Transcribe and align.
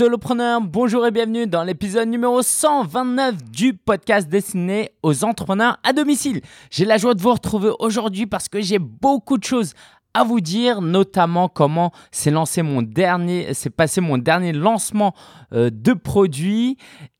Solopreneur, 0.00 0.62
bonjour 0.62 1.06
et 1.06 1.10
bienvenue 1.10 1.46
dans 1.46 1.62
l'épisode 1.62 2.08
numéro 2.08 2.40
129 2.40 3.50
du 3.50 3.74
podcast 3.74 4.30
destiné 4.30 4.92
aux 5.02 5.24
entrepreneurs 5.24 5.76
à 5.82 5.92
domicile. 5.92 6.40
J'ai 6.70 6.86
la 6.86 6.96
joie 6.96 7.12
de 7.12 7.20
vous 7.20 7.34
retrouver 7.34 7.68
aujourd'hui 7.80 8.24
parce 8.24 8.48
que 8.48 8.62
j'ai 8.62 8.78
beaucoup 8.78 9.36
de 9.36 9.44
choses 9.44 9.74
à 10.14 10.24
vous 10.24 10.40
dire, 10.40 10.80
notamment 10.80 11.50
comment 11.50 11.92
s'est 12.12 12.30
lancé 12.30 12.62
mon 12.62 12.80
dernier, 12.80 13.52
s'est 13.52 13.68
passé 13.68 14.00
mon 14.00 14.16
dernier 14.16 14.54
lancement 14.54 15.14
euh, 15.52 15.68
de 15.70 15.92
produits 15.92 16.78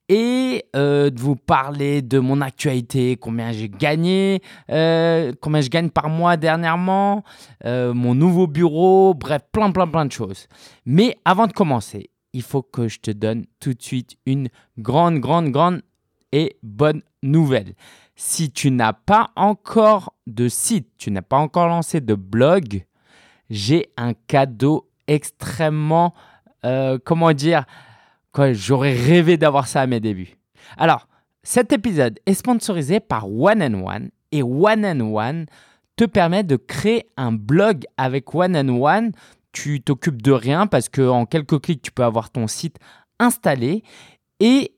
et 0.09 0.65
euh, 0.75 1.11
de 1.11 1.21
vous 1.21 1.37
parler 1.37 2.01
de 2.01 2.19
mon 2.19 2.41
actualité, 2.41 3.19
combien 3.21 3.53
j'ai 3.53 3.69
gagné, 3.69 4.41
euh, 4.71 5.35
combien 5.43 5.61
je 5.61 5.69
gagne 5.69 5.91
par 5.91 6.09
mois 6.09 6.39
dernièrement, 6.39 7.25
mon 7.63 8.15
nouveau 8.15 8.47
bureau, 8.47 9.13
bref, 9.13 9.43
plein, 9.53 9.71
plein, 9.71 9.87
plein 9.87 10.07
de 10.07 10.13
choses. 10.13 10.47
Mais 10.87 11.19
avant 11.27 11.47
de 11.47 11.53
commencer, 11.53 12.10
il 12.33 12.43
faut 12.43 12.63
que 12.63 12.89
je 12.89 13.01
te 13.01 13.11
donne 13.11 13.47
tout 13.59 13.75
de 13.75 13.83
suite 13.83 14.17
une 14.27 14.49
grande, 14.79 15.19
grande, 15.19 15.51
grande 15.51 15.83
et 16.33 16.57
bonne 16.63 17.03
nouvelle. 17.23 17.75
Si 18.15 18.51
tu 18.51 18.71
n'as 18.71 18.93
pas 18.93 19.31
encore 19.37 20.15
de 20.27 20.49
site, 20.49 20.89
tu 20.99 21.11
n'as 21.11 21.23
pas 21.23 21.39
encore 21.39 21.69
lancé 21.69 22.01
de 22.01 22.15
blog, 22.15 22.85
j'ai 23.49 23.91
un 23.97 24.15
cadeau 24.15 24.89
extrêmement, 25.07 26.15
euh, 26.65 26.99
comment 27.05 27.33
dire, 27.33 27.65
j'aurais 28.53 28.95
rêvé 28.95 29.37
d'avoir 29.37 29.67
ça 29.67 29.83
à 29.83 29.87
mes 29.87 30.01
débuts. 30.01 30.37
Alors, 30.77 31.09
cet 31.43 31.73
épisode 31.73 32.21
est 32.27 32.35
sponsorisé 32.35 33.01
par 33.01 33.29
One 33.31 33.63
and 33.63 33.87
One 33.87 34.11
et 34.31 34.43
One 34.43 34.85
and 34.85 35.01
One 35.01 35.47
te 35.97 36.05
permet 36.05 36.45
de 36.45 36.57
créer 36.57 37.07
un 37.17 37.33
blog 37.33 37.85
avec 37.97 38.35
One 38.35 38.57
and 38.57 38.69
One 38.69 39.13
tu 39.53 39.81
t'occupes 39.83 40.23
de 40.23 40.33
rien 40.33 40.67
parce 40.67 40.89
qu'en 40.89 41.27
quelques 41.27 41.61
clics, 41.61 41.83
tu 41.83 41.93
peux 41.93 42.05
avoir 42.05 42.31
ton 42.31 42.47
site 42.47 42.79
installé 43.19 43.83
et 44.39 44.77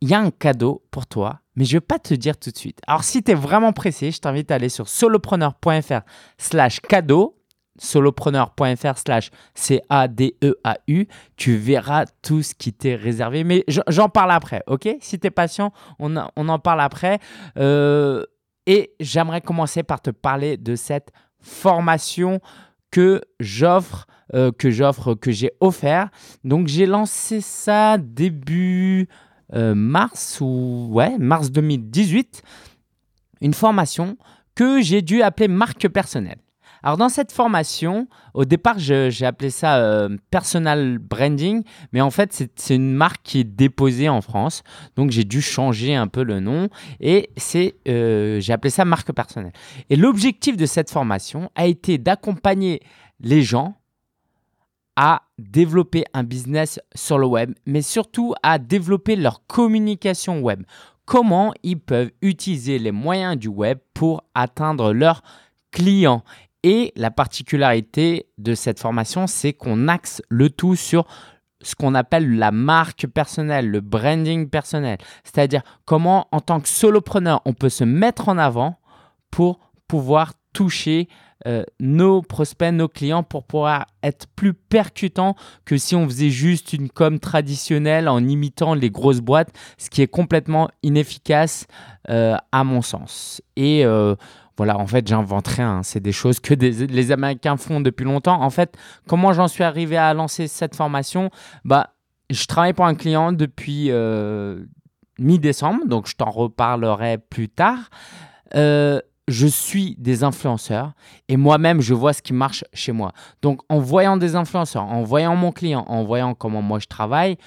il 0.00 0.08
y 0.08 0.14
a 0.14 0.20
un 0.20 0.30
cadeau 0.30 0.84
pour 0.90 1.06
toi, 1.06 1.40
mais 1.56 1.64
je 1.64 1.76
ne 1.76 1.80
vais 1.80 1.86
pas 1.86 1.98
te 1.98 2.12
dire 2.12 2.36
tout 2.36 2.50
de 2.50 2.56
suite. 2.56 2.78
Alors, 2.86 3.04
si 3.04 3.22
tu 3.22 3.30
es 3.30 3.34
vraiment 3.34 3.72
pressé, 3.72 4.10
je 4.10 4.18
t'invite 4.18 4.50
à 4.50 4.56
aller 4.56 4.68
sur 4.68 4.88
solopreneur.fr 4.88 6.00
slash 6.36 6.80
cadeau, 6.80 7.40
solopreneur.fr 7.78 8.98
slash 8.98 9.30
C-A-D-E-A-U. 9.54 11.06
Tu 11.36 11.56
verras 11.56 12.04
tout 12.22 12.42
ce 12.42 12.54
qui 12.54 12.72
t'est 12.72 12.96
réservé, 12.96 13.44
mais 13.44 13.64
j'en 13.88 14.08
parle 14.08 14.32
après, 14.32 14.62
ok? 14.66 14.96
Si 15.00 15.18
tu 15.18 15.26
es 15.26 15.30
patient, 15.30 15.72
on, 15.98 16.14
on, 16.36 16.48
en 16.48 16.58
parle 16.58 16.82
après. 16.82 17.18
Euh, 17.56 18.24
et 18.66 18.94
j'aimerais 19.00 19.40
commencer 19.40 19.82
par 19.82 20.00
te 20.00 20.10
parler 20.10 20.56
de 20.56 20.76
cette 20.76 21.12
formation 21.40 22.40
que 22.94 23.22
j'offre, 23.40 24.06
euh, 24.34 24.52
que 24.52 24.70
j'offre, 24.70 25.14
que 25.14 25.32
j'ai 25.32 25.50
offert. 25.58 26.10
Donc 26.44 26.68
j'ai 26.68 26.86
lancé 26.86 27.40
ça 27.40 27.98
début 27.98 29.08
euh, 29.52 29.74
mars 29.74 30.38
ou 30.40 30.90
ouais 30.92 31.18
mars 31.18 31.50
2018, 31.50 32.42
une 33.40 33.52
formation 33.52 34.16
que 34.54 34.80
j'ai 34.80 35.02
dû 35.02 35.22
appeler 35.22 35.48
marque 35.48 35.88
personnelle. 35.88 36.38
Alors 36.84 36.98
dans 36.98 37.08
cette 37.08 37.32
formation, 37.32 38.08
au 38.34 38.44
départ, 38.44 38.78
j'ai 38.78 39.24
appelé 39.24 39.48
ça 39.48 39.78
euh, 39.78 40.18
personal 40.30 40.98
branding, 40.98 41.62
mais 41.94 42.02
en 42.02 42.10
fait, 42.10 42.50
c'est 42.56 42.74
une 42.74 42.92
marque 42.92 43.22
qui 43.22 43.40
est 43.40 43.44
déposée 43.44 44.10
en 44.10 44.20
France, 44.20 44.62
donc 44.94 45.10
j'ai 45.10 45.24
dû 45.24 45.40
changer 45.40 45.94
un 45.94 46.08
peu 46.08 46.22
le 46.22 46.40
nom 46.40 46.68
et 47.00 47.30
c'est 47.38 47.76
euh, 47.88 48.38
j'ai 48.38 48.52
appelé 48.52 48.68
ça 48.68 48.84
marque 48.84 49.10
personnelle. 49.12 49.54
Et 49.88 49.96
l'objectif 49.96 50.58
de 50.58 50.66
cette 50.66 50.90
formation 50.90 51.50
a 51.54 51.64
été 51.64 51.96
d'accompagner 51.96 52.80
les 53.18 53.40
gens 53.40 53.78
à 54.94 55.22
développer 55.38 56.04
un 56.12 56.22
business 56.22 56.78
sur 56.94 57.16
le 57.16 57.26
web, 57.26 57.54
mais 57.64 57.80
surtout 57.80 58.34
à 58.42 58.58
développer 58.58 59.16
leur 59.16 59.46
communication 59.46 60.40
web. 60.40 60.62
Comment 61.06 61.54
ils 61.62 61.80
peuvent 61.80 62.10
utiliser 62.20 62.78
les 62.78 62.92
moyens 62.92 63.38
du 63.38 63.48
web 63.48 63.78
pour 63.94 64.22
atteindre 64.34 64.92
leurs 64.92 65.22
clients. 65.74 66.22
Et 66.64 66.94
la 66.96 67.10
particularité 67.10 68.26
de 68.38 68.54
cette 68.54 68.80
formation, 68.80 69.26
c'est 69.26 69.52
qu'on 69.52 69.86
axe 69.86 70.22
le 70.30 70.48
tout 70.48 70.76
sur 70.76 71.06
ce 71.60 71.74
qu'on 71.74 71.94
appelle 71.94 72.38
la 72.38 72.52
marque 72.52 73.06
personnelle, 73.06 73.70
le 73.70 73.82
branding 73.82 74.48
personnel. 74.48 74.96
C'est-à-dire 75.24 75.62
comment, 75.84 76.26
en 76.32 76.40
tant 76.40 76.60
que 76.60 76.68
solopreneur, 76.68 77.42
on 77.44 77.52
peut 77.52 77.68
se 77.68 77.84
mettre 77.84 78.30
en 78.30 78.38
avant 78.38 78.78
pour 79.30 79.60
pouvoir 79.88 80.32
toucher 80.54 81.08
euh, 81.46 81.64
nos 81.80 82.22
prospects, 82.22 82.72
nos 82.72 82.88
clients 82.88 83.22
pour 83.22 83.44
pouvoir 83.44 83.84
être 84.02 84.26
plus 84.34 84.54
percutant 84.54 85.36
que 85.66 85.76
si 85.76 85.94
on 85.94 86.06
faisait 86.06 86.30
juste 86.30 86.72
une 86.72 86.88
com 86.88 87.18
traditionnelle 87.18 88.08
en 88.08 88.26
imitant 88.26 88.72
les 88.72 88.88
grosses 88.88 89.20
boîtes, 89.20 89.50
ce 89.76 89.90
qui 89.90 90.00
est 90.00 90.06
complètement 90.06 90.70
inefficace 90.82 91.66
euh, 92.08 92.36
à 92.52 92.64
mon 92.64 92.80
sens. 92.80 93.42
Et 93.56 93.84
euh, 93.84 94.14
voilà, 94.56 94.78
en 94.78 94.86
fait, 94.86 95.06
j'invente 95.06 95.48
rien. 95.48 95.82
C'est 95.82 96.00
des 96.00 96.12
choses 96.12 96.40
que 96.40 96.54
les 96.54 97.12
Américains 97.12 97.56
font 97.56 97.80
depuis 97.80 98.04
longtemps. 98.04 98.40
En 98.40 98.50
fait, 98.50 98.76
comment 99.08 99.32
j'en 99.32 99.48
suis 99.48 99.64
arrivé 99.64 99.96
à 99.96 100.14
lancer 100.14 100.46
cette 100.46 100.76
formation? 100.76 101.30
Bah, 101.64 101.90
je 102.30 102.46
travaille 102.46 102.72
pour 102.72 102.86
un 102.86 102.94
client 102.94 103.32
depuis 103.32 103.90
euh, 103.90 104.64
mi-décembre, 105.18 105.86
donc 105.86 106.08
je 106.08 106.14
t'en 106.14 106.30
reparlerai 106.30 107.18
plus 107.18 107.48
tard. 107.48 107.90
Euh, 108.54 109.00
je 109.26 109.46
suis 109.46 109.96
des 109.98 110.22
influenceurs 110.22 110.92
et 111.28 111.36
moi-même, 111.36 111.80
je 111.80 111.94
vois 111.94 112.12
ce 112.12 112.22
qui 112.22 112.32
marche 112.32 112.64
chez 112.72 112.92
moi. 112.92 113.12
Donc, 113.42 113.60
en 113.68 113.78
voyant 113.78 114.16
des 114.16 114.36
influenceurs, 114.36 114.84
en 114.84 115.02
voyant 115.02 115.34
mon 115.34 115.50
client, 115.50 115.84
en 115.88 116.04
voyant 116.04 116.34
comment 116.34 116.62
moi 116.62 116.78
je 116.78 116.86
travaille, 116.86 117.38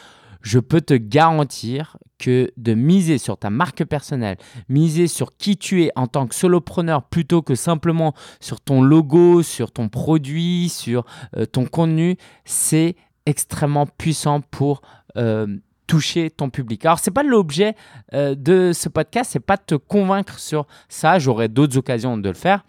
je 0.47 0.59
peux 0.59 0.79
te 0.79 0.93
garantir 0.93 1.97
que 2.17 2.51
de 2.55 2.73
miser 2.73 3.17
sur 3.17 3.37
ta 3.37 3.49
marque 3.49 3.83
personnelle, 3.83 4.37
miser 4.69 5.07
sur 5.07 5.35
qui 5.35 5.57
tu 5.57 5.83
es 5.83 5.91
en 5.97 6.07
tant 6.07 6.25
que 6.25 6.33
solopreneur 6.33 7.03
plutôt 7.03 7.41
que 7.41 7.53
simplement 7.53 8.13
sur 8.39 8.61
ton 8.61 8.81
logo, 8.81 9.43
sur 9.43 9.73
ton 9.73 9.89
produit, 9.89 10.69
sur 10.69 11.05
euh, 11.35 11.45
ton 11.45 11.65
contenu, 11.65 12.15
c'est 12.45 12.95
extrêmement 13.25 13.85
puissant 13.85 14.39
pour 14.39 14.81
euh, 15.17 15.47
toucher 15.85 16.29
ton 16.29 16.49
public. 16.49 16.85
Alors 16.85 16.99
c'est 16.99 17.11
pas 17.11 17.23
l'objet 17.23 17.75
euh, 18.13 18.33
de 18.33 18.71
ce 18.73 18.87
podcast, 18.87 19.31
c'est 19.33 19.41
pas 19.41 19.57
de 19.57 19.63
te 19.67 19.75
convaincre 19.75 20.39
sur 20.39 20.65
ça, 20.87 21.19
j'aurai 21.19 21.49
d'autres 21.49 21.77
occasions 21.77 22.17
de 22.17 22.29
le 22.29 22.35
faire. 22.35 22.63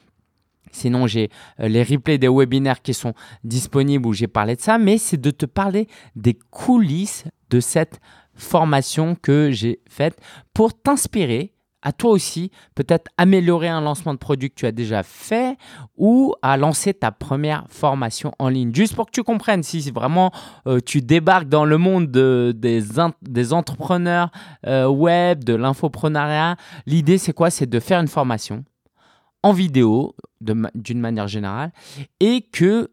Sinon, 0.70 1.06
j'ai 1.06 1.30
les 1.58 1.82
replays 1.82 2.18
des 2.18 2.28
webinaires 2.28 2.82
qui 2.82 2.92
sont 2.92 3.14
disponibles 3.42 4.06
où 4.06 4.12
j'ai 4.12 4.26
parlé 4.26 4.54
de 4.54 4.60
ça, 4.60 4.76
mais 4.76 4.98
c'est 4.98 5.16
de 5.18 5.30
te 5.30 5.46
parler 5.46 5.88
des 6.14 6.34
coulisses 6.50 7.24
de 7.50 7.60
cette 7.60 8.00
formation 8.34 9.14
que 9.14 9.50
j'ai 9.50 9.80
faite 9.88 10.20
pour 10.54 10.80
t'inspirer 10.80 11.52
à 11.82 11.92
toi 11.92 12.10
aussi, 12.10 12.50
peut-être 12.74 13.08
améliorer 13.16 13.68
un 13.68 13.80
lancement 13.80 14.12
de 14.12 14.18
produit 14.18 14.50
que 14.50 14.56
tu 14.56 14.66
as 14.66 14.72
déjà 14.72 15.02
fait 15.02 15.56
ou 15.96 16.34
à 16.42 16.56
lancer 16.56 16.92
ta 16.92 17.12
première 17.12 17.64
formation 17.68 18.32
en 18.38 18.48
ligne. 18.48 18.74
Juste 18.74 18.96
pour 18.96 19.06
que 19.06 19.12
tu 19.12 19.22
comprennes, 19.22 19.62
si 19.62 19.90
vraiment 19.90 20.32
euh, 20.66 20.80
tu 20.84 21.02
débarques 21.02 21.48
dans 21.48 21.64
le 21.64 21.78
monde 21.78 22.10
des, 22.10 22.52
des, 23.22 23.52
entrepreneurs 23.52 24.30
euh, 24.66 24.88
web, 24.88 25.44
de 25.44 25.54
l'infoprenariat, 25.54 26.56
l'idée 26.86 27.16
c'est 27.16 27.32
quoi? 27.32 27.50
C'est 27.50 27.68
de 27.70 27.80
faire 27.80 28.00
une 28.00 28.08
formation 28.08 28.64
en 29.44 29.52
vidéo 29.52 30.16
d'une 30.40 31.00
manière 31.00 31.28
générale 31.28 31.72
et 32.18 32.42
que 32.42 32.90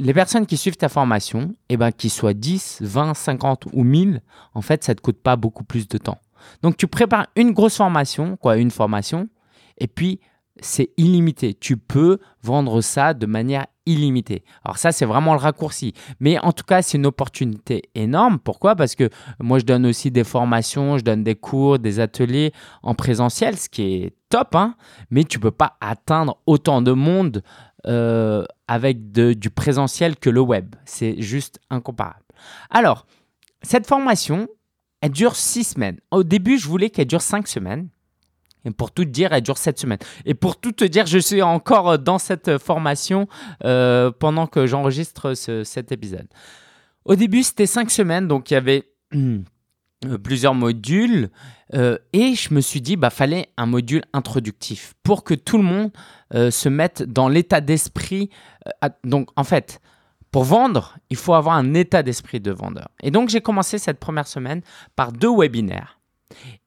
les 0.00 0.14
personnes 0.14 0.46
qui 0.46 0.56
suivent 0.56 0.76
ta 0.76 0.88
formation, 0.88 1.54
eh 1.68 1.76
ben, 1.76 1.92
qu'ils 1.92 2.10
soient 2.10 2.34
10, 2.34 2.78
20, 2.80 3.14
50 3.14 3.66
ou 3.72 3.84
1000, 3.84 4.22
en 4.54 4.62
fait, 4.62 4.82
ça 4.82 4.92
ne 4.92 4.96
te 4.96 5.02
coûte 5.02 5.22
pas 5.22 5.36
beaucoup 5.36 5.64
plus 5.64 5.86
de 5.88 5.98
temps. 5.98 6.18
Donc, 6.62 6.76
tu 6.76 6.86
prépares 6.86 7.26
une 7.36 7.52
grosse 7.52 7.76
formation, 7.76 8.36
quoi, 8.36 8.56
une 8.56 8.70
formation, 8.70 9.28
et 9.78 9.86
puis 9.86 10.20
c'est 10.62 10.90
illimité. 10.96 11.54
Tu 11.54 11.76
peux 11.76 12.18
vendre 12.42 12.80
ça 12.80 13.14
de 13.14 13.26
manière 13.26 13.66
illimitée. 13.86 14.44
Alors 14.64 14.78
ça, 14.78 14.92
c'est 14.92 15.06
vraiment 15.06 15.32
le 15.32 15.40
raccourci. 15.40 15.94
Mais 16.20 16.38
en 16.38 16.52
tout 16.52 16.64
cas, 16.64 16.82
c'est 16.82 16.98
une 16.98 17.06
opportunité 17.06 17.82
énorme. 17.94 18.38
Pourquoi? 18.38 18.76
Parce 18.76 18.94
que 18.94 19.08
moi, 19.40 19.58
je 19.58 19.64
donne 19.64 19.86
aussi 19.86 20.10
des 20.10 20.24
formations, 20.24 20.98
je 20.98 21.04
donne 21.04 21.24
des 21.24 21.34
cours, 21.34 21.78
des 21.78 21.98
ateliers 22.00 22.52
en 22.82 22.94
présentiel, 22.94 23.56
ce 23.56 23.68
qui 23.68 23.82
est 23.82 24.16
top, 24.28 24.54
hein 24.54 24.74
mais 25.10 25.24
tu 25.24 25.40
peux 25.40 25.50
pas 25.50 25.76
atteindre 25.80 26.38
autant 26.46 26.82
de 26.82 26.92
monde 26.92 27.42
euh, 27.86 28.44
avec 28.68 29.12
du 29.12 29.50
présentiel 29.50 30.16
que 30.16 30.30
le 30.30 30.40
web. 30.40 30.74
C'est 30.84 31.20
juste 31.20 31.60
incomparable. 31.70 32.24
Alors, 32.70 33.06
cette 33.62 33.86
formation, 33.86 34.48
elle 35.00 35.12
dure 35.12 35.36
six 35.36 35.64
semaines. 35.64 35.98
Au 36.10 36.22
début, 36.22 36.58
je 36.58 36.68
voulais 36.68 36.90
qu'elle 36.90 37.06
dure 37.06 37.22
cinq 37.22 37.48
semaines. 37.48 37.88
Et 38.64 38.70
pour 38.70 38.90
tout 38.90 39.04
te 39.04 39.10
dire, 39.10 39.32
elle 39.32 39.42
dure 39.42 39.58
sept 39.58 39.78
semaines. 39.78 39.98
Et 40.26 40.34
pour 40.34 40.60
tout 40.60 40.72
te 40.72 40.84
dire, 40.84 41.06
je 41.06 41.18
suis 41.18 41.42
encore 41.42 41.98
dans 41.98 42.18
cette 42.18 42.58
formation 42.58 43.26
euh, 43.64 44.10
pendant 44.10 44.46
que 44.46 44.66
j'enregistre 44.66 45.34
cet 45.34 45.92
épisode. 45.92 46.28
Au 47.04 47.16
début, 47.16 47.42
c'était 47.42 47.66
cinq 47.66 47.90
semaines, 47.90 48.28
donc 48.28 48.50
il 48.50 48.54
y 48.54 48.56
avait 48.56 48.88
euh, 49.14 50.18
plusieurs 50.22 50.54
modules. 50.54 51.30
Euh, 51.74 51.98
et 52.12 52.34
je 52.34 52.52
me 52.52 52.60
suis 52.60 52.80
dit, 52.80 52.96
bah 52.96 53.10
fallait 53.10 53.48
un 53.56 53.66
module 53.66 54.02
introductif 54.12 54.94
pour 55.02 55.24
que 55.24 55.34
tout 55.34 55.56
le 55.56 55.64
monde 55.64 55.90
se 56.32 56.68
mette 56.68 57.02
dans 57.02 57.28
l'état 57.28 57.60
d'esprit. 57.60 58.30
donc 59.04 59.28
en 59.36 59.44
fait, 59.44 59.80
Pour 60.30 60.44
vendre, 60.44 60.96
il 61.10 61.16
faut 61.16 61.34
avoir 61.34 61.56
un 61.56 61.74
état 61.74 62.02
d'esprit 62.04 62.38
de 62.38 62.52
vendeur. 62.52 62.88
Et 63.02 63.10
donc, 63.10 63.30
j'ai 63.30 63.40
commencé 63.40 63.78
cette 63.78 63.98
première 63.98 64.28
semaine 64.28 64.62
par 64.94 65.10
deux 65.10 65.34
webinaires. 65.34 65.98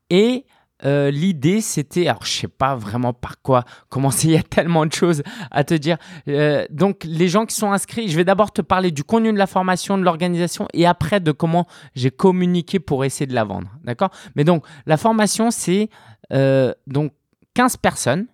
Et 0.10 0.46
euh, 0.86 1.12
l'idée, 1.12 1.62
c'était, 1.62 2.08
alors 2.08 2.26
je 2.26 2.32
sais 2.32 2.48
pas 2.48 2.76
vraiment 2.76 3.14
par 3.14 3.42
quoi 3.42 3.64
commencer, 3.90 4.28
il 4.28 4.34
y 4.34 4.38
a 4.38 4.44
tellement 4.44 4.86
de 4.86 4.92
choses 4.92 5.24
à 5.52 5.64
te 5.64 5.74
dire. 5.74 5.98
Euh, 6.28 6.66
donc, 6.70 7.04
les 7.06 7.30
gens 7.30 7.46
qui 7.46 7.56
sont 7.56 7.72
inscrits, 7.72 8.10
je 8.10 8.18
vais 8.18 8.26
d'abord 8.26 8.52
te 8.52 8.62
parler 8.62 8.92
du 8.92 9.04
contenu 9.04 9.32
de 9.32 9.38
la 9.38 9.48
formation, 9.48 9.98
de 9.98 10.04
l'organisation 10.04 10.68
et 10.74 10.86
après 10.86 11.20
de 11.20 11.32
comment 11.32 11.66
j'ai 11.96 12.12
communiqué 12.12 12.80
pour 12.80 13.06
essayer 13.06 13.28
de 13.28 13.36
la 13.36 13.46
vendre. 13.46 13.70
D'accord? 13.84 14.10
Mais 14.36 14.44
donc, 14.44 14.66
la 14.86 14.98
formation, 14.98 15.52
c'est 15.52 15.90
euh, 16.34 16.74
donc 16.88 17.14
15 17.54 17.78
personnes 17.78 18.28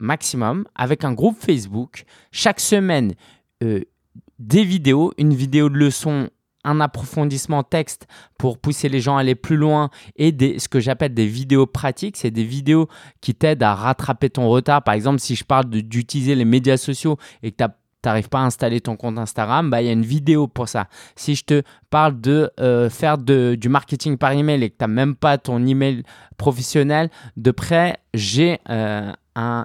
maximum 0.00 0.64
avec 0.74 1.04
un 1.04 1.12
groupe 1.12 1.36
Facebook. 1.38 2.04
Chaque 2.32 2.60
semaine, 2.60 3.14
des 3.60 4.64
vidéos, 4.64 5.12
une 5.18 5.34
vidéo 5.34 5.68
de 5.68 5.76
leçon 5.76 6.30
un 6.64 6.80
approfondissement 6.80 7.62
texte 7.62 8.06
pour 8.38 8.58
pousser 8.58 8.88
les 8.88 9.00
gens 9.00 9.16
à 9.16 9.20
aller 9.20 9.34
plus 9.34 9.56
loin 9.56 9.90
et 10.16 10.32
des, 10.32 10.58
ce 10.58 10.68
que 10.68 10.80
j'appelle 10.80 11.14
des 11.14 11.26
vidéos 11.26 11.66
pratiques. 11.66 12.16
C'est 12.16 12.30
des 12.30 12.44
vidéos 12.44 12.88
qui 13.20 13.34
t'aident 13.34 13.62
à 13.62 13.74
rattraper 13.74 14.30
ton 14.30 14.48
retard. 14.48 14.82
Par 14.82 14.94
exemple, 14.94 15.20
si 15.20 15.36
je 15.36 15.44
parle 15.44 15.66
d'utiliser 15.66 16.34
les 16.34 16.44
médias 16.44 16.76
sociaux 16.76 17.16
et 17.42 17.52
que 17.52 17.64
tu 17.64 17.70
n'arrives 18.04 18.28
pas 18.28 18.40
à 18.40 18.44
installer 18.44 18.80
ton 18.80 18.96
compte 18.96 19.18
Instagram, 19.18 19.70
bah, 19.70 19.80
il 19.82 19.86
y 19.86 19.88
a 19.88 19.92
une 19.92 20.04
vidéo 20.04 20.48
pour 20.48 20.68
ça. 20.68 20.88
Si 21.16 21.34
je 21.34 21.44
te 21.44 21.62
parle 21.88 22.20
de 22.20 22.50
euh, 22.60 22.90
faire 22.90 23.18
du 23.18 23.68
marketing 23.68 24.16
par 24.16 24.32
email 24.32 24.62
et 24.62 24.70
que 24.70 24.76
tu 24.76 24.84
n'as 24.84 24.88
même 24.88 25.14
pas 25.14 25.38
ton 25.38 25.64
email 25.64 26.02
professionnel 26.36 27.10
de 27.36 27.50
près, 27.50 27.98
j'ai 28.14 28.58
euh, 28.68 29.12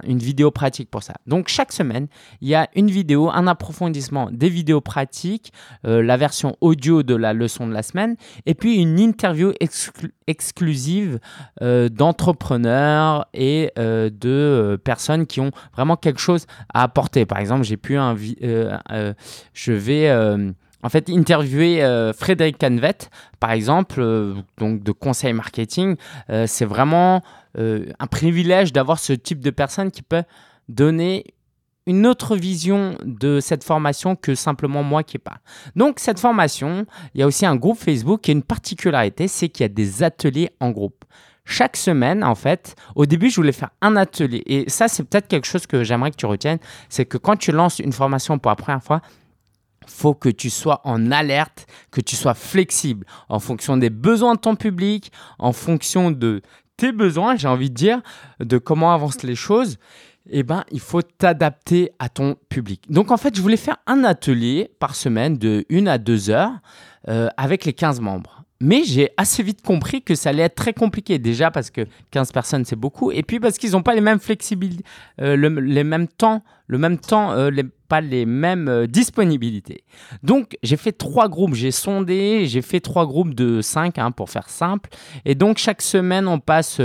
une 0.04 0.20
vidéo 0.20 0.52
pratique 0.52 0.90
pour 0.90 1.04
ça. 1.04 1.14
Donc 1.28 1.48
chaque 1.48 1.72
semaine, 1.72 2.08
il 2.42 2.48
y 2.48 2.56
a 2.56 2.70
une 2.76 2.90
vidéo, 2.90 3.30
un 3.30 3.48
approfondissement 3.48 4.30
des 4.32 4.50
vidéos 4.50 4.82
pratiques, 4.82 5.52
euh, 5.86 6.02
la 6.02 6.18
version 6.18 6.56
audio 6.62 7.04
de 7.04 7.16
la 7.16 7.34
leçon 7.34 7.68
de 7.68 7.74
la 7.74 7.84
semaine, 7.84 8.16
et 8.46 8.54
puis 8.54 8.76
une 8.76 9.00
interview 9.00 9.52
exclusive 10.28 11.20
euh, 11.62 11.90
d'entrepreneurs 11.90 13.28
et 13.34 13.72
euh, 13.78 14.10
de 14.10 14.80
personnes 14.84 15.26
qui 15.26 15.40
ont 15.40 15.52
vraiment 15.74 15.96
quelque 15.96 16.20
chose 16.20 16.46
à 16.74 16.84
apporter. 16.84 17.26
Par 17.26 17.40
exemple, 17.40 17.64
j'ai 17.64 17.78
pu 17.78 17.98
un, 17.98 18.16
je 18.16 19.72
vais 19.72 20.10
en 20.86 20.90
fait, 20.90 21.10
interviewer 21.10 21.82
Frédéric 22.16 22.60
Canvet, 22.60 23.10
par 23.40 23.52
exemple, 23.52 24.36
donc 24.58 24.84
de 24.84 24.92
conseil 24.92 25.34
marketing, 25.34 25.96
c'est 26.46 26.66
vraiment 26.66 27.24
euh, 27.58 27.86
un 28.00 28.08
privilège 28.08 28.74
d'avoir 28.74 29.00
ce 29.00 29.14
type 29.14 29.40
de 29.40 29.50
personne 29.50 29.92
qui 29.92 30.02
peut 30.02 30.24
donner 30.68 31.24
une 31.88 32.06
autre 32.06 32.36
vision 32.36 32.98
de 33.04 33.40
cette 33.40 33.64
formation 33.64 34.16
que 34.16 34.36
simplement 34.36 34.84
moi 34.84 35.04
qui 35.04 35.20
pas. 35.20 35.38
Donc 35.76 36.00
cette 36.00 36.20
formation, 36.20 36.86
il 37.14 37.22
y 37.22 37.24
a 37.24 37.28
aussi 37.28 37.46
un 37.46 37.56
groupe 37.56 37.78
Facebook 37.78 38.28
a 38.28 38.32
une 38.32 38.44
particularité, 38.44 39.28
c'est 39.28 39.50
qu'il 39.50 39.64
y 39.64 39.66
a 39.66 39.70
des 39.70 40.04
ateliers 40.04 40.50
en 40.60 40.72
groupe. 40.72 41.06
Chaque 41.46 41.78
semaine, 41.78 42.24
en 42.24 42.34
fait, 42.34 42.76
au 42.96 43.06
début, 43.06 43.30
je 43.30 43.36
voulais 43.36 43.52
faire 43.52 43.70
un 43.82 43.96
atelier. 43.96 44.42
Et 44.48 44.68
ça, 44.68 44.88
c'est 44.88 45.04
peut-être 45.04 45.28
quelque 45.28 45.46
chose 45.46 45.68
que 45.68 45.84
j'aimerais 45.84 46.10
que 46.10 46.16
tu 46.16 46.26
retiennes. 46.26 46.58
C'est 46.90 47.06
que 47.06 47.20
quand 47.20 47.36
tu 47.36 47.52
lances 47.52 47.78
une 47.78 47.94
formation 47.94 48.40
pour 48.40 48.50
la 48.50 48.56
première 48.56 48.84
fois, 48.84 49.02
faut 49.88 50.14
que 50.14 50.30
tu 50.30 50.50
sois 50.50 50.82
en 50.84 51.12
alerte, 51.12 51.68
que 51.92 52.02
tu 52.02 52.16
sois 52.16 52.34
flexible 52.34 53.06
en 53.30 53.40
fonction 53.40 53.78
des 53.78 53.90
besoins 53.90 54.36
de 54.36 54.40
ton 54.40 54.56
public, 54.56 55.12
en 55.40 55.54
fonction 55.54 56.12
de 56.12 56.42
tes 56.78 56.92
besoins, 56.92 57.36
j'ai 57.36 57.48
envie 57.48 57.70
de 57.70 57.76
dire, 57.76 58.02
de 58.40 58.58
comment 58.58 58.94
avancent 58.94 59.24
les 59.24 59.36
choses, 59.36 59.78
eh 60.30 60.44
ben, 60.44 60.64
il 60.72 60.80
faut 60.80 61.02
t'adapter 61.02 61.92
à 62.00 62.10
ton 62.10 62.36
public. 62.50 62.84
Donc, 62.90 63.12
en 63.12 63.18
fait, 63.18 63.36
je 63.36 63.42
voulais 63.42 63.58
faire 63.58 63.78
un 63.86 64.04
atelier 64.04 64.72
par 64.80 64.96
semaine 64.96 65.38
de 65.38 65.66
1 65.72 65.86
à 65.88 65.98
2 65.98 66.30
heures 66.30 66.54
euh, 67.08 67.30
avec 67.38 67.66
les 67.66 67.74
15 67.74 68.02
membres. 68.02 68.45
Mais 68.66 68.84
j'ai 68.84 69.12
assez 69.16 69.44
vite 69.44 69.62
compris 69.62 70.02
que 70.02 70.16
ça 70.16 70.30
allait 70.30 70.42
être 70.42 70.56
très 70.56 70.74
compliqué. 70.74 71.20
Déjà 71.20 71.52
parce 71.52 71.70
que 71.70 71.86
15 72.10 72.32
personnes, 72.32 72.66
c'est 72.66 72.76
beaucoup. 72.76 73.12
Et 73.12 73.22
puis 73.22 73.40
parce 73.40 73.60
qu'ils 73.60 73.74
n'ont 73.74 73.84
pas 73.84 73.94
les 73.94 74.02
mêmes 74.02 74.20
flexibilités, 74.20 74.84
euh, 75.22 75.36
les 75.38 75.84
mêmes 75.84 76.08
temps, 76.08 76.44
le 76.66 76.80
même 76.80 76.98
temps, 76.98 77.32
euh, 77.34 77.52
pas 77.88 78.02
les 78.02 78.26
mêmes 78.26 78.68
euh, 78.68 78.88
disponibilités. 78.88 79.84
Donc, 80.24 80.58
j'ai 80.64 80.78
fait 80.78 80.94
trois 80.94 81.30
groupes. 81.30 81.54
J'ai 81.54 81.70
sondé, 81.70 82.48
j'ai 82.48 82.64
fait 82.64 82.80
trois 82.80 83.06
groupes 83.06 83.36
de 83.36 83.62
5 83.62 84.00
hein, 84.00 84.10
pour 84.10 84.32
faire 84.32 84.50
simple. 84.50 84.90
Et 85.26 85.36
donc, 85.36 85.60
chaque 85.60 85.84
semaine, 85.84 86.28
on 86.28 86.40
passe. 86.40 86.82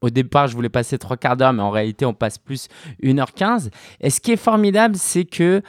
au 0.00 0.10
départ, 0.10 0.48
je 0.48 0.56
voulais 0.56 0.68
passer 0.68 0.98
trois 0.98 1.16
quarts 1.16 1.36
d'heure, 1.36 1.52
mais 1.52 1.62
en 1.62 1.70
réalité, 1.70 2.04
on 2.04 2.14
passe 2.14 2.36
plus 2.36 2.66
1h15. 3.00 3.70
Et 4.00 4.10
ce 4.10 4.20
qui 4.20 4.32
est 4.32 4.36
formidable, 4.36 4.96
c'est 4.96 5.24
que 5.24 5.62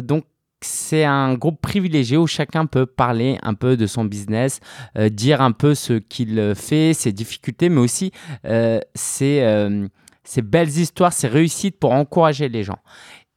donc 0.00 0.24
c'est 0.64 1.04
un 1.04 1.34
groupe 1.34 1.60
privilégié 1.60 2.16
où 2.16 2.26
chacun 2.26 2.66
peut 2.66 2.86
parler 2.86 3.38
un 3.42 3.54
peu 3.54 3.76
de 3.76 3.86
son 3.86 4.04
business, 4.04 4.60
euh, 4.98 5.08
dire 5.08 5.40
un 5.40 5.52
peu 5.52 5.74
ce 5.74 5.94
qu'il 5.94 6.54
fait, 6.54 6.94
ses 6.94 7.12
difficultés, 7.12 7.68
mais 7.68 7.80
aussi 7.80 8.12
euh, 8.46 8.80
euh, 9.22 9.88
ses, 10.24 10.42
belles 10.42 10.68
histoires, 10.68 11.12
ses 11.12 11.28
réussites 11.28 11.78
pour 11.78 11.92
encourager 11.92 12.48
les 12.48 12.64
gens. 12.64 12.78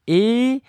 Et 0.07 0.61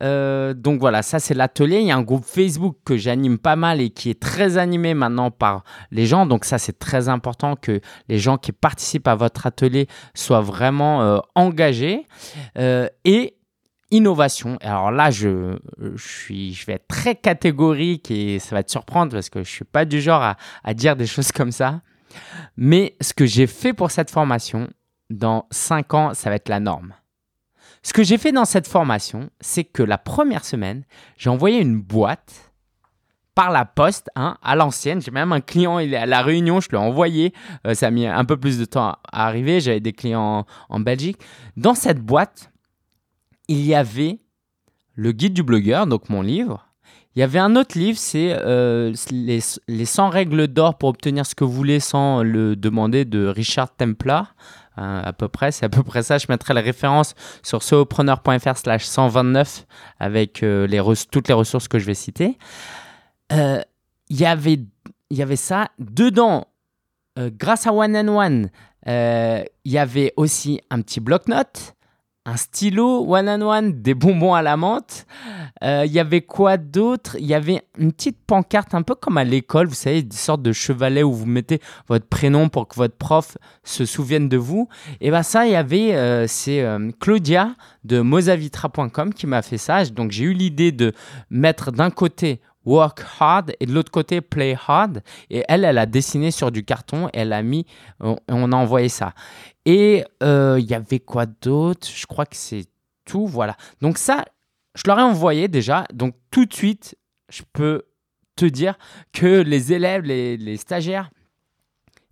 donc 0.00 0.78
voilà, 0.78 1.00
ça 1.00 1.18
c'est 1.18 1.32
l'atelier. 1.32 1.80
Il 1.80 1.86
y 1.86 1.90
a 1.90 1.96
un 1.96 2.02
groupe 2.02 2.24
Facebook 2.24 2.76
que 2.84 2.98
j'anime 2.98 3.38
pas 3.38 3.56
mal 3.56 3.80
et 3.80 3.88
qui 3.88 4.10
est 4.10 4.20
très 4.20 4.58
animé 4.58 4.92
maintenant 4.92 5.30
par 5.30 5.64
les 5.90 6.04
gens. 6.04 6.26
Donc 6.26 6.44
ça 6.44 6.58
c'est 6.58 6.78
très 6.78 7.08
important 7.08 7.56
que 7.56 7.80
les 8.08 8.18
gens 8.18 8.36
qui 8.36 8.52
participent 8.52 9.08
à 9.08 9.14
votre 9.14 9.46
atelier 9.46 9.86
soient 10.14 10.42
vraiment 10.42 11.22
engagés. 11.34 12.06
et 12.56 13.35
innovation. 13.90 14.58
Alors 14.60 14.90
là, 14.90 15.10
je, 15.10 15.58
suis, 15.96 16.54
je 16.54 16.66
vais 16.66 16.74
être 16.74 16.88
très 16.88 17.14
catégorique 17.14 18.10
et 18.10 18.38
ça 18.38 18.54
va 18.54 18.62
te 18.62 18.70
surprendre 18.70 19.12
parce 19.12 19.28
que 19.28 19.40
je 19.40 19.48
ne 19.48 19.54
suis 19.54 19.64
pas 19.64 19.84
du 19.84 20.00
genre 20.00 20.34
à, 20.64 20.74
dire 20.74 20.96
des 20.96 21.06
choses 21.06 21.32
comme 21.32 21.52
ça. 21.52 21.80
Mais 22.56 22.96
ce 23.00 23.14
que 23.14 23.26
j'ai 23.26 23.46
fait 23.46 23.72
pour 23.72 23.90
cette 23.90 24.10
formation, 24.10 24.68
dans 25.10 25.46
5 25.50 25.94
ans, 25.94 26.14
ça 26.14 26.30
va 26.30 26.36
être 26.36 26.48
la 26.48 26.60
norme. 26.60 26.94
Ce 27.82 27.92
que 27.92 28.02
j'ai 28.02 28.18
fait 28.18 28.32
dans 28.32 28.44
cette 28.44 28.66
formation, 28.66 29.30
c'est 29.40 29.64
que 29.64 29.82
la 29.82 29.98
première 29.98 30.44
semaine, 30.44 30.84
j'ai 31.16 31.30
envoyé 31.30 31.60
une 31.60 31.80
boîte 31.80 32.52
par 33.36 33.50
la 33.50 33.66
poste, 33.66 34.10
hein, 34.16 34.38
à 34.42 34.56
l'ancienne. 34.56 35.00
J'ai 35.02 35.10
même 35.10 35.30
un 35.30 35.42
client, 35.42 35.78
il 35.78 35.92
est 35.92 35.98
à 35.98 36.06
la 36.06 36.22
Réunion, 36.22 36.58
je 36.58 36.70
l'ai 36.70 36.78
envoyé. 36.78 37.34
Euh, 37.66 37.74
ça 37.74 37.88
a 37.88 37.90
mis 37.90 38.06
un 38.06 38.24
peu 38.24 38.38
plus 38.38 38.58
de 38.58 38.64
temps 38.64 38.96
à 39.12 39.26
arriver. 39.26 39.60
J'avais 39.60 39.78
des 39.78 39.92
clients 39.92 40.46
en 40.70 40.80
Belgique. 40.80 41.18
Dans 41.56 41.74
cette 41.74 42.00
boîte, 42.00 42.50
il 43.48 43.64
y 43.64 43.74
avait 43.74 44.18
le 44.94 45.12
guide 45.12 45.34
du 45.34 45.42
blogueur, 45.42 45.86
donc 45.86 46.08
mon 46.08 46.22
livre. 46.22 46.66
Il 47.14 47.20
y 47.20 47.22
avait 47.22 47.38
un 47.38 47.56
autre 47.56 47.78
livre, 47.78 47.98
c'est 47.98 48.36
euh, 48.38 48.92
les, 49.10 49.40
100 49.86 50.10
règles 50.10 50.48
d'or 50.48 50.76
pour 50.76 50.90
obtenir 50.90 51.24
ce 51.24 51.34
que 51.34 51.44
vous 51.44 51.52
voulez 51.52 51.80
sans 51.80 52.22
le 52.22 52.56
demander 52.56 53.06
de 53.06 53.26
Richard 53.26 53.74
Templar. 53.74 54.34
Euh, 54.76 55.02
à 55.02 55.14
peu 55.14 55.28
près, 55.28 55.50
c'est 55.50 55.64
à 55.64 55.70
peu 55.70 55.82
près 55.82 56.02
ça. 56.02 56.18
Je 56.18 56.26
mettrai 56.28 56.52
la 56.52 56.60
référence 56.60 57.14
sur 57.42 57.62
solopreneur.fr 57.62 58.58
slash 58.58 58.84
129 58.84 59.66
avec 59.98 60.42
euh, 60.42 60.66
les 60.66 60.82
toutes 61.10 61.28
les 61.28 61.34
ressources 61.34 61.68
que 61.68 61.78
je 61.78 61.86
vais 61.86 61.94
citer. 61.94 62.36
Il 63.30 63.64
y 64.10 64.26
avait, 64.26 64.60
il 65.08 65.16
y 65.16 65.22
avait 65.22 65.36
ça. 65.36 65.70
Dedans, 65.78 66.48
grâce 67.16 67.66
à 67.66 67.72
One 67.72 67.96
and 67.96 68.08
One, 68.08 68.50
il 68.86 69.72
y 69.72 69.78
avait 69.78 70.12
aussi 70.16 70.60
un 70.68 70.82
petit 70.82 71.00
bloc-notes 71.00 71.75
un 72.26 72.36
stylo 72.36 73.04
one 73.06 73.28
on 73.28 73.40
one, 73.42 73.82
des 73.82 73.94
bonbons 73.94 74.34
à 74.34 74.42
la 74.42 74.56
menthe. 74.56 75.06
Il 75.62 75.68
euh, 75.68 75.86
y 75.86 76.00
avait 76.00 76.22
quoi 76.22 76.56
d'autre? 76.56 77.16
Il 77.20 77.26
y 77.26 77.34
avait 77.34 77.62
une 77.78 77.92
petite 77.92 78.18
pancarte 78.26 78.74
un 78.74 78.82
peu 78.82 78.96
comme 78.96 79.16
à 79.16 79.22
l'école, 79.22 79.68
vous 79.68 79.74
savez, 79.74 80.02
des 80.02 80.16
sortes 80.16 80.42
de 80.42 80.52
chevalets 80.52 81.04
où 81.04 81.12
vous 81.12 81.24
mettez 81.24 81.60
votre 81.88 82.06
prénom 82.06 82.48
pour 82.48 82.66
que 82.66 82.74
votre 82.74 82.96
prof 82.96 83.38
se 83.62 83.84
souvienne 83.84 84.28
de 84.28 84.36
vous. 84.36 84.68
Et 85.00 85.10
bien 85.10 85.22
ça, 85.22 85.46
il 85.46 85.52
y 85.52 85.56
avait, 85.56 85.94
euh, 85.94 86.26
c'est 86.26 86.62
euh, 86.62 86.90
Claudia 86.98 87.54
de 87.84 88.00
mozavitra.com 88.00 89.14
qui 89.14 89.26
m'a 89.28 89.42
fait 89.42 89.58
ça. 89.58 89.84
Donc 89.84 90.10
j'ai 90.10 90.24
eu 90.24 90.32
l'idée 90.32 90.72
de 90.72 90.92
mettre 91.30 91.70
d'un 91.70 91.90
côté 91.90 92.40
work 92.66 93.00
hard 93.18 93.54
et 93.60 93.66
de 93.66 93.72
l'autre 93.72 93.90
côté 93.90 94.20
play 94.20 94.56
hard. 94.66 95.02
Et 95.30 95.44
elle, 95.48 95.64
elle 95.64 95.78
a 95.78 95.86
dessiné 95.86 96.30
sur 96.30 96.50
du 96.50 96.64
carton, 96.64 97.08
elle 97.14 97.32
a 97.32 97.42
mis, 97.42 97.64
on, 98.00 98.16
a 98.28 98.56
envoyé 98.56 98.88
ça. 98.88 99.14
Et 99.64 100.04
euh, 100.22 100.56
il 100.60 100.66
y 100.66 100.74
avait 100.74 101.00
quoi 101.00 101.24
d'autre? 101.26 101.88
Je 101.88 102.06
crois 102.06 102.26
que 102.26 102.36
c'est 102.36 102.66
tout, 103.04 103.26
voilà. 103.26 103.56
Donc 103.80 103.96
ça, 103.96 104.24
je 104.74 104.82
leur 104.86 104.98
ai 104.98 105.02
envoyé 105.02 105.48
déjà. 105.48 105.86
Donc 105.94 106.14
tout 106.30 106.44
de 106.44 106.52
suite, 106.52 106.96
je 107.30 107.42
peux 107.52 107.84
te 108.34 108.44
dire 108.44 108.76
que 109.12 109.40
les 109.40 109.72
élèves, 109.72 110.02
les, 110.02 110.36
les 110.36 110.56
stagiaires, 110.58 111.10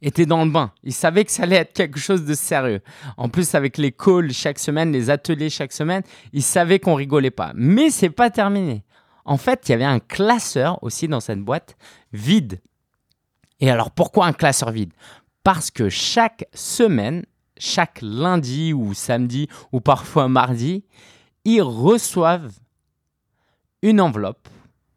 étaient 0.01 0.27
dans 0.27 0.45
le 0.45 0.51
bain. 0.51 0.71
Ils 0.83 0.93
savaient 0.93 1.25
que 1.25 1.33
ça 1.33 1.45
allait 1.45 1.57
être 1.57 1.73
quelque 1.73 1.99
chose 1.99 2.25
de 2.25 2.35
sérieux. 2.35 2.81
En 3.17 3.29
plus, 3.29 3.55
avec 3.55 3.79
les 3.79 3.91
calls 3.91 4.33
chaque 4.33 4.59
semaine, 4.59 4.93
les 4.93 5.09
ateliers 5.11 5.51
chaque 5.51 5.73
semaine, 5.73 6.03
ils 6.33 6.43
savaient 6.43 6.79
qu'on 6.79 6.95
rigolait 6.95 7.31
pas. 7.31 7.53
Mais 7.55 7.91
c'est 7.91 8.11
pas 8.11 8.31
terminé. 8.31 8.85
En 9.25 9.37
fait, 9.37 9.69
il 9.69 9.73
y 9.73 9.75
avait 9.75 9.85
un 9.85 10.01
classeur 10.01 10.83
aussi 10.83 11.09
dans 11.09 11.21
cette 11.21 11.41
boîte 11.41 11.77
vide. 12.13 12.61
Et 13.61 13.71
alors 13.71 13.91
pourquoi 13.91 14.27
un 14.27 14.33
classeur 14.33 14.71
vide? 14.71 14.93
Parce 15.43 15.71
que 15.71 15.89
chaque 15.89 16.47
semaine, 16.53 17.25
chaque 17.59 18.01
lundi 18.03 18.73
ou 18.73 18.95
samedi 18.95 19.49
ou 19.73 19.81
parfois 19.81 20.29
mardi, 20.29 20.85
ils 21.45 21.63
reçoivent 21.63 22.53
une 23.83 24.01
enveloppe 24.01 24.49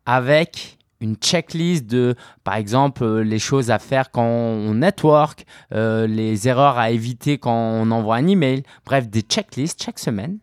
avec 0.05 0.77
une 0.99 1.15
checklist 1.15 1.85
de, 1.85 2.15
par 2.43 2.55
exemple, 2.55 3.03
euh, 3.03 3.23
les 3.23 3.39
choses 3.39 3.69
à 3.69 3.77
faire 3.77 4.09
quand 4.09 4.25
on 4.25 4.73
network, 4.75 5.45
euh, 5.73 6.07
les 6.07 6.47
erreurs 6.47 6.77
à 6.77 6.89
éviter 6.89 7.37
quand 7.37 7.53
on 7.53 7.91
envoie 7.91 8.15
un 8.15 8.27
email, 8.27 8.63
bref, 8.85 9.07
des 9.07 9.21
checklists 9.21 9.83
chaque 9.83 9.99
semaine 9.99 10.39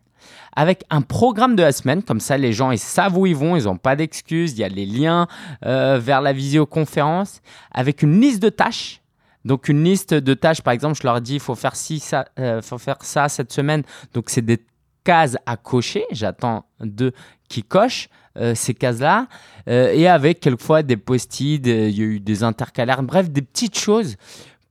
avec 0.55 0.83
un 0.89 1.01
programme 1.01 1.55
de 1.55 1.63
la 1.63 1.71
semaine. 1.71 2.03
Comme 2.03 2.19
ça, 2.19 2.37
les 2.37 2.53
gens, 2.53 2.71
ils 2.71 2.79
savent 2.79 3.17
où 3.17 3.25
ils 3.25 3.35
vont, 3.35 3.55
ils 3.55 3.65
n'ont 3.65 3.77
pas 3.77 3.95
d'excuses. 3.95 4.53
Il 4.53 4.59
y 4.59 4.63
a 4.63 4.69
les 4.69 4.85
liens 4.85 5.27
euh, 5.65 5.99
vers 6.01 6.21
la 6.21 6.33
visioconférence 6.33 7.41
avec 7.71 8.01
une 8.01 8.19
liste 8.19 8.41
de 8.41 8.49
tâches. 8.49 9.01
Donc, 9.43 9.69
une 9.69 9.83
liste 9.83 10.13
de 10.13 10.33
tâches, 10.33 10.61
par 10.61 10.73
exemple, 10.73 10.97
je 10.99 11.05
leur 11.05 11.21
dis, 11.21 11.35
il 11.35 11.39
faut 11.39 11.55
faire, 11.55 11.75
ça, 11.75 12.25
faut 12.63 12.79
faire 12.79 12.97
ça 13.01 13.29
cette 13.29 13.53
semaine. 13.53 13.83
Donc, 14.13 14.29
c'est 14.29 14.41
des 14.41 14.65
cases 15.03 15.37
à 15.45 15.55
cocher. 15.55 16.03
J'attends 16.11 16.65
deux 16.79 17.11
qui 17.47 17.61
cochent. 17.61 18.09
Euh, 18.37 18.53
ces 18.53 18.73
cases-là, 18.73 19.27
euh, 19.69 19.93
et 19.93 20.09
avec 20.09 20.41
quelquefois 20.41 20.83
des 20.83 20.97
post-it, 20.97 21.65
il 21.65 21.97
y 21.97 22.01
a 22.01 22.05
eu 22.05 22.19
des 22.19 22.43
intercalaires, 22.43 23.01
bref, 23.01 23.29
des 23.29 23.41
petites 23.41 23.79
choses 23.79 24.17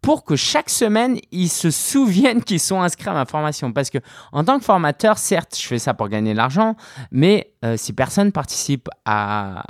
pour 0.04 0.24
que 0.24 0.36
chaque 0.36 0.68
semaine, 0.68 1.18
ils 1.32 1.48
se 1.48 1.70
souviennent 1.70 2.44
qu'ils 2.44 2.60
sont 2.60 2.82
inscrits 2.82 3.08
à 3.08 3.14
ma 3.14 3.24
formation. 3.24 3.72
Parce 3.72 3.88
que 3.88 3.96
en 4.32 4.44
tant 4.44 4.58
que 4.58 4.64
formateur, 4.64 5.16
certes, 5.16 5.58
je 5.58 5.66
fais 5.66 5.78
ça 5.78 5.94
pour 5.94 6.10
gagner 6.10 6.32
de 6.32 6.36
l'argent, 6.36 6.76
mais 7.10 7.54
euh, 7.64 7.78
si 7.78 7.94
personne 7.94 8.30
participe 8.30 8.90
à, 9.06 9.64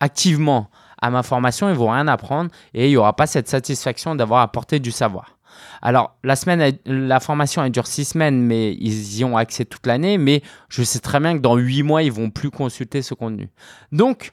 activement 0.00 0.70
à 1.02 1.10
ma 1.10 1.22
formation, 1.22 1.68
ils 1.68 1.74
vont 1.74 1.90
rien 1.90 2.08
apprendre 2.08 2.50
et 2.72 2.86
il 2.86 2.90
n'y 2.92 2.96
aura 2.96 3.14
pas 3.14 3.26
cette 3.26 3.46
satisfaction 3.46 4.14
d'avoir 4.14 4.40
apporté 4.40 4.80
du 4.80 4.90
savoir. 4.90 5.36
Alors, 5.82 6.16
la, 6.24 6.34
semaine, 6.34 6.78
la 6.86 7.20
formation, 7.20 7.62
elle 7.62 7.72
dure 7.72 7.86
six 7.86 8.06
semaines, 8.06 8.40
mais 8.40 8.72
ils 8.72 9.18
y 9.18 9.24
ont 9.24 9.36
accès 9.36 9.66
toute 9.66 9.86
l'année. 9.86 10.16
Mais 10.16 10.42
je 10.70 10.82
sais 10.82 11.00
très 11.00 11.20
bien 11.20 11.36
que 11.36 11.42
dans 11.42 11.56
huit 11.56 11.82
mois, 11.82 12.02
ils 12.02 12.12
vont 12.12 12.30
plus 12.30 12.50
consulter 12.50 13.02
ce 13.02 13.12
contenu. 13.12 13.50
Donc, 13.90 14.32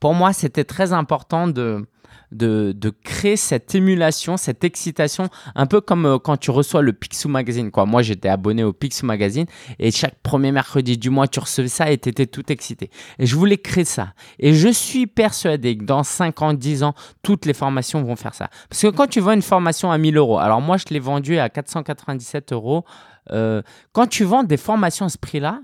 pour 0.00 0.12
moi, 0.12 0.34
c'était 0.34 0.64
très 0.64 0.92
important 0.92 1.48
de, 1.48 1.86
de, 2.32 2.74
créer 3.04 3.36
cette 3.36 3.74
émulation, 3.74 4.36
cette 4.36 4.64
excitation, 4.64 5.28
un 5.54 5.66
peu 5.66 5.80
comme 5.80 6.06
euh, 6.06 6.18
quand 6.18 6.36
tu 6.36 6.50
reçois 6.50 6.82
le 6.82 6.92
Picsou 6.92 7.28
Magazine. 7.28 7.70
Quoi. 7.70 7.86
Moi, 7.86 8.02
j'étais 8.02 8.28
abonné 8.28 8.64
au 8.64 8.72
Picsou 8.72 9.06
Magazine 9.06 9.46
et 9.78 9.90
chaque 9.90 10.16
premier 10.22 10.52
mercredi 10.52 10.98
du 10.98 11.10
mois, 11.10 11.28
tu 11.28 11.40
recevais 11.40 11.68
ça 11.68 11.90
et 11.90 11.98
tu 11.98 12.08
étais 12.08 12.26
tout 12.26 12.50
excité. 12.52 12.90
Et 13.18 13.26
je 13.26 13.36
voulais 13.36 13.58
créer 13.58 13.84
ça. 13.84 14.14
Et 14.38 14.54
je 14.54 14.68
suis 14.68 15.06
persuadé 15.06 15.76
que 15.76 15.84
dans 15.84 16.02
5 16.02 16.42
ans, 16.42 16.54
10 16.54 16.82
ans, 16.82 16.94
toutes 17.22 17.46
les 17.46 17.54
formations 17.54 18.02
vont 18.02 18.16
faire 18.16 18.34
ça. 18.34 18.48
Parce 18.68 18.82
que 18.82 18.88
quand 18.88 19.06
tu 19.06 19.20
vends 19.20 19.32
une 19.32 19.42
formation 19.42 19.90
à 19.90 19.98
1000 19.98 20.16
euros, 20.16 20.38
alors 20.38 20.60
moi, 20.60 20.76
je 20.76 20.84
l'ai 20.90 21.00
vendue 21.00 21.38
à 21.38 21.48
497 21.48 22.52
euros. 22.52 22.84
Euh, 23.30 23.62
quand 23.92 24.06
tu 24.06 24.24
vends 24.24 24.42
des 24.42 24.56
formations 24.56 25.06
à 25.06 25.08
ce 25.08 25.18
prix-là, 25.18 25.60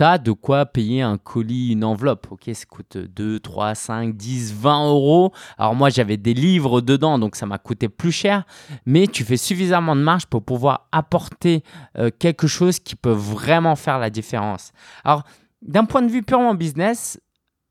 de 0.00 0.32
quoi 0.32 0.64
payer 0.66 1.02
un 1.02 1.18
colis, 1.18 1.72
une 1.72 1.84
enveloppe. 1.84 2.26
Ok, 2.30 2.50
ça 2.54 2.64
coûte 2.64 2.96
2, 2.96 3.38
3, 3.38 3.74
5, 3.74 4.16
10, 4.16 4.54
20 4.54 4.88
euros. 4.88 5.32
Alors 5.58 5.74
moi, 5.74 5.90
j'avais 5.90 6.16
des 6.16 6.32
livres 6.32 6.80
dedans, 6.80 7.18
donc 7.18 7.36
ça 7.36 7.44
m'a 7.46 7.58
coûté 7.58 7.88
plus 7.88 8.12
cher. 8.12 8.44
Mais 8.86 9.06
tu 9.06 9.24
fais 9.24 9.36
suffisamment 9.36 9.94
de 9.94 10.00
marge 10.00 10.26
pour 10.26 10.42
pouvoir 10.42 10.88
apporter 10.90 11.62
euh, 11.98 12.10
quelque 12.18 12.46
chose 12.46 12.78
qui 12.78 12.96
peut 12.96 13.10
vraiment 13.10 13.76
faire 13.76 13.98
la 13.98 14.08
différence. 14.08 14.72
Alors, 15.04 15.24
d'un 15.60 15.84
point 15.84 16.02
de 16.02 16.10
vue 16.10 16.22
purement 16.22 16.54
business, 16.54 17.20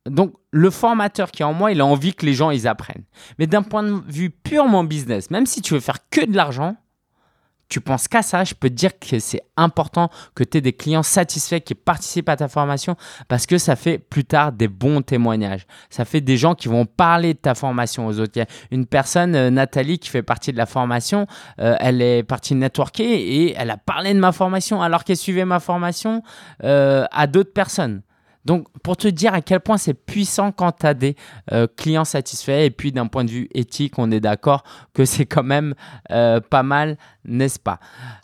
donc, 0.07 0.33
le 0.51 0.69
formateur 0.69 1.31
qui 1.31 1.41
est 1.41 1.45
en 1.45 1.53
moi, 1.53 1.71
il 1.71 1.81
a 1.81 1.85
envie 1.85 2.13
que 2.13 2.25
les 2.25 2.33
gens 2.33 2.51
ils 2.51 2.67
apprennent. 2.67 3.03
Mais 3.37 3.47
d'un 3.47 3.63
point 3.63 3.83
de 3.83 4.01
vue 4.07 4.29
purement 4.29 4.83
business, 4.83 5.29
même 5.29 5.45
si 5.45 5.61
tu 5.61 5.73
veux 5.73 5.79
faire 5.79 6.09
que 6.09 6.25
de 6.25 6.35
l'argent, 6.35 6.75
tu 7.69 7.81
penses 7.81 8.07
qu'à 8.07 8.23
ça, 8.23 8.43
je 8.43 8.55
peux 8.55 8.69
te 8.69 8.73
dire 8.73 8.97
que 8.97 9.19
c'est 9.19 9.43
important 9.55 10.09
que 10.33 10.43
tu 10.43 10.57
aies 10.57 10.61
des 10.61 10.73
clients 10.73 11.03
satisfaits 11.03 11.59
qui 11.59 11.75
participent 11.75 12.29
à 12.29 12.35
ta 12.35 12.47
formation 12.47 12.95
parce 13.27 13.45
que 13.45 13.59
ça 13.59 13.75
fait 13.75 13.99
plus 13.99 14.25
tard 14.25 14.51
des 14.51 14.67
bons 14.67 15.03
témoignages. 15.03 15.67
Ça 15.91 16.03
fait 16.03 16.19
des 16.19 16.35
gens 16.35 16.55
qui 16.55 16.67
vont 16.67 16.85
parler 16.85 17.35
de 17.35 17.39
ta 17.39 17.53
formation 17.53 18.07
aux 18.07 18.19
autres. 18.19 18.33
Il 18.35 18.39
y 18.39 18.41
a 18.41 18.47
une 18.71 18.87
personne, 18.87 19.35
euh, 19.35 19.51
Nathalie, 19.51 19.99
qui 19.99 20.09
fait 20.09 20.23
partie 20.23 20.51
de 20.51 20.57
la 20.57 20.65
formation, 20.65 21.27
euh, 21.59 21.75
elle 21.79 22.01
est 22.01 22.23
partie 22.23 22.55
networker 22.55 23.05
et 23.05 23.53
elle 23.55 23.69
a 23.69 23.77
parlé 23.77 24.15
de 24.15 24.19
ma 24.19 24.31
formation 24.31 24.81
alors 24.81 25.03
qu'elle 25.03 25.17
suivait 25.17 25.45
ma 25.45 25.59
formation 25.59 26.23
euh, 26.63 27.05
à 27.11 27.27
d'autres 27.27 27.53
personnes. 27.53 28.01
Donc, 28.49 28.65
pour 28.81 28.97
te 28.97 29.07
dire 29.07 29.35
à 29.35 29.41
quel 29.41 29.59
point 29.59 29.77
c'est 29.77 29.93
puissant 29.93 30.51
quand 30.51 30.71
tu 30.71 30.87
as 30.87 30.95
des 30.95 31.15
euh, 31.51 31.67
clients 31.67 32.03
satisfaits, 32.03 32.63
et 32.65 32.71
puis 32.71 32.91
d'un 32.91 33.05
point 33.05 33.23
de 33.23 33.29
vue 33.29 33.47
éthique, 33.53 33.99
on 33.99 34.09
est 34.09 34.19
d'accord 34.19 34.63
que 34.95 35.05
c'est 35.05 35.27
quand 35.27 35.43
même 35.43 35.75
euh, 36.09 36.39
pas 36.39 36.63
mal, 36.63 36.97
n'est-ce 37.25 37.59
pas? 37.59 37.79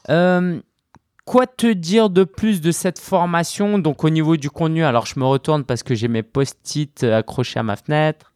Euh, 0.10 0.60
Quoi 1.26 1.46
te 1.46 1.72
dire 1.72 2.10
de 2.10 2.24
plus 2.24 2.60
de 2.60 2.72
cette 2.72 2.98
formation? 2.98 3.78
Donc, 3.78 4.04
au 4.04 4.10
niveau 4.10 4.36
du 4.36 4.50
contenu, 4.50 4.84
alors 4.84 5.06
je 5.06 5.20
me 5.20 5.26
retourne 5.26 5.64
parce 5.64 5.84
que 5.84 5.94
j'ai 5.94 6.08
mes 6.08 6.24
post-it 6.24 7.04
accrochés 7.04 7.60
à 7.60 7.64
ma 7.64 7.76
fenêtre. 7.76 8.34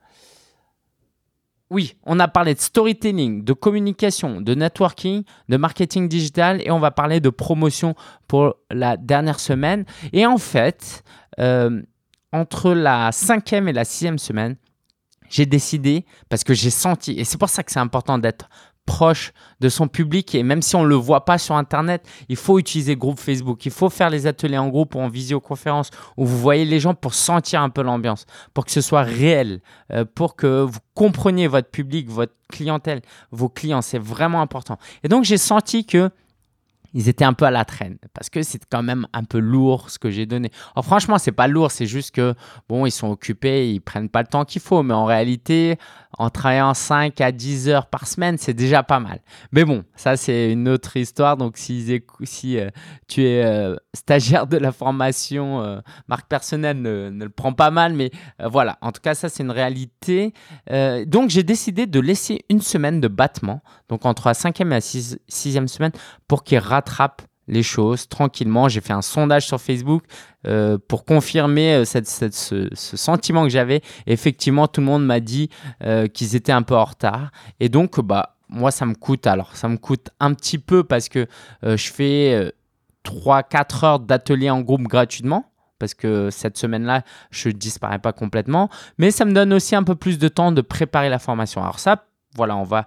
Oui, 1.72 1.96
on 2.04 2.20
a 2.20 2.28
parlé 2.28 2.56
de 2.56 2.60
storytelling, 2.60 3.44
de 3.44 3.54
communication, 3.54 4.42
de 4.42 4.56
networking, 4.56 5.24
de 5.50 5.58
marketing 5.58 6.08
digital 6.08 6.62
et 6.64 6.72
on 6.72 6.80
va 6.80 6.90
parler 6.90 7.20
de 7.20 7.30
promotion 7.30 7.94
pour 8.28 8.56
la 8.72 8.98
dernière 8.98 9.40
semaine. 9.40 9.86
Et 10.12 10.26
en 10.26 10.40
fait, 10.40 11.04
euh, 11.40 11.82
entre 12.32 12.72
la 12.72 13.12
cinquième 13.12 13.68
et 13.68 13.74
la 13.74 13.86
sixième 13.86 14.20
semaine, 14.20 14.56
j'ai 15.30 15.46
décidé, 15.46 16.06
parce 16.28 16.44
que 16.44 16.54
j'ai 16.54 16.72
senti, 16.72 17.12
et 17.20 17.24
c'est 17.24 17.38
pour 17.38 17.50
ça 17.50 17.64
que 17.64 17.72
c'est 17.72 17.80
important 17.80 18.18
d'être 18.18 18.50
proche 18.90 19.34
de 19.60 19.70
son 19.70 19.88
public 19.88 20.34
et 20.34 20.42
même 20.42 20.64
si 20.64 20.76
on 20.76 20.82
ne 20.82 20.88
le 20.88 20.96
voit 20.96 21.24
pas 21.24 21.38
sur 21.38 21.56
Internet, 21.56 22.08
il 22.28 22.36
faut 22.36 22.58
utiliser 22.58 22.96
groupe 22.96 23.20
Facebook, 23.20 23.64
il 23.68 23.72
faut 23.72 23.90
faire 23.90 24.10
les 24.10 24.26
ateliers 24.26 24.58
en 24.58 24.70
groupe 24.70 24.96
ou 24.96 25.00
en 25.00 25.10
visioconférence 25.10 25.92
où 26.18 26.26
vous 26.26 26.40
voyez 26.40 26.66
les 26.66 26.80
gens 26.80 26.96
pour 26.96 27.14
sentir 27.14 27.62
un 27.62 27.70
peu 27.70 27.84
l'ambiance, 27.84 28.26
pour 28.56 28.66
que 28.66 28.72
ce 28.72 28.82
soit 28.82 29.04
réel, 29.04 29.62
euh, 29.92 30.06
pour 30.06 30.36
que 30.36 30.64
vous 30.64 30.80
compreniez 30.96 31.48
votre 31.48 31.70
public, 31.70 32.10
votre 32.10 32.34
clientèle, 32.50 33.02
vos 33.30 33.48
clients, 33.48 33.84
c'est 33.84 34.00
vraiment 34.00 34.42
important. 34.42 34.80
Et 35.04 35.08
donc 35.08 35.24
j'ai 35.24 35.38
senti 35.38 35.86
que 35.86 36.10
ils 36.94 37.10
étaient 37.10 37.26
un 37.26 37.34
peu 37.34 37.46
à 37.46 37.52
la 37.52 37.66
traîne 37.66 37.98
parce 38.14 38.30
que 38.30 38.44
c'est 38.44 38.62
quand 38.70 38.84
même 38.84 39.08
un 39.14 39.24
peu 39.24 39.40
lourd 39.40 39.90
ce 39.90 40.00
que 40.00 40.10
j'ai 40.10 40.26
donné. 40.26 40.52
Alors 40.76 40.86
franchement, 40.86 41.18
c'est 41.18 41.32
pas 41.32 41.48
lourd, 41.48 41.72
c'est 41.72 41.86
juste 41.86 42.14
que 42.16 42.34
bon, 42.68 42.86
ils 42.86 42.92
sont 42.92 43.10
occupés, 43.10 43.72
ils 43.72 43.80
prennent 43.80 44.10
pas 44.10 44.22
le 44.22 44.28
temps 44.28 44.46
qu'il 44.46 44.62
faut, 44.62 44.84
mais 44.84 44.94
en 44.94 45.06
réalité, 45.06 45.78
en 46.18 46.30
travaillant 46.30 46.74
5 46.74 47.22
à 47.22 47.32
10 47.32 47.70
heures 47.70 47.86
par 47.86 48.08
semaine, 48.08 48.38
c'est 48.38 48.54
déjà 48.54 48.84
pas 48.84 49.00
mal. 49.00 49.20
Mais 49.52 49.64
bon, 49.64 49.84
ça 49.96 50.18
c'est 50.18 50.52
une 50.52 50.68
autre 50.68 50.98
histoire. 50.98 51.38
Donc 51.38 51.58
si, 51.58 51.86
euh, 51.92 52.70
tu 53.08 53.24
es 53.24 53.44
euh, 53.44 53.76
stagiaire 53.94 54.48
de 54.48 54.58
la 54.58 54.72
formation 54.72 55.62
euh, 55.62 55.80
marque 56.08 56.28
personnelle, 56.28 56.82
ne, 56.82 57.10
le 57.10 57.30
prends 57.30 57.54
pas 57.54 57.72
mal, 57.72 57.94
mais 57.94 58.12
voilà. 58.44 58.78
En 58.82 58.92
tout 58.92 59.02
cas, 59.02 59.14
ça 59.14 59.30
c'est 59.30 59.44
une 59.44 59.52
réalité. 59.52 60.34
donc 61.06 61.30
j'ai 61.30 61.44
décidé 61.44 61.86
de 61.86 62.00
laisser 62.00 62.44
une 62.50 62.62
semaine 62.62 63.00
de 63.00 63.08
battement, 63.08 63.62
donc 63.88 64.06
entre 64.06 64.28
la 64.28 64.34
cinquième 64.34 64.72
et 64.72 64.76
la 64.76 64.82
sixième 64.82 65.68
semaine, 65.68 65.92
pour 66.28 66.44
qu'ils 66.44 66.60
rattrape 66.80 67.22
les 67.50 67.64
choses 67.64 68.08
tranquillement. 68.08 68.70
J'ai 68.70 68.80
fait 68.80 68.94
un 68.94 69.02
sondage 69.02 69.48
sur 69.48 69.60
Facebook 69.60 70.04
euh, 70.48 70.78
pour 70.88 71.04
confirmer 71.04 71.74
euh, 71.74 71.86
cette, 71.86 72.08
ce, 72.08 72.70
sentiment 72.74 73.44
que 73.44 73.50
j'avais. 73.50 73.82
Effectivement, 74.08 74.68
tout 74.68 74.82
le 74.82 74.88
monde 74.88 75.06
m'a 75.06 75.20
dit 75.20 75.50
euh, 75.84 76.08
qu'ils 76.08 76.36
étaient 76.36 76.52
un 76.52 76.62
peu 76.62 76.76
en 76.76 76.86
retard. 76.86 77.32
Et 77.60 77.68
donc, 77.68 78.00
bah, 78.00 78.38
moi, 78.48 78.72
ça 78.72 78.86
me 78.86 78.94
coûte. 78.94 79.28
Alors, 79.28 79.56
ça 79.58 79.68
me 79.68 79.78
coûte 79.78 80.10
un 80.20 80.34
petit 80.34 80.60
peu 80.60 80.84
parce 80.84 81.10
que 81.10 81.28
je 81.64 81.92
fais 81.92 82.54
3-4 83.06 83.86
heures 83.86 84.00
d'atelier 84.00 84.50
en 84.50 84.62
groupe 84.62 84.84
gratuitement. 84.84 85.46
Parce 85.80 85.94
que 85.94 86.30
cette 86.30 86.58
semaine-là, 86.58 87.04
je 87.32 87.48
ne 87.50 87.54
disparais 87.54 88.00
pas 88.00 88.12
complètement. 88.12 88.70
Mais 88.98 89.12
ça 89.12 89.24
me 89.24 89.32
donne 89.32 89.54
aussi 89.54 89.76
un 89.76 89.84
peu 89.84 89.96
plus 89.96 90.20
de 90.20 90.28
temps 90.28 90.52
de 90.52 90.62
préparer 90.62 91.10
la 91.10 91.20
formation. 91.20 91.62
Alors 91.62 91.80
ça, 91.80 92.06
voilà, 92.36 92.58
on 92.58 92.64
va 92.64 92.86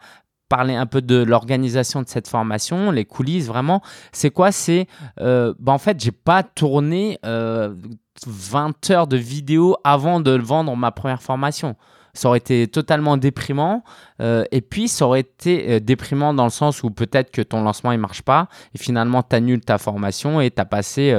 parler 0.52 0.74
un 0.74 0.84
peu 0.84 1.00
de 1.00 1.22
l'organisation 1.22 2.02
de 2.02 2.08
cette 2.08 2.28
formation, 2.28 2.90
les 2.90 3.06
coulisses 3.06 3.46
vraiment. 3.46 3.80
C'est 4.12 4.28
quoi? 4.28 4.52
C'est 4.52 4.86
euh, 5.18 5.54
bah 5.58 5.72
en 5.72 5.78
fait, 5.78 5.98
j'ai 5.98 6.12
pas 6.12 6.42
tourné 6.42 7.18
20 7.22 7.30
euh, 7.30 8.72
heures 8.90 9.06
de 9.06 9.16
vidéo 9.16 9.78
avant 9.82 10.20
de 10.20 10.32
vendre 10.32 10.76
ma 10.76 10.90
première 10.90 11.22
formation. 11.22 11.74
Ça 12.12 12.28
aurait 12.28 12.36
été 12.36 12.68
totalement 12.68 13.16
déprimant. 13.16 13.82
Euh, 14.20 14.44
et 14.50 14.60
puis, 14.60 14.88
ça 14.88 15.06
aurait 15.06 15.20
été 15.20 15.80
déprimant 15.80 16.34
dans 16.34 16.44
le 16.44 16.50
sens 16.50 16.82
où 16.82 16.90
peut-être 16.90 17.30
que 17.30 17.40
ton 17.40 17.62
lancement 17.62 17.92
ne 17.92 17.96
marche 17.96 18.20
pas 18.20 18.48
et 18.74 18.78
finalement, 18.78 19.22
tu 19.22 19.34
annules 19.34 19.62
ta 19.62 19.78
formation 19.78 20.42
et 20.42 20.50
tu 20.50 20.60
as 20.60 20.66
passé 20.66 21.18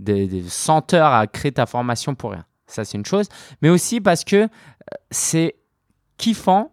des, 0.00 0.26
des 0.26 0.42
100 0.42 0.94
heures 0.94 1.12
à 1.12 1.28
créer 1.28 1.52
ta 1.52 1.66
formation 1.66 2.16
pour 2.16 2.32
rien. 2.32 2.44
Ça, 2.66 2.84
c'est 2.84 2.98
une 2.98 3.06
chose. 3.06 3.28
Mais 3.60 3.68
aussi 3.68 4.00
parce 4.00 4.24
que 4.24 4.48
c'est 5.12 5.54
kiffant 6.16 6.71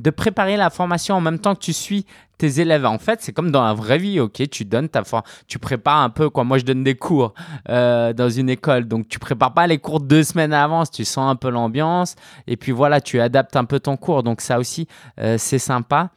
de 0.00 0.10
préparer 0.10 0.56
la 0.56 0.70
formation 0.70 1.14
en 1.14 1.20
même 1.20 1.38
temps 1.38 1.54
que 1.54 1.60
tu 1.60 1.72
suis 1.72 2.06
tes 2.38 2.60
élèves. 2.60 2.86
En 2.86 2.98
fait, 2.98 3.20
c'est 3.20 3.32
comme 3.32 3.50
dans 3.50 3.62
la 3.62 3.74
vraie 3.74 3.98
vie, 3.98 4.18
ok? 4.18 4.48
Tu 4.50 4.64
donnes 4.64 4.88
ta 4.88 5.02
tu 5.46 5.58
prépares 5.58 6.00
un 6.00 6.10
peu. 6.10 6.30
Moi, 6.42 6.58
je 6.58 6.64
donne 6.64 6.82
des 6.82 6.94
cours 6.94 7.34
euh, 7.68 8.12
dans 8.14 8.30
une 8.30 8.48
école, 8.48 8.88
donc 8.88 9.08
tu 9.08 9.18
prépares 9.18 9.52
pas 9.52 9.66
les 9.66 9.78
cours 9.78 10.00
deux 10.00 10.22
semaines 10.22 10.54
à 10.54 10.62
l'avance, 10.62 10.90
tu 10.90 11.04
sens 11.04 11.30
un 11.30 11.36
peu 11.36 11.50
l'ambiance, 11.50 12.16
et 12.46 12.56
puis 12.56 12.72
voilà, 12.72 13.00
tu 13.00 13.20
adaptes 13.20 13.56
un 13.56 13.66
peu 13.66 13.78
ton 13.78 13.96
cours. 13.96 14.22
Donc 14.22 14.40
ça 14.40 14.58
aussi, 14.58 14.88
euh, 15.18 15.36
c'est 15.38 15.58
sympa. 15.58 16.10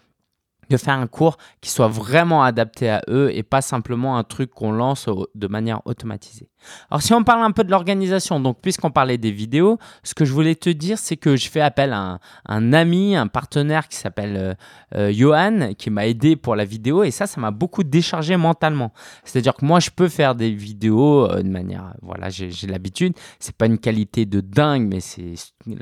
de 0.70 0.78
faire 0.78 0.98
un 0.98 1.08
cours 1.08 1.38
qui 1.62 1.70
soit 1.70 1.90
vraiment 1.90 2.42
adapté 2.42 2.90
à 2.90 3.02
eux 3.10 3.30
et 3.34 3.44
pas 3.44 3.62
simplement 3.62 4.18
un 4.18 4.24
truc 4.24 4.50
qu'on 4.52 4.72
lance 4.72 5.10
de 5.36 5.48
manière 5.48 5.82
automatisée. 5.86 6.50
Alors 6.90 7.02
si 7.02 7.14
on 7.14 7.24
parle 7.24 7.44
un 7.44 7.52
peu 7.52 7.64
de 7.64 7.72
l'organisation, 7.72 8.40
donc 8.40 8.58
puisqu'on 8.62 8.92
parlait 8.92 9.18
des 9.18 9.32
vidéos, 9.32 9.78
ce 10.04 10.14
que 10.14 10.26
je 10.26 10.34
voulais 10.34 10.56
te 10.56 10.70
dire, 10.70 10.98
c'est 10.98 11.18
que 11.18 11.36
je 11.36 11.50
fais 11.50 11.62
appel 11.62 11.94
à 11.94 12.20
un, 12.48 12.74
ami, 12.74 13.16
un 13.16 13.28
partenaire 13.28 13.88
qui 13.88 13.98
s'appelle 13.98 14.36
euh, 14.38 14.54
euh, 14.96 15.12
Johan, 15.14 15.74
qui 15.78 15.90
m'a 15.90 16.08
aidé 16.08 16.36
pour 16.36 16.56
la 16.56 16.66
vidéo 16.66 17.04
et 17.04 17.12
ça, 17.12 17.28
ça 17.28 17.40
m'a 17.42 17.52
beaucoup 17.52 17.84
déchargé 17.84 18.38
mentalement. 18.38 18.94
C'est-à-dire 19.24 19.54
que 19.54 19.66
moi, 19.66 19.80
je 19.80 19.90
peux 19.90 20.10
faire 20.10 20.36
des 20.36 20.52
vidéos 20.52 21.30
euh, 21.30 21.42
de 21.42 21.50
manière, 21.50 21.94
voilà, 22.02 22.30
j'ai 22.30 22.68
l'habitude. 22.68 23.14
C'est 23.40 23.56
pas 23.56 23.66
une 23.66 23.80
qualité 23.80 24.26
de 24.26 24.42
dingue, 24.42 24.88
mais 24.88 25.00
c'est 25.00 25.34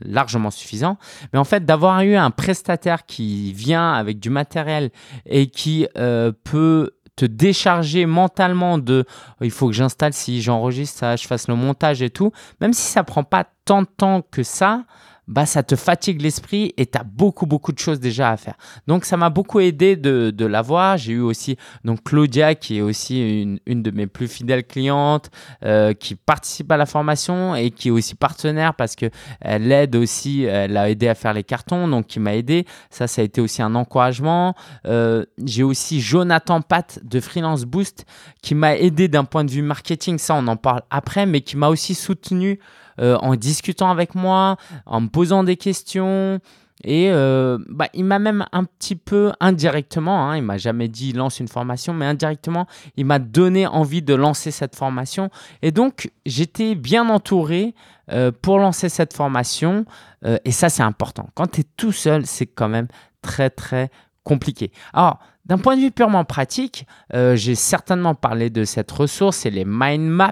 largement 0.04 0.52
suffisant. 0.52 0.98
Mais 1.34 1.40
en 1.40 1.44
fait, 1.44 1.66
d'avoir 1.66 2.02
eu 2.02 2.16
un 2.16 2.32
prestataire 2.32 3.06
qui 3.06 3.54
vient 3.54 3.94
avec 3.94 4.20
du 4.20 4.30
matériel 4.30 4.92
et 5.26 5.48
qui 5.48 5.88
peut 6.44 6.92
te 7.16 7.26
décharger 7.26 8.06
mentalement 8.06 8.78
de 8.78 9.06
il 9.42 9.52
faut 9.52 9.68
que 9.68 9.74
j'installe 9.74 10.14
si 10.14 10.42
j'enregistre 10.42 11.00
ça, 11.00 11.16
je 11.16 11.28
fasse 11.28 11.48
le 11.48 11.56
montage 11.56 12.02
et 12.02 12.10
tout, 12.10 12.32
même 12.60 12.74
si 12.74 12.84
ça 12.84 13.04
prend 13.04 13.24
pas 13.24 13.46
tant 13.66 13.82
de 13.82 13.88
temps 13.88 14.22
que 14.22 14.44
ça, 14.44 14.86
bah, 15.28 15.46
ça 15.46 15.64
te 15.64 15.76
fatigue 15.76 16.22
l'esprit 16.22 16.74
et 16.78 16.86
tu 16.86 16.98
as 16.98 17.04
beaucoup, 17.04 17.46
beaucoup 17.46 17.72
de 17.72 17.80
choses 17.80 18.00
déjà 18.00 18.32
à 18.32 18.38
faire. 18.38 18.56
Donc, 18.88 19.06
ça 19.06 19.18
m'a 19.18 19.30
beaucoup 19.30 19.60
aidé 19.60 19.96
de, 19.96 20.32
de 20.32 20.46
l'avoir. 20.46 20.98
J'ai 20.98 21.14
eu 21.14 21.20
aussi 21.20 21.58
donc 21.84 22.04
Claudia, 22.04 22.56
qui 22.56 22.78
est 22.78 22.82
aussi 22.82 23.42
une, 23.42 23.60
une 23.66 23.84
de 23.84 23.92
mes 23.92 24.08
plus 24.08 24.28
fidèles 24.28 24.66
clientes, 24.66 25.30
euh, 25.64 25.94
qui 25.94 26.16
participe 26.16 26.72
à 26.72 26.78
la 26.78 26.86
formation 26.86 27.56
et 27.56 27.72
qui 27.72 27.90
est 27.90 27.92
aussi 27.92 28.16
partenaire 28.16 28.74
parce 28.74 28.96
qu'elle 28.96 29.72
aide 29.72 29.96
aussi, 29.96 30.44
elle 30.44 30.76
a 30.76 30.90
aidé 30.90 31.08
à 31.08 31.16
faire 31.16 31.34
les 31.34 31.44
cartons, 31.44 31.88
donc 31.88 32.08
qui 32.08 32.20
m'a 32.20 32.36
aidé. 32.36 32.66
Ça, 32.90 33.08
ça 33.08 33.22
a 33.22 33.26
été 33.26 33.42
aussi 33.42 33.62
un 33.62 33.76
encouragement. 33.76 34.56
Euh, 34.86 35.26
j'ai 35.44 35.64
aussi 35.64 36.02
Jonathan 36.02 36.62
Pat 36.62 37.00
de 37.04 37.20
Freelance 37.20 37.66
Boost 37.66 38.06
qui 38.42 38.56
m'a 38.56 38.76
aidé 38.76 39.08
d'un 39.08 39.24
point 39.24 39.44
de 39.44 39.52
vue 39.52 39.62
marketing. 39.62 40.18
Ça, 40.18 40.36
on 40.36 40.48
en 40.48 40.58
parle 40.58 40.82
après, 40.90 41.26
mais 41.26 41.42
qui 41.42 41.58
m'a 41.58 41.70
aussi 41.70 41.96
soutenu 41.96 42.60
euh, 43.00 43.18
en 43.18 43.36
discutant 43.36 43.90
avec 43.90 44.16
moi, 44.16 44.58
en 44.86 45.02
me 45.02 45.08
posant 45.08 45.44
des 45.44 45.58
questions. 45.58 46.40
Et 46.84 47.12
euh, 47.12 47.60
bah, 47.70 47.88
il 47.94 48.06
m'a 48.06 48.18
même 48.18 48.46
un 48.52 48.64
petit 48.64 48.96
peu 48.96 49.32
indirectement, 49.40 50.28
hein, 50.30 50.38
il 50.38 50.44
m'a 50.44 50.58
jamais 50.58 50.88
dit 50.88 51.14
lance 51.14 51.40
une 51.40 51.48
formation, 51.48 51.94
mais 51.94 52.08
indirectement, 52.08 52.66
il 52.98 53.06
m'a 53.06 53.20
donné 53.20 53.68
envie 53.68 54.02
de 54.02 54.16
lancer 54.16 54.50
cette 54.50 54.76
formation. 54.76 55.30
Et 55.62 55.72
donc, 55.72 56.12
j'étais 56.26 56.74
bien 56.74 57.08
entouré 57.10 57.76
euh, 58.12 58.32
pour 58.32 58.58
lancer 58.58 58.90
cette 58.90 59.14
formation. 59.14 59.86
et 60.46 60.52
ça, 60.52 60.70
c'est 60.70 60.84
important. 60.84 61.30
Quand 61.36 61.52
tu 61.52 61.62
es 61.62 61.66
tout 61.78 61.92
seul, 61.92 62.26
c'est 62.26 62.48
quand 62.48 62.70
même 62.70 62.88
très, 63.22 63.50
très 63.50 63.90
compliqué. 64.24 64.72
Alors, 64.94 65.20
d'un 65.46 65.58
point 65.60 65.76
de 65.76 65.82
vue 65.82 65.92
purement 65.92 66.26
pratique, 66.26 66.86
j'ai 67.12 67.56
certainement 67.56 68.16
parlé 68.16 68.50
de 68.50 68.64
cette 68.64 68.92
ressource, 68.92 69.38
c'est 69.38 69.50
les 69.50 69.66
mind 69.66 70.08
maps 70.08 70.32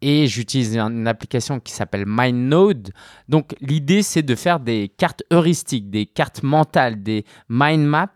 et 0.00 0.26
j'utilise 0.26 0.76
une 0.76 1.06
application 1.06 1.60
qui 1.60 1.72
s'appelle 1.72 2.06
MindNode. 2.06 2.90
Donc 3.28 3.54
l'idée 3.60 4.02
c'est 4.02 4.22
de 4.22 4.34
faire 4.34 4.60
des 4.60 4.88
cartes 4.96 5.22
heuristiques, 5.32 5.90
des 5.90 6.06
cartes 6.06 6.42
mentales, 6.42 7.02
des 7.02 7.24
mind 7.48 7.84
maps 7.84 8.08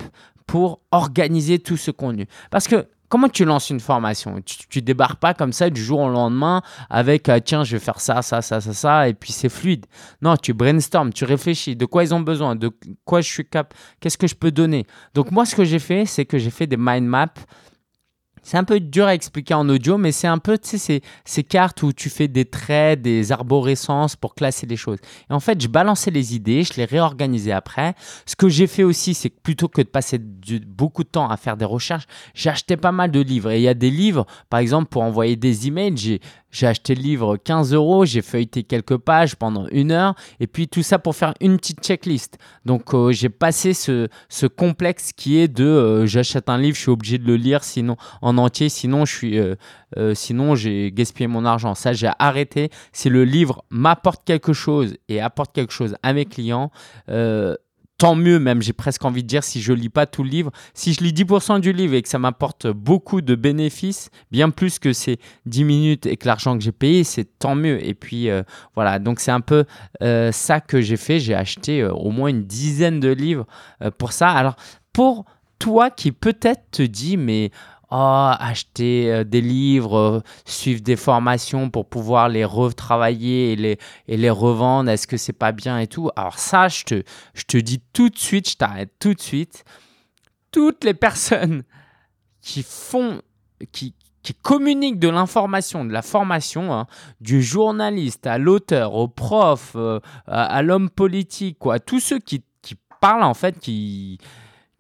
pour 0.47 0.81
organiser 0.91 1.59
tout 1.59 1.77
ce 1.77 1.91
contenu. 1.91 2.27
Parce 2.51 2.69
que 2.69 2.87
comment 3.09 3.29
tu 3.29 3.45
lances 3.45 3.71
une 3.71 3.81
formation? 3.81 4.41
Tu, 4.43 4.79
ne 4.79 4.85
débarques 4.85 5.21
pas 5.21 5.35
comme 5.35 5.53
ça 5.53 5.71
du 5.71 5.83
jour 5.83 6.01
au 6.01 6.09
lendemain 6.09 6.63
avec 6.89 7.29
euh, 7.29 7.41
tiens 7.45 7.65
je 7.65 7.77
vais 7.77 7.83
faire 7.83 8.01
ça 8.01 8.23
ça 8.23 8.43
ça 8.43 8.61
ça 8.61 8.73
ça 8.73 9.09
et 9.09 9.15
puis 9.15 9.33
c'est 9.33 9.49
fluide. 9.49 9.87
Non, 10.23 10.37
tu 10.37 10.55
brainstorm, 10.55 11.13
tu 11.13 11.25
réfléchis 11.25 11.77
de 11.77 11.85
quoi 11.85 12.05
ils 12.05 12.15
ont 12.15 12.21
besoin, 12.21 12.57
de 12.57 12.71
quoi 13.05 13.21
je 13.21 13.29
suis 13.29 13.45
cap, 13.45 13.75
qu'est-ce 14.01 14.19
que 14.19 14.27
je 14.27 14.35
peux 14.35 14.51
donner? 14.51 14.87
Donc 15.15 15.31
moi 15.31 15.45
ce 15.45 15.55
que 15.55 15.65
j'ai 15.65 15.79
fait 15.79 16.07
c'est 16.07 16.25
que 16.25 16.39
j'ai 16.39 16.51
fait 16.51 16.67
des 16.67 16.79
mind 16.79 17.07
maps 17.07 17.35
c'est 18.43 18.57
un 18.57 18.65
peu 18.65 18.81
dur 18.81 19.07
à 19.07 19.15
expliquer 19.15 19.55
en 19.55 19.69
audio, 19.69 19.99
mais 19.99 20.13
c'est 20.13 20.27
un 20.27 20.39
peu, 20.39 20.59
tu 20.59 20.79
sais, 20.79 21.01
ces, 21.25 21.45
cartes 21.45 21.83
où 21.83 21.93
tu 21.93 22.11
fais 22.11 22.29
des 22.29 22.45
traits, 22.45 23.03
des 23.03 23.33
arborescences 23.33 24.17
pour 24.17 24.35
classer 24.35 24.67
les 24.67 24.77
choses. 24.77 24.99
Et 25.31 25.33
en 25.33 25.41
fait, 25.41 25.61
je 25.61 25.69
balançais 25.69 26.11
les 26.11 26.35
idées, 26.35 26.65
je 26.65 26.75
les 26.75 26.85
réorganisais 26.85 27.53
après. 27.53 27.95
Ce 28.27 28.37
que 28.37 28.49
j'ai 28.49 28.67
fait 28.67 28.83
aussi, 28.83 29.15
c'est 29.15 29.31
que 29.31 29.41
plutôt 29.43 29.69
que 29.69 29.83
de 29.83 29.89
passer 29.89 30.19
beaucoup 30.19 31.05
de 31.05 31.09
temps 31.09 31.29
à 31.29 31.37
faire 31.37 31.57
des 31.57 31.65
recherches, 31.65 32.07
acheté 32.45 32.77
pas 32.77 32.93
mal 32.93 33.11
de 33.11 33.21
livres. 33.21 33.51
Et 33.51 33.59
il 33.59 33.63
y 33.63 33.69
a 33.69 33.75
des 33.75 33.91
livres, 33.91 34.27
par 34.51 34.61
exemple, 34.61 34.89
pour 34.89 35.03
envoyer 35.03 35.37
des 35.37 35.69
emails, 35.69 36.21
j'ai 36.53 36.67
acheté 36.67 36.95
le 36.95 37.03
livre 37.03 37.37
15 37.37 37.75
euros, 37.75 38.05
j'ai 38.05 38.23
feuilleté 38.23 38.63
quelques 38.63 38.99
pages 38.99 39.35
pendant 39.35 39.67
une 39.69 39.91
heure, 39.91 40.15
et 40.39 40.47
puis 40.47 40.69
tout 40.69 40.83
ça 40.83 40.99
pour 40.99 41.17
faire 41.17 41.35
une 41.41 41.57
petite 41.57 41.83
checklist. 41.83 42.39
Donc 42.65 42.95
euh, 42.95 43.11
j'ai 43.11 43.31
passé 43.31 43.75
ce, 43.75 44.09
ce, 44.29 44.47
complexe 44.47 45.13
qui 45.13 45.39
est 45.39 45.49
de 45.49 45.65
euh, 45.65 46.07
j'achète 46.07 46.49
un 46.49 46.59
livre, 46.59 46.77
je 46.77 46.83
suis 46.83 46.91
obligé 46.91 47.19
de 47.19 47.27
le 47.27 47.37
lire 47.37 47.65
sinon 47.65 47.97
en 48.21 48.39
entier, 48.39 48.69
sinon 48.69 49.05
je 49.05 49.17
suis, 49.17 49.39
euh, 49.39 50.15
sinon 50.15 50.55
j'ai 50.55 50.93
gaspillé 50.93 51.27
mon 51.27 51.45
argent. 51.45 51.75
Ça 51.75 51.93
j'ai 51.93 52.11
arrêté. 52.19 52.71
Si 52.93 53.09
le 53.09 53.25
livre 53.25 53.65
m'apporte 53.71 54.25
quelque 54.25 54.53
chose 54.53 54.97
et 55.09 55.21
apporte 55.21 55.55
quelque 55.55 55.73
chose 55.73 55.97
à 56.03 56.13
mes 56.13 56.27
clients, 56.27 56.71
tant 58.03 58.17
mieux 58.17 58.41
même, 58.41 58.63
j'ai 58.63 58.73
presque 58.73 59.05
envie 59.05 59.23
de 59.23 59.29
dire, 59.29 59.45
si 59.45 59.63
je 59.63 59.73
lis 59.73 59.89
pas 59.89 60.07
tout 60.07 60.25
le 60.25 60.29
livre. 60.29 60.51
Si 60.75 60.93
je 60.93 61.05
lis 61.05 61.13
10% 61.13 61.61
du 61.61 61.73
livre 61.73 61.95
et 61.95 62.03
que 62.03 62.09
ça 62.09 62.19
m'apporte 62.19 62.67
beaucoup 62.67 63.21
de 63.21 63.37
bénéfices, 63.37 64.11
bien 64.33 64.51
plus 64.51 64.81
que 64.81 64.93
ces 64.93 65.21
10 65.47 65.63
minutes 65.63 66.07
et 66.07 66.17
que 66.17 66.27
l'argent 66.27 66.59
que 66.59 66.65
j'ai 66.65 66.73
payé, 66.73 67.05
c'est 67.05 67.39
tant 67.39 67.55
mieux. 67.55 67.79
Et 67.87 67.95
puis 67.95 68.29
euh, 68.29 68.43
voilà, 68.75 68.99
donc 68.99 69.21
c'est 69.21 69.31
un 69.31 69.41
peu 69.41 69.67
euh, 70.03 70.33
ça 70.33 70.59
que 70.59 70.81
j'ai 70.81 70.97
fait. 70.97 71.21
J'ai 71.21 71.37
acheté 71.37 71.81
euh, 71.81 71.93
au 71.93 72.11
moins 72.11 72.29
une 72.31 72.43
dizaine 72.43 72.99
de 72.99 73.11
livres 73.11 73.47
pour 73.99 74.11
ça. 74.11 74.31
Alors 74.31 74.57
pour 74.93 75.25
toi 75.61 75.89
qui 75.89 76.11
peut-être 76.11 76.73
te 76.73 76.83
dit, 76.83 77.17
mais 77.17 77.53
oh, 77.93 78.33
acheter 78.39 79.13
euh, 79.13 79.25
des 79.25 79.41
livres, 79.41 79.97
euh, 79.97 80.21
suivre 80.45 80.81
des 80.81 80.97
formations 80.97 81.71
pour 81.71 81.89
pouvoir 81.89 82.29
les 82.29 82.45
retravailler 82.45 83.53
et 83.53 83.57
les, 83.57 83.79
et 84.09 84.17
les 84.17 84.31
revendre, 84.31 84.91
est-ce 84.91 85.07
que 85.07 85.17
c'est 85.17 85.33
pas 85.33 85.53
bien 85.53 85.79
et 85.79 85.87
tout? 85.87 86.11
Alors 86.17 86.39
ça, 86.39 86.69
je 86.69 86.85
te, 86.85 87.03
je 87.35 87.45
te 87.45 87.57
dis 87.57 87.83
tout 87.93 88.09
de 88.09 88.19
suite, 88.19 88.49
je 88.51 88.57
t'arrête 88.57 88.93
tout 88.99 89.15
de 89.15 89.21
suite. 89.21 89.65
Toutes 90.51 90.85
les 90.85 90.95
personnes 90.95 91.63
qui 92.41 92.63
font, 92.63 93.23
qui, 93.73 93.95
qui 94.23 94.35
communiquent 94.35 94.99
de 94.99 95.09
l'information, 95.09 95.85
de 95.85 95.93
la 95.93 96.03
formation, 96.03 96.73
hein, 96.73 96.87
du 97.21 97.43
journaliste 97.43 98.27
à 98.27 98.39
l'auteur, 98.39 98.95
au 98.95 99.09
prof, 99.09 99.73
euh, 99.77 100.01
à, 100.27 100.63
l'homme 100.63 100.91
politique, 100.91 101.59
quoi, 101.59 101.79
tous 101.79 102.01
ceux 102.01 102.19
qui, 102.19 102.45
qui 102.63 102.77
parlent 103.01 103.23
en 103.23 103.35
fait, 103.35 103.59
qui, 103.59 104.19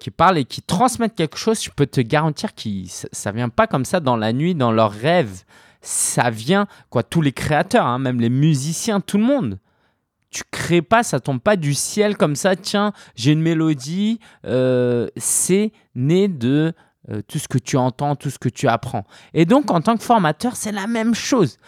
qui 0.02 0.10
parlent 0.10 0.38
et 0.38 0.44
qui 0.44 0.62
transmettent 0.62 1.14
quelque 1.14 1.38
chose, 1.38 1.62
je 1.62 1.70
peux 1.70 1.86
te 1.86 2.00
garantir 2.00 2.54
que 2.54 2.68
ça 3.12 3.30
vient 3.30 3.48
pas 3.48 3.66
comme 3.66 3.84
ça 3.84 4.00
dans 4.00 4.16
la 4.16 4.32
nuit, 4.32 4.54
dans 4.54 4.72
leurs 4.72 4.90
rêves. 4.90 5.44
Ça 5.80 6.30
vient, 6.30 6.66
quoi, 6.90 7.02
tous 7.02 7.22
les 7.22 7.32
créateurs, 7.32 7.86
hein, 7.86 7.98
même 7.98 8.20
les 8.20 8.28
musiciens, 8.28 9.00
tout 9.00 9.16
le 9.18 9.24
monde. 9.24 9.58
Tu 10.30 10.42
crées 10.50 10.82
pas, 10.82 11.02
ça 11.02 11.20
tombe 11.20 11.40
pas 11.40 11.56
du 11.56 11.74
ciel 11.74 12.16
comme 12.16 12.36
ça. 12.36 12.56
Tiens, 12.56 12.92
j'ai 13.14 13.32
une 13.32 13.42
mélodie. 13.42 14.18
Euh, 14.44 15.08
c'est 15.16 15.72
né 15.94 16.26
de 16.26 16.72
euh, 17.10 17.22
tout 17.28 17.38
ce 17.38 17.48
que 17.48 17.58
tu 17.58 17.76
entends, 17.76 18.16
tout 18.16 18.30
ce 18.30 18.38
que 18.38 18.48
tu 18.48 18.66
apprends. 18.66 19.06
Et 19.34 19.44
donc, 19.44 19.70
en 19.70 19.80
tant 19.80 19.96
que 19.96 20.02
formateur, 20.02 20.56
c'est 20.56 20.72
la 20.72 20.86
même 20.86 21.14
chose. 21.14 21.58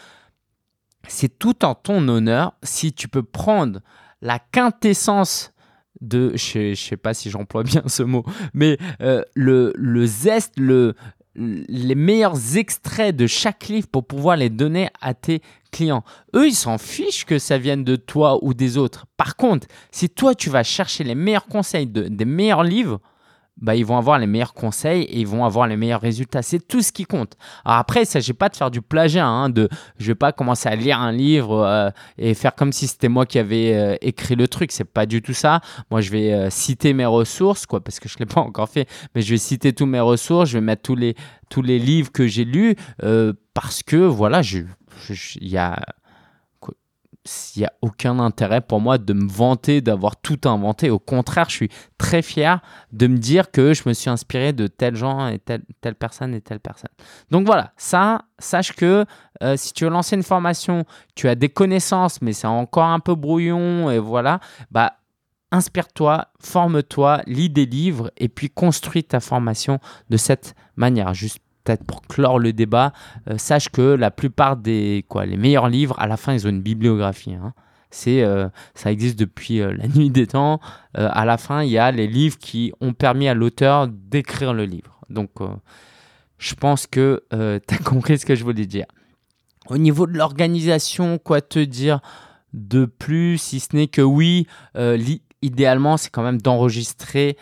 C'est 1.07 1.39
tout 1.39 1.65
en 1.65 1.75
ton 1.75 2.09
honneur 2.09 2.55
si 2.63 2.93
tu 2.93 3.09
peux 3.09 3.23
prendre 3.23 3.81
la 4.23 4.39
quintessence 4.39 5.54
de, 6.01 6.33
je 6.37 6.71
ne 6.71 6.75
sais 6.75 6.97
pas 6.97 7.15
si 7.15 7.31
j'emploie 7.31 7.63
bien 7.65 7.83
ce 7.87 8.03
mot, 8.03 8.25
mais 8.53 8.79
euh, 9.01 9.23
le, 9.35 9.73
le 9.77 10.07
zeste, 10.07 10.55
le, 10.59 10.95
les 11.37 11.95
meilleurs 11.95 12.57
extraits 12.57 13.15
de 13.15 13.27
chaque 13.27 13.69
livre 13.69 13.89
pour 13.89 14.07
pouvoir 14.07 14.37
les 14.37 14.51
donner 14.51 14.89
à 15.01 15.15
tes 15.15 15.43
clients. 15.73 16.05
Eux, 16.35 16.47
ils 16.49 16.55
s'en 16.55 16.79
fichent 16.79 17.25
que 17.25 17.39
ça 17.39 17.59
vienne 17.59 17.85
de 17.85 17.97
toi 17.97 18.39
ou 18.43 18.55
des 18.55 18.79
autres. 18.79 19.07
Par 19.17 19.37
contre, 19.37 19.67
si 19.91 20.09
toi, 20.09 20.35
tu 20.35 20.51
vas 20.51 20.63
chercher 20.63 21.05
les 21.05 21.15
meilleurs 21.15 21.47
conseils 21.47 21.87
de, 21.87 22.09
des 22.09 22.25
meilleurs 22.25 22.63
livres, 22.63 23.01
bah, 23.57 23.77
ils 23.77 23.87
vont 23.87 23.97
avoir 23.97 24.19
les 24.19 24.27
meilleurs 24.27 24.53
conseils 24.53 25.03
et 25.03 25.21
ils 25.21 25.27
vont 25.27 25.45
avoir 25.45 25.67
les 25.67 25.77
meilleurs 25.77 26.01
résultats. 26.01 26.43
C'est 26.43 26.67
tout 26.67 26.83
ce 26.83 26.93
qui 26.93 27.05
compte. 27.05 27.37
Alors 27.65 27.79
après, 27.79 28.01
il 28.01 28.03
ne 28.03 28.09
s'agit 28.09 28.33
pas 28.33 28.49
de 28.49 28.57
faire 28.57 28.71
du 28.71 28.83
plagiat. 28.83 29.27
Hein, 29.27 29.49
de, 29.49 29.69
je 29.99 30.07
vais 30.07 30.15
pas 30.15 30.33
commencer 30.33 30.69
à 30.69 30.75
lire 30.75 30.99
un 31.01 31.13
livre 31.13 31.65
euh, 31.65 31.91
et 32.19 32.35
faire 32.35 32.55
comme 32.55 32.73
si 32.73 32.89
c'était 32.89 33.09
moi 33.09 33.27
qui 33.27 33.39
avais 33.39 33.75
euh, 33.75 33.97
écrit 34.01 34.35
le 34.35 34.49
truc. 34.49 34.73
C'est 34.73 34.85
pas 34.85 35.07
du 35.07 35.23
tout 35.23 35.35
ça. 35.35 35.61
Moi, 35.91 36.01
je 36.01 36.11
vais 36.11 36.33
euh, 36.33 36.51
citer 36.51 36.93
mes 36.95 37.07
ressources, 37.07 37.65
quoi, 37.67 37.83
parce 37.83 38.01
que 38.01 38.09
je 38.09 38.19
l'ai 38.19 38.27
pas 38.27 38.41
encore 38.41 38.69
fait. 38.69 38.89
Mais 39.15 39.23
je 39.23 39.31
vais 39.31 39.39
citer 39.39 39.73
tous 39.73 39.87
mes 39.87 40.01
ressources. 40.01 40.51
Je 40.51 40.59
vais 40.59 40.65
mettre 40.65 40.83
tous 40.83 40.97
les, 40.97 41.15
tous 41.49 41.63
les 41.63 41.79
livres 41.79 42.11
que 42.11 42.27
j'ai 42.27 42.45
lus 42.45 42.77
parce 43.55 43.85
que, 43.85 43.97
voilà, 43.97 44.41
il 44.41 45.49
y 45.49 45.57
a 45.57 45.79
il 47.57 47.61
n'y 47.61 47.65
a 47.65 47.73
aucun 47.81 48.19
intérêt 48.19 48.61
pour 48.61 48.81
moi 48.81 48.99
de 48.99 49.13
me 49.13 49.27
vanter 49.27 49.81
d'avoir 49.81 50.17
tout 50.17 50.41
inventé. 50.45 50.91
Au 50.91 50.99
contraire, 50.99 51.49
je 51.49 51.55
suis 51.55 51.69
très 51.97 52.21
fier 52.21 52.61
de 52.93 53.07
me 53.07 53.17
dire 53.17 53.51
que 53.51 53.73
je 53.73 53.83
me 53.87 53.95
suis 53.95 54.11
inspiré 54.11 54.53
de 54.53 54.67
tel 54.67 54.95
gens 54.95 55.29
et 55.29 55.39
telle, 55.39 55.63
telle 55.81 55.95
personne 55.95 56.35
et 56.35 56.41
telle 56.41 56.61
personne. 56.61 56.91
Donc 57.31 57.47
voilà, 57.47 57.73
ça, 57.77 58.23
sache 58.39 58.73
que 58.73 59.07
euh, 59.43 59.57
si 59.57 59.73
tu 59.73 59.85
veux 59.85 59.91
lancer 59.91 60.17
une 60.17 60.23
formation, 60.23 60.85
tu 61.15 61.29
as 61.29 61.35
des 61.35 61.49
connaissances, 61.49 62.21
mais 62.21 62.33
c'est 62.33 62.47
encore 62.47 62.85
un 62.85 63.01
peu 63.01 63.15
brouillon 63.15 63.91
et 63.91 63.99
voilà, 63.99 64.41
bah 64.71 64.95
inspire-toi, 65.55 66.27
forme-toi, 66.41 67.23
lis 67.27 67.49
des 67.49 67.65
livres 67.65 68.11
et 68.17 68.29
puis 68.29 68.51
construis 68.51 69.05
ta 69.05 69.21
formation 69.21 69.79
de 70.11 70.17
cette 70.17 70.55
manière. 70.77 71.15
Juste 71.15 71.39
peut-être 71.65 71.85
pour 71.85 72.03
clore 72.03 72.39
le 72.39 72.53
débat, 72.53 72.93
euh, 73.29 73.39
sache 73.39 73.71
que 73.71 73.83
la 73.83 74.11
plupart 74.11 74.57
des 74.57 75.05
quoi, 75.09 75.27
les 75.27 75.37
meilleurs 75.37 75.69
livres, 75.69 75.97
à 75.99 76.07
la 76.07 76.17
fin, 76.17 76.35
ils 76.35 76.47
ont 76.47 76.51
une 76.51 76.63
bibliographie. 76.63 77.35
Hein. 77.35 77.55
C'est, 77.91 78.23
euh, 78.23 78.49
ça 78.75 78.93
existe 78.93 79.19
depuis 79.19 79.61
euh, 79.61 79.73
la 79.73 79.89
nuit 79.95 80.11
des 80.11 80.27
temps. 80.27 80.61
à 80.95 81.25
la 81.25 81.39
fin, 81.39 81.63
il 81.63 81.71
y 81.71 81.79
a 81.79 81.91
les 81.91 82.07
livres 82.07 82.39
qui 82.39 82.73
ont 82.81 82.93
permis 82.93 83.29
à 83.29 83.35
l'auteur 83.35 83.89
d'écrire 83.89 84.53
le 84.53 84.65
livre. 84.65 85.01
Donc, 85.11 85.31
je 86.39 86.55
pense 86.55 86.87
que 86.87 87.25
tu 87.31 87.75
as 87.75 87.79
compris 87.79 88.19
ce 88.19 88.27
que 88.27 88.35
je 88.35 88.45
voulais 88.45 88.67
dire. 88.67 88.87
Au 89.69 89.79
niveau 89.79 90.07
de 90.07 90.13
l'organisation, 90.13 91.19
quoi 91.19 91.41
te 91.41 91.59
dire 91.59 92.01
de 92.53 92.85
plus, 92.85 93.39
si 93.39 93.59
ce 93.59 93.75
n'est 93.75 93.89
que 93.89 94.03
oui, 94.03 94.47
idéalement, 95.43 95.97
c'est 95.97 96.11
quand 96.11 96.23
même 96.23 96.41
d'enregistrer 96.41 97.37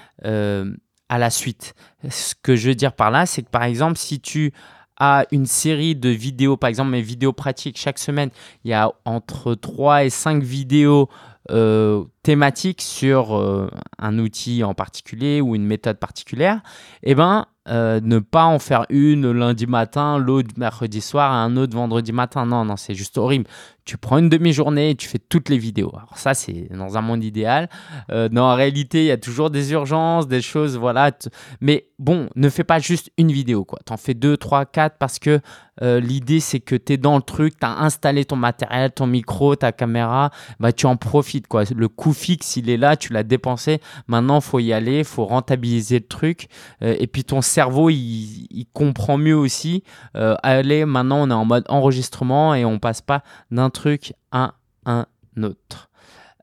à 1.12 1.18
la 1.18 1.28
suite. 1.28 1.74
Ce 2.08 2.34
que 2.42 2.56
je 2.56 2.68
veux 2.68 2.74
dire 2.74 2.94
par 2.94 3.10
là, 3.10 3.26
c'est 3.26 3.42
que 3.42 3.50
par 3.50 3.64
exemple, 3.64 3.98
si 3.98 4.18
tu 4.18 4.50
as 4.96 5.26
une 5.30 5.44
série 5.44 5.94
de 5.94 6.08
vidéos, 6.08 6.56
par 6.56 6.68
exemple 6.68 6.90
mes 6.90 7.02
vidéos 7.02 7.34
pratiques, 7.34 7.76
chaque 7.78 7.98
semaine, 7.98 8.30
il 8.64 8.70
y 8.70 8.74
a 8.74 8.90
entre 9.04 9.54
3 9.54 10.04
et 10.04 10.10
5 10.10 10.42
vidéos 10.42 11.10
euh, 11.50 12.04
thématiques 12.22 12.82
sur 12.82 13.36
euh, 13.36 13.68
un 13.98 14.18
outil 14.18 14.64
en 14.64 14.74
particulier 14.74 15.40
ou 15.40 15.54
une 15.54 15.66
méthode 15.66 15.98
particulière, 15.98 16.60
eh 17.02 17.14
ben, 17.14 17.46
euh, 17.68 18.00
ne 18.02 18.18
pas 18.18 18.44
en 18.44 18.58
faire 18.58 18.86
une 18.88 19.30
lundi 19.30 19.68
matin, 19.68 20.18
l'autre 20.18 20.50
mercredi 20.56 21.00
soir 21.00 21.32
un 21.32 21.56
autre 21.56 21.76
vendredi 21.76 22.12
matin. 22.12 22.44
Non, 22.44 22.64
non, 22.64 22.76
c'est 22.76 22.94
juste 22.94 23.18
horrible. 23.18 23.44
Tu 23.84 23.96
prends 23.98 24.18
une 24.18 24.28
demi-journée 24.28 24.90
et 24.90 24.94
tu 24.96 25.08
fais 25.08 25.18
toutes 25.18 25.48
les 25.48 25.58
vidéos. 25.58 25.90
Alors 25.94 26.16
ça, 26.18 26.34
c'est 26.34 26.68
dans 26.72 26.96
un 26.96 27.00
monde 27.00 27.22
idéal. 27.22 27.68
Euh, 28.10 28.28
non, 28.30 28.42
en 28.42 28.54
réalité, 28.54 29.02
il 29.02 29.06
y 29.06 29.10
a 29.12 29.16
toujours 29.16 29.50
des 29.50 29.72
urgences, 29.72 30.26
des 30.26 30.40
choses, 30.40 30.76
voilà. 30.76 31.12
Mais 31.60 31.86
bon, 31.98 32.28
ne 32.34 32.48
fais 32.48 32.64
pas 32.64 32.80
juste 32.80 33.10
une 33.16 33.30
vidéo, 33.30 33.64
quoi. 33.64 33.78
T'en 33.84 33.96
fais 33.96 34.14
deux, 34.14 34.36
trois, 34.36 34.66
quatre 34.66 34.98
parce 34.98 35.18
que 35.18 35.40
euh, 35.82 36.00
l'idée, 36.00 36.40
c'est 36.40 36.60
que 36.60 36.74
tu 36.74 36.92
es 36.94 36.96
dans 36.96 37.16
le 37.16 37.22
truc, 37.22 37.58
tu 37.58 37.66
as 37.66 37.78
installé 37.78 38.24
ton 38.24 38.36
matériel, 38.36 38.90
ton 38.92 39.06
micro, 39.06 39.56
ta 39.56 39.72
caméra, 39.72 40.30
bah, 40.60 40.72
tu 40.72 40.86
en 40.86 40.96
profites, 40.96 41.46
quoi. 41.46 41.64
Le 41.74 41.88
coût 41.88 42.11
fixe, 42.12 42.56
il 42.56 42.70
est 42.70 42.76
là, 42.76 42.96
tu 42.96 43.12
l'as 43.12 43.22
dépensé. 43.22 43.80
Maintenant, 44.06 44.40
faut 44.40 44.60
y 44.60 44.72
aller, 44.72 45.04
faut 45.04 45.24
rentabiliser 45.24 45.98
le 45.98 46.06
truc. 46.06 46.48
et 46.80 47.06
puis 47.06 47.24
ton 47.24 47.42
cerveau, 47.42 47.90
il, 47.90 48.66
comprend 48.72 49.18
mieux 49.18 49.36
aussi. 49.36 49.82
Euh, 50.16 50.36
allez, 50.42 50.84
maintenant, 50.84 51.22
on 51.22 51.30
est 51.30 51.34
en 51.34 51.44
mode 51.44 51.64
enregistrement 51.68 52.54
et 52.54 52.64
on 52.64 52.78
passe 52.78 53.00
pas 53.00 53.22
d'un 53.50 53.70
truc 53.70 54.14
à 54.30 54.54
un 54.86 55.06
autre. 55.42 55.90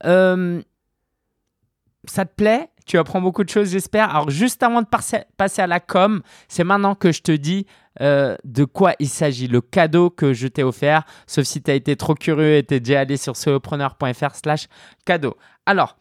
Euh, 0.06 0.62
ça 2.06 2.26
te 2.26 2.34
plaît? 2.34 2.70
Tu 2.86 2.98
apprends 2.98 3.22
beaucoup 3.22 3.44
de 3.44 3.50
choses, 3.50 3.70
j'espère. 3.70 4.10
Alors, 4.10 4.30
juste 4.32 4.64
avant 4.64 4.82
de 4.82 4.88
passer 4.88 5.62
à 5.62 5.68
la 5.68 5.80
com, 5.80 6.22
c'est 6.48 6.64
maintenant 6.64 6.96
que 6.96 7.12
je 7.12 7.22
te 7.22 7.32
dis 7.32 7.68
euh, 8.02 8.36
de 8.46 8.64
quoi 8.64 8.94
il 9.00 9.10
s'agit, 9.10 9.48
le 9.48 9.62
cadeau 9.62 10.10
que 10.10 10.34
je 10.34 10.48
t'ai 10.48 10.64
offert, 10.64 11.04
sauf 11.28 11.46
si 11.46 11.62
tu 11.62 11.70
as 11.70 11.76
été 11.76 11.96
trop 11.96 12.16
curieux 12.16 12.56
et 12.56 12.64
tu 12.64 12.80
déjà 12.80 13.02
allé 13.02 13.18
sur 13.18 13.36
solopreneur.fr 13.36 14.36
slash 14.36 14.68
cadeau. 15.06 15.36
Alors, 15.70 15.98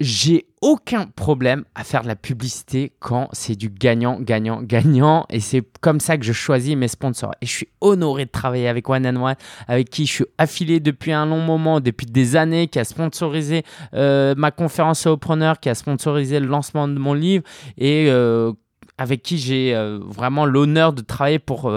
j'ai 0.00 0.46
aucun 0.62 1.04
problème 1.04 1.66
à 1.74 1.84
faire 1.84 2.00
de 2.00 2.08
la 2.08 2.16
publicité 2.16 2.94
quand 2.98 3.28
c'est 3.32 3.56
du 3.56 3.68
gagnant, 3.68 4.18
gagnant, 4.18 4.62
gagnant. 4.62 5.26
Et 5.28 5.40
c'est 5.40 5.62
comme 5.82 6.00
ça 6.00 6.16
que 6.16 6.24
je 6.24 6.32
choisis 6.32 6.74
mes 6.76 6.88
sponsors. 6.88 7.32
Et 7.42 7.46
je 7.46 7.52
suis 7.52 7.68
honoré 7.82 8.24
de 8.24 8.30
travailler 8.30 8.68
avec 8.68 8.88
One 8.88 9.06
and 9.06 9.22
One, 9.22 9.34
avec 9.68 9.90
qui 9.90 10.06
je 10.06 10.12
suis 10.12 10.24
affilié 10.38 10.80
depuis 10.80 11.12
un 11.12 11.26
long 11.26 11.42
moment, 11.42 11.80
depuis 11.80 12.06
des 12.06 12.36
années, 12.36 12.68
qui 12.68 12.78
a 12.78 12.84
sponsorisé 12.84 13.64
euh, 13.92 14.34
ma 14.34 14.50
conférence 14.50 15.04
au 15.04 15.18
preneur, 15.18 15.60
qui 15.60 15.68
a 15.68 15.74
sponsorisé 15.74 16.40
le 16.40 16.46
lancement 16.46 16.88
de 16.88 16.98
mon 16.98 17.12
livre 17.12 17.44
et 17.76 18.06
euh, 18.08 18.50
avec 18.96 19.22
qui 19.22 19.36
j'ai 19.36 19.74
euh, 19.74 19.98
vraiment 20.02 20.46
l'honneur 20.46 20.94
de 20.94 21.02
travailler 21.02 21.38
pour 21.38 21.70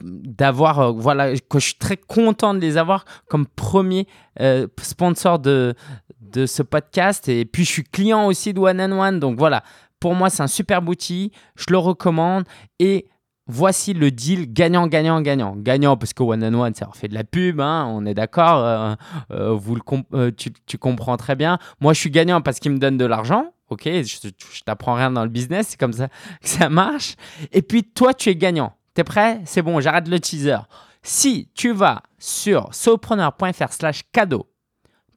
d'avoir 0.00 0.80
euh, 0.80 0.92
voilà 0.92 1.34
que 1.36 1.58
je 1.58 1.66
suis 1.66 1.74
très 1.74 1.96
content 1.96 2.54
de 2.54 2.58
les 2.58 2.76
avoir 2.76 3.04
comme 3.28 3.46
premier 3.46 4.06
euh, 4.40 4.66
sponsor 4.80 5.38
de 5.38 5.74
de 6.20 6.46
ce 6.46 6.62
podcast. 6.62 7.28
Et 7.28 7.44
puis 7.44 7.64
je 7.64 7.70
suis 7.70 7.84
client 7.84 8.26
aussi 8.26 8.52
de 8.52 8.60
One 8.60 8.80
and 8.80 8.98
One. 8.98 9.20
Donc 9.20 9.38
voilà. 9.38 9.62
Pour 10.00 10.14
moi 10.14 10.30
c'est 10.30 10.42
un 10.42 10.48
super 10.48 10.86
outil 10.86 11.32
je 11.56 11.66
le 11.70 11.78
recommande. 11.78 12.44
Et 12.78 13.08
voici 13.46 13.94
le 13.94 14.10
deal 14.10 14.52
gagnant 14.52 14.86
gagnant 14.86 15.20
gagnant 15.20 15.56
gagnant 15.56 15.96
parce 15.96 16.12
que 16.12 16.22
One 16.22 16.44
and 16.44 16.54
One 16.54 16.74
ça 16.74 16.88
fait 16.94 17.08
de 17.08 17.14
la 17.14 17.24
pub 17.24 17.60
hein, 17.60 17.86
on 17.88 18.04
est 18.04 18.12
d'accord 18.12 18.96
euh, 19.30 19.54
vous 19.54 19.74
le 19.74 20.30
tu, 20.32 20.52
tu, 20.66 20.78
comprends 20.78 21.16
très 21.16 21.34
bien. 21.34 21.58
Moi 21.80 21.94
je 21.94 22.00
suis 22.00 22.10
gagnant 22.10 22.40
parce 22.40 22.58
qu'ils 22.58 22.72
me 22.72 22.78
donnent 22.78 22.98
de 22.98 23.06
l'argent 23.06 23.52
ok? 23.70 23.84
Je, 23.84 24.28
je 24.52 24.62
t'apprends 24.64 24.94
rien 24.94 25.10
dans 25.10 25.24
le 25.24 25.30
business 25.30 25.68
c'est 25.70 25.80
comme 25.80 25.92
ça 25.94 26.08
que 26.08 26.48
ça 26.48 26.68
marche. 26.68 27.16
Et 27.52 27.62
puis 27.62 27.84
toi 27.84 28.12
tu 28.12 28.28
es 28.28 28.36
gagnant 28.36 28.74
T'es 28.94 29.04
prêt? 29.04 29.40
C'est 29.44 29.62
bon, 29.62 29.80
j'arrête 29.80 30.08
le 30.08 30.20
teaser. 30.20 30.58
Si 31.02 31.50
tu 31.54 31.72
vas 31.72 32.02
sur 32.18 32.74
sopreneur.fr 32.74 33.72
slash 33.72 34.02
cadeau, 34.12 34.50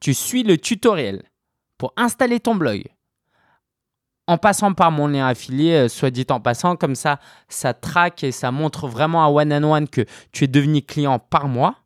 tu 0.00 0.14
suis 0.14 0.42
le 0.42 0.56
tutoriel 0.58 1.22
pour 1.78 1.92
installer 1.96 2.40
ton 2.40 2.54
blog 2.54 2.84
en 4.26 4.38
passant 4.38 4.72
par 4.72 4.90
mon 4.90 5.08
lien 5.08 5.26
affilié, 5.26 5.74
euh, 5.74 5.88
soit 5.88 6.10
dit 6.10 6.26
en 6.30 6.40
passant, 6.40 6.76
comme 6.76 6.94
ça, 6.94 7.18
ça 7.48 7.74
traque 7.74 8.24
et 8.24 8.32
ça 8.32 8.50
montre 8.50 8.86
vraiment 8.86 9.24
à 9.24 9.28
One 9.28 9.52
and 9.52 9.64
One 9.64 9.88
que 9.88 10.02
tu 10.32 10.44
es 10.44 10.48
devenu 10.48 10.82
client 10.82 11.18
par 11.18 11.48
mois. 11.48 11.76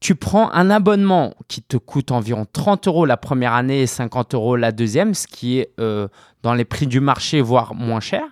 Tu 0.00 0.14
prends 0.14 0.52
un 0.52 0.70
abonnement 0.70 1.34
qui 1.48 1.60
te 1.60 1.76
coûte 1.76 2.12
environ 2.12 2.46
30 2.50 2.86
euros 2.86 3.04
la 3.04 3.16
première 3.16 3.52
année 3.54 3.82
et 3.82 3.86
50 3.88 4.34
euros 4.34 4.54
la 4.54 4.70
deuxième, 4.70 5.12
ce 5.12 5.26
qui 5.26 5.58
est 5.58 5.72
euh, 5.80 6.06
dans 6.42 6.54
les 6.54 6.64
prix 6.64 6.86
du 6.86 7.00
marché, 7.00 7.40
voire 7.40 7.74
moins 7.74 8.00
cher 8.00 8.22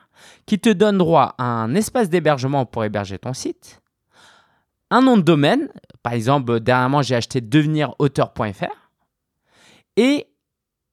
qui 0.47 0.59
te 0.59 0.69
donne 0.69 0.99
droit 0.99 1.35
à 1.39 1.45
un 1.45 1.75
espace 1.75 2.09
d'hébergement 2.09 2.67
pour 2.67 2.85
héberger 2.85 3.19
ton 3.19 3.33
site, 3.33 3.81
un 4.91 5.03
nom 5.03 5.17
de 5.17 5.23
domaine, 5.23 5.69
par 6.03 6.13
exemple, 6.13 6.61
dernièrement, 6.61 7.03
j'ai 7.03 7.17
acheté 7.17 7.41
devenirauteur.fr, 7.41 8.91
et 9.97 10.29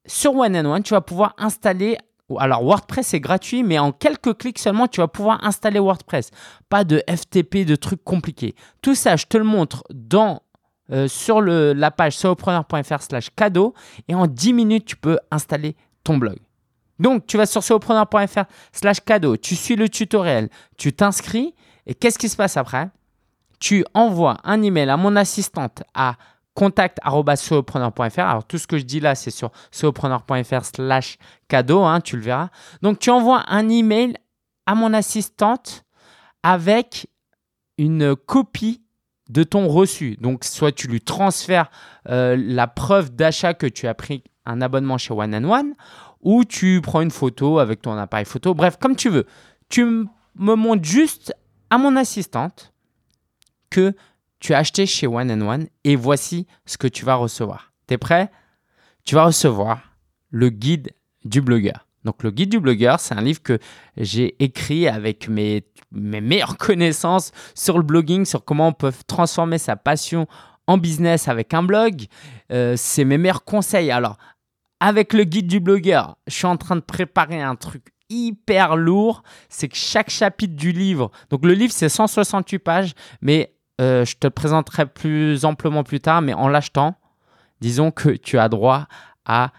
sur 0.06 0.34
One 0.34 0.56
and 0.56 0.64
One, 0.64 0.82
tu 0.82 0.94
vas 0.94 1.00
pouvoir 1.00 1.34
installer 1.38 1.98
alors 2.38 2.62
WordPress 2.64 3.14
est 3.14 3.20
gratuit, 3.20 3.62
mais 3.62 3.78
en 3.78 3.92
quelques 3.92 4.38
clics 4.38 4.58
seulement, 4.58 4.88
tu 4.88 5.00
vas 5.00 5.08
pouvoir 5.08 5.44
installer 5.44 5.78
WordPress. 5.78 6.30
Pas 6.68 6.84
de 6.84 7.02
FTP, 7.08 7.64
de 7.66 7.76
trucs 7.76 8.02
compliqués. 8.02 8.54
Tout 8.82 8.94
ça, 8.94 9.16
je 9.16 9.26
te 9.26 9.36
le 9.36 9.44
montre 9.44 9.84
dans, 9.92 10.42
euh, 10.90 11.06
sur 11.06 11.42
la 11.42 11.90
page 11.90 12.16
solopreneur.fr 12.16 13.02
slash 13.02 13.30
cadeau. 13.36 13.74
Et 14.08 14.14
en 14.14 14.26
10 14.26 14.52
minutes, 14.54 14.86
tu 14.86 14.96
peux 14.96 15.18
installer 15.30 15.76
ton 16.02 16.16
blog. 16.16 16.38
Donc, 16.98 17.26
tu 17.26 17.36
vas 17.36 17.46
sur 17.46 17.62
solopreneur.fr 17.62 18.44
slash 18.72 19.00
cadeau, 19.00 19.36
tu 19.36 19.56
suis 19.56 19.76
le 19.76 19.88
tutoriel, 19.88 20.48
tu 20.76 20.92
t'inscris 20.92 21.54
et 21.86 21.94
qu'est-ce 21.94 22.18
qui 22.18 22.28
se 22.28 22.36
passe 22.36 22.56
après? 22.56 22.88
Tu 23.60 23.84
envoies 23.94 24.36
un 24.44 24.62
email 24.62 24.90
à 24.90 24.96
mon 24.96 25.16
assistante 25.16 25.82
à 25.94 26.16
contact.solopreneur.fr. 26.54 28.20
Alors, 28.20 28.44
tout 28.44 28.58
ce 28.58 28.66
que 28.66 28.78
je 28.78 28.84
dis 28.84 29.00
là, 29.00 29.14
c'est 29.14 29.30
sur 29.30 29.50
solopreneur.fr 29.70 30.64
slash 30.64 31.18
cadeau, 31.48 31.82
hein, 31.82 32.00
tu 32.00 32.16
le 32.16 32.22
verras. 32.22 32.48
Donc, 32.82 32.98
tu 32.98 33.10
envoies 33.10 33.44
un 33.48 33.68
email 33.68 34.14
à 34.66 34.74
mon 34.74 34.94
assistante 34.94 35.84
avec 36.42 37.08
une 37.76 38.14
copie 38.14 38.82
de 39.28 39.42
ton 39.42 39.68
reçu. 39.68 40.16
Donc, 40.20 40.44
soit 40.44 40.72
tu 40.72 40.86
lui 40.86 41.00
transfères 41.00 41.70
euh, 42.08 42.36
la 42.38 42.66
preuve 42.66 43.10
d'achat 43.14 43.54
que 43.54 43.66
tu 43.66 43.86
as 43.88 43.94
pris 43.94 44.22
un 44.46 44.60
abonnement 44.60 44.98
chez 44.98 45.14
One 45.14 45.34
and 45.34 45.44
One, 45.44 45.74
ou 46.24 46.44
tu 46.44 46.80
prends 46.82 47.02
une 47.02 47.10
photo 47.10 47.58
avec 47.58 47.82
ton 47.82 47.96
appareil 47.96 48.24
photo, 48.24 48.54
bref, 48.54 48.78
comme 48.80 48.96
tu 48.96 49.10
veux. 49.10 49.26
Tu 49.68 49.84
me 49.84 50.54
montres 50.54 50.84
juste 50.84 51.34
à 51.70 51.78
mon 51.78 51.96
assistante 51.96 52.72
que 53.70 53.94
tu 54.40 54.54
as 54.54 54.58
acheté 54.58 54.86
chez 54.86 55.06
One 55.06 55.30
and 55.30 55.46
One 55.46 55.66
et 55.84 55.96
voici 55.96 56.46
ce 56.66 56.76
que 56.76 56.88
tu 56.88 57.04
vas 57.04 57.14
recevoir. 57.14 57.72
Tu 57.86 57.94
es 57.94 57.98
prêt? 57.98 58.30
Tu 59.04 59.14
vas 59.14 59.24
recevoir 59.24 59.96
le 60.30 60.50
guide 60.50 60.90
du 61.24 61.40
blogueur. 61.40 61.86
Donc 62.04 62.22
le 62.22 62.30
guide 62.30 62.50
du 62.50 62.60
blogueur, 62.60 63.00
c'est 63.00 63.14
un 63.14 63.22
livre 63.22 63.42
que 63.42 63.58
j'ai 63.96 64.36
écrit 64.42 64.88
avec 64.88 65.28
mes, 65.28 65.64
mes 65.92 66.20
meilleures 66.20 66.56
connaissances 66.58 67.32
sur 67.54 67.78
le 67.78 67.84
blogging, 67.84 68.24
sur 68.24 68.44
comment 68.44 68.68
on 68.68 68.72
peut 68.72 68.92
transformer 69.06 69.58
sa 69.58 69.76
passion 69.76 70.26
en 70.66 70.78
business 70.78 71.28
avec 71.28 71.54
un 71.54 71.62
blog. 71.62 72.06
Euh, 72.52 72.74
c'est 72.76 73.04
mes 73.04 73.18
meilleurs 73.18 73.44
conseils. 73.44 73.90
Alors 73.90 74.16
avec 74.80 75.12
le 75.12 75.24
guide 75.24 75.46
du 75.46 75.60
blogueur, 75.60 76.16
je 76.26 76.34
suis 76.34 76.46
en 76.46 76.56
train 76.56 76.76
de 76.76 76.80
préparer 76.80 77.40
un 77.40 77.56
truc 77.56 77.86
hyper 78.10 78.76
lourd. 78.76 79.22
C'est 79.48 79.68
que 79.68 79.76
chaque 79.76 80.10
chapitre 80.10 80.54
du 80.54 80.72
livre, 80.72 81.10
donc 81.30 81.44
le 81.44 81.52
livre 81.52 81.72
c'est 81.72 81.88
168 81.88 82.58
pages, 82.58 82.94
mais 83.20 83.54
euh, 83.80 84.04
je 84.04 84.16
te 84.16 84.28
présenterai 84.28 84.86
plus 84.86 85.44
amplement 85.44 85.82
plus 85.82 86.00
tard, 86.00 86.22
mais 86.22 86.34
en 86.34 86.48
l'achetant, 86.48 86.96
disons 87.60 87.90
que 87.90 88.10
tu 88.10 88.38
as 88.38 88.48
droit 88.48 88.86
à 89.24 89.52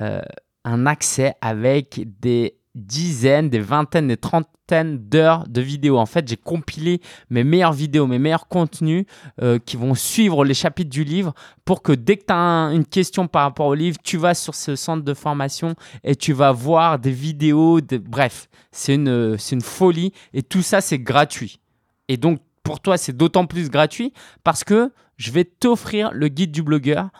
euh, 0.00 0.22
un 0.64 0.86
accès 0.86 1.34
avec 1.40 2.00
des 2.20 2.57
dizaines, 2.78 3.50
des 3.50 3.60
vingtaines, 3.60 4.08
des 4.08 4.16
trentaines 4.16 4.98
d'heures 4.98 5.46
de 5.48 5.60
vidéos. 5.60 5.98
En 5.98 6.06
fait, 6.06 6.26
j'ai 6.28 6.36
compilé 6.36 7.00
mes 7.30 7.44
meilleures 7.44 7.72
vidéos, 7.72 8.06
mes 8.06 8.18
meilleurs 8.18 8.48
contenus 8.48 9.04
euh, 9.42 9.58
qui 9.58 9.76
vont 9.76 9.94
suivre 9.94 10.44
les 10.44 10.54
chapitres 10.54 10.90
du 10.90 11.04
livre 11.04 11.34
pour 11.64 11.82
que 11.82 11.92
dès 11.92 12.16
que 12.16 12.24
tu 12.26 12.32
as 12.32 12.70
une 12.72 12.86
question 12.86 13.26
par 13.28 13.42
rapport 13.42 13.66
au 13.66 13.74
livre, 13.74 13.98
tu 14.02 14.16
vas 14.16 14.34
sur 14.34 14.54
ce 14.54 14.76
centre 14.76 15.04
de 15.04 15.14
formation 15.14 15.74
et 16.04 16.16
tu 16.16 16.32
vas 16.32 16.52
voir 16.52 16.98
des 16.98 17.10
vidéos. 17.10 17.80
Bref, 17.80 18.48
c'est 18.70 18.94
une, 18.94 19.36
une 19.52 19.60
folie 19.60 20.12
et 20.32 20.42
tout 20.42 20.62
ça, 20.62 20.80
c'est 20.80 20.98
gratuit. 20.98 21.60
Et 22.08 22.16
donc, 22.16 22.40
pour 22.62 22.80
toi, 22.80 22.96
c'est 22.98 23.16
d'autant 23.16 23.46
plus 23.46 23.70
gratuit 23.70 24.12
parce 24.44 24.64
que 24.64 24.92
je 25.16 25.32
vais 25.32 25.44
t'offrir 25.44 26.10
le 26.12 26.28
guide 26.28 26.52
du 26.52 26.62
blogueur 26.62 27.10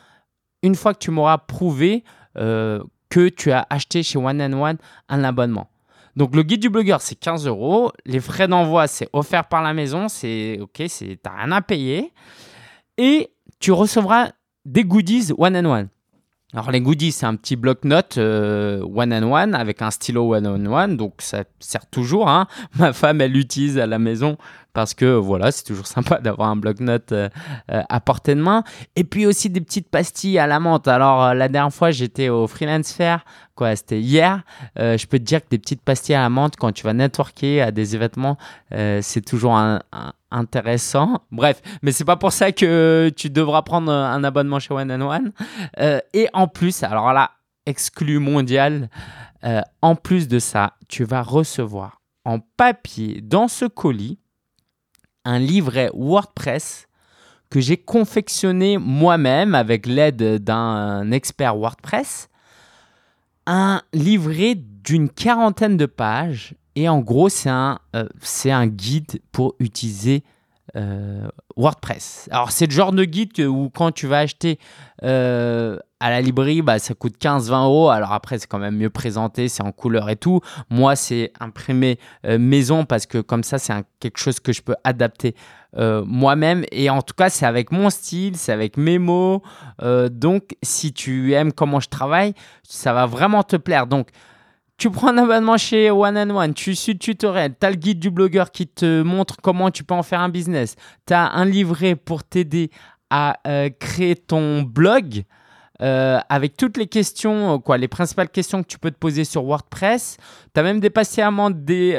une 0.63 0.75
fois 0.75 0.95
que 0.95 0.99
tu 0.99 1.11
m'auras 1.11 1.39
prouvé 1.39 2.05
euh, 2.37 2.83
que 3.09 3.29
tu 3.29 3.53
as 3.53 3.67
acheté 3.71 4.03
chez 4.03 4.19
One 4.19 4.41
and 4.41 4.53
One 4.53 4.79
un 5.09 5.25
abonnement. 5.25 5.69
Donc 6.17 6.35
le 6.35 6.43
guide 6.43 6.61
du 6.61 6.69
blogueur, 6.69 7.01
c'est 7.01 7.15
15 7.15 7.47
euros. 7.47 7.93
Les 8.05 8.21
frais 8.21 8.49
d'envoi, 8.49 8.87
c'est 8.89 9.09
offert 9.13 9.47
par 9.47 9.63
la 9.63 9.73
maison. 9.73 10.09
C'est 10.09 10.59
OK, 10.61 10.83
c'est 10.89 11.19
n'as 11.25 11.45
rien 11.45 11.53
à 11.53 11.63
payer. 11.63 12.13
Et 12.97 13.31
tu 13.61 13.71
recevras 13.73 14.31
des 14.65 14.85
goodies 14.85 15.33
One 15.37 15.57
and 15.57 15.65
One. 15.65 15.89
Alors 16.55 16.71
les 16.71 16.81
goodies, 16.81 17.13
c'est 17.13 17.27
un 17.27 17.35
petit 17.35 17.57
bloc-notes 17.57 18.17
euh, 18.17 18.81
one 18.83 19.13
and 19.13 19.31
one 19.31 19.55
avec 19.55 19.83
un 19.83 19.91
stylo 19.91 20.35
one 20.35 20.47
on 20.47 20.73
one, 20.73 20.97
donc 20.97 21.17
ça 21.19 21.45
sert 21.61 21.85
toujours. 21.85 22.31
Hein. 22.31 22.47
Ma 22.79 22.95
femme, 22.95 23.21
elle 23.21 23.33
l'utilise 23.33 23.79
à 23.79 23.87
la 23.87 23.99
maison 23.99 24.39
parce 24.73 24.95
que 24.95 25.05
voilà, 25.05 25.53
c'est 25.53 25.65
toujours 25.65 25.87
sympa 25.87 26.21
d'avoir 26.21 26.49
un 26.49 26.57
bloc-notes 26.57 27.13
euh, 27.13 27.29
euh, 27.71 27.83
à 27.91 28.01
portée 28.01 28.35
de 28.35 28.41
main. 28.41 28.65
Et 28.97 29.05
puis 29.05 29.27
aussi 29.27 29.51
des 29.51 29.61
petites 29.61 29.91
pastilles 29.91 30.39
à 30.39 30.47
la 30.47 30.59
menthe. 30.59 30.89
Alors 30.89 31.35
la 31.35 31.51
dernière 31.51 31.75
fois, 31.75 31.91
j'étais 31.91 32.31
au 32.31 32.47
Freelance 32.47 32.93
Fair, 32.93 33.27
quoi, 33.55 33.77
c'était 33.77 34.01
hier. 34.01 34.43
je 34.77 35.07
peux 35.07 35.19
te 35.19 35.25
dire 35.25 35.43
que 35.43 35.51
des 35.51 35.59
petites 35.59 35.83
pastilles 35.83 36.15
à 36.15 36.23
la 36.23 36.31
menthe 36.31 36.57
quand 36.57 36.73
tu 36.73 36.83
vas 36.83 36.95
networker 36.95 37.61
à 37.61 37.73
des 37.73 37.95
événements, 37.95 38.39
c'est 38.71 39.23
toujours 39.23 39.55
un, 39.55 39.81
intéressant. 40.31 41.23
Bref, 41.31 41.63
mais 41.83 41.93
c'est 41.93 42.05
pas 42.05 42.17
pour 42.17 42.33
ça 42.33 42.53
que 42.53 43.11
tu 43.17 43.31
devras 43.31 43.63
prendre 43.63 43.91
un 43.93 44.23
abonnement 44.25 44.59
chez 44.59 44.75
One 44.75 44.91
and 44.91 45.01
One. 45.01 45.33
Euh, 45.79 46.01
et 46.13 46.29
en 46.33 46.49
plus, 46.49 46.83
alors 46.83 47.13
là, 47.13 47.33
exclu 47.67 48.19
mondial, 48.19 48.89
euh, 49.45 49.61
en 49.83 49.95
plus 49.95 50.29
de 50.29 50.39
ça, 50.39 50.75
tu 50.89 51.05
vas 51.05 51.23
recevoir 51.23 52.01
en 52.25 52.41
papier 52.41 53.21
dans 53.23 53.49
ce 53.49 53.65
colis 53.65 54.19
un 55.25 55.39
livret 55.39 55.91
WordPress 55.95 56.89
que 57.51 57.61
j'ai 57.61 57.77
confectionné 57.77 58.79
moi-même 58.79 59.55
avec 59.55 59.87
l'aide 59.87 60.43
d'un 60.43 61.11
expert 61.11 61.57
WordPress. 61.57 62.29
Un 63.47 63.81
livret 63.95 64.55
d'une 64.55 65.09
quarantaine 65.09 65.77
de 65.77 65.87
pages 65.87 66.55
et 66.79 66.89
en 66.89 67.01
gros, 67.01 67.29
c'est 67.29 67.51
un, 67.51 67.81
euh, 67.97 68.67
guide 68.67 69.21
pour 69.33 69.57
utiliser 69.59 70.23
euh, 70.77 71.27
WordPress. 71.57 72.29
Alors, 72.31 72.53
c'est 72.53 72.67
le 72.67 72.71
genre 72.71 72.93
de 72.93 73.05
guide 73.05 73.41
où 73.41 73.69
quand 73.69 73.91
tu 73.91 74.07
vas 74.07 74.19
acheter 74.19 74.61
euh, 75.03 75.77
à 75.99 76.11
la 76.11 76.21
librairie, 76.21 76.63
bah, 76.63 76.79
ça 76.79 76.95
coûte 76.95 77.17
15-20 77.21 77.65
euros. 77.65 77.91
Alors 77.91 78.13
après, 78.13 78.39
c'est 78.39 78.47
quand 78.47 78.61
même 78.61 78.77
mieux 78.77 78.91
présenté, 78.91 79.49
c'est 79.49 79.65
en 79.65 79.73
couleur 79.73 80.09
et 80.09 80.15
tout. 80.15 80.41
Moi, 80.71 80.95
c'est 80.95 81.33
imprimé 81.41 81.99
maison 82.23 82.85
parce 82.85 83.07
que 83.07 83.19
comme 83.19 83.43
ça, 83.43 83.59
c'est 83.59 83.73
quelque 83.99 84.19
chose 84.19 84.39
que 84.39 84.53
je 84.53 84.63
peux 84.63 84.77
adapter 84.85 85.35
moi-même. 85.77 86.65
Et 86.71 86.91
en 86.91 87.03
tout 87.03 87.15
cas, 87.15 87.29
c'est 87.29 87.47
avec 87.47 87.73
mon 87.73 87.91
style, 87.91 88.37
c'est 88.37 88.53
avec 88.53 88.77
mes 88.77 89.01
mots. 89.01 89.43
donc, 89.83 90.55
si 90.63 90.93
tu 90.93 91.33
aimes 91.33 91.53
comment 91.53 91.81
je 91.81 91.89
travaille, 91.89 92.35
ça 92.63 92.93
va 92.93 93.07
vraiment 93.07 93.43
te 93.43 93.57
plaire. 93.57 93.89
Donc, 93.89 94.11
tu 94.79 94.91
prends 94.91 95.09
un 95.09 95.19
abonnement 95.19 95.57
chez 95.57 95.91
One 95.91 96.17
and 96.17 96.31
One, 96.31 96.55
tu 96.55 96.77
suis 96.77 96.93
le 96.93 96.99
tutoriel, 97.01 97.55
tu 97.61 97.67
as 97.67 97.71
le 97.71 97.77
guide 97.77 97.99
du 97.99 98.11
blogueur 98.11 98.53
qui 98.53 98.69
te 98.69 99.03
montre 99.03 99.37
comment 99.43 99.73
tu 99.73 99.83
peux 99.83 99.95
en 99.95 100.05
faire 100.05 100.21
un 100.21 100.29
business, 100.29 100.77
tu 101.05 101.13
as 101.13 101.33
un 101.33 101.45
livret 101.45 101.97
pour 101.97 102.23
t'aider 102.23 102.71
à 103.11 103.41
euh, 103.47 103.71
créer 103.71 104.15
ton 104.15 104.63
blog 104.63 105.25
euh, 105.83 106.21
avec 106.29 106.57
toutes 106.57 106.77
les 106.77 106.87
questions, 106.87 107.55
euh, 107.55 107.59
quoi, 107.59 107.77
les 107.77 107.89
principales 107.89 108.29
questions 108.29 108.63
que 108.63 108.69
tu 108.69 108.79
peux 108.79 108.91
te 108.91 108.99
poser 108.99 109.25
sur 109.25 109.45
WordPress. 109.45 110.17
Tu 110.55 110.61
as 110.61 110.63
même 110.63 110.81
des 110.81 110.91
patiemment 110.91 111.51
des, 111.51 111.97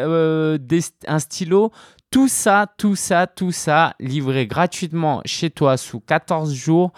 un 1.08 1.20
stylo. 1.20 1.72
Tout 2.12 2.28
ça, 2.28 2.68
tout 2.78 2.96
ça, 2.96 3.28
tout 3.28 3.52
ça 3.52 3.94
livré 4.00 4.48
gratuitement 4.48 5.22
chez 5.26 5.50
toi 5.50 5.78
sous 5.78 6.00
14 6.00 6.54
jours 6.54 6.92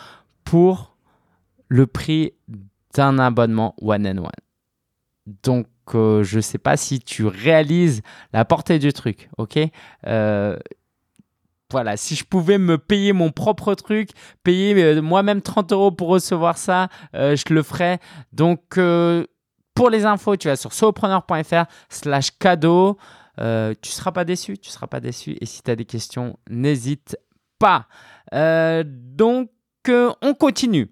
pour 0.43 0.95
le 1.67 1.87
prix 1.87 2.33
d'un 2.95 3.19
abonnement 3.19 3.75
One 3.81 4.07
and 4.07 4.17
One. 4.17 4.31
Donc, 5.43 5.67
euh, 5.95 6.23
je 6.23 6.37
ne 6.37 6.41
sais 6.41 6.57
pas 6.57 6.77
si 6.77 6.99
tu 6.99 7.25
réalises 7.25 8.01
la 8.33 8.45
portée 8.45 8.79
du 8.79 8.93
truc, 8.93 9.29
ok? 9.37 9.59
Euh, 10.07 10.57
voilà, 11.69 11.95
si 11.95 12.15
je 12.15 12.25
pouvais 12.25 12.57
me 12.57 12.77
payer 12.77 13.13
mon 13.13 13.31
propre 13.31 13.75
truc, 13.75 14.09
payer 14.43 14.75
euh, 14.83 15.01
moi-même 15.01 15.41
30 15.41 15.71
euros 15.71 15.91
pour 15.91 16.09
recevoir 16.09 16.57
ça, 16.57 16.89
je 17.13 17.53
le 17.53 17.63
ferais. 17.63 17.99
Donc, 18.33 18.79
pour 19.73 19.89
les 19.89 20.05
infos, 20.05 20.35
tu 20.35 20.47
vas 20.47 20.55
sur 20.55 20.73
solopreneur.fr 20.73 21.65
slash 21.89 22.31
cadeau. 22.37 22.97
tu 23.37 23.43
ne 23.43 23.75
seras 23.83 24.11
pas 24.11 24.25
déçu, 24.25 24.57
tu 24.57 24.69
ne 24.69 24.73
seras 24.73 24.87
pas 24.87 24.99
déçu. 24.99 25.37
Et 25.39 25.45
si 25.45 25.63
tu 25.63 25.71
as 25.71 25.75
des 25.75 25.85
questions, 25.85 26.37
n'hésite 26.49 27.17
pas. 27.57 27.87
donc, 28.33 29.49
on 29.87 30.33
continue 30.33 30.89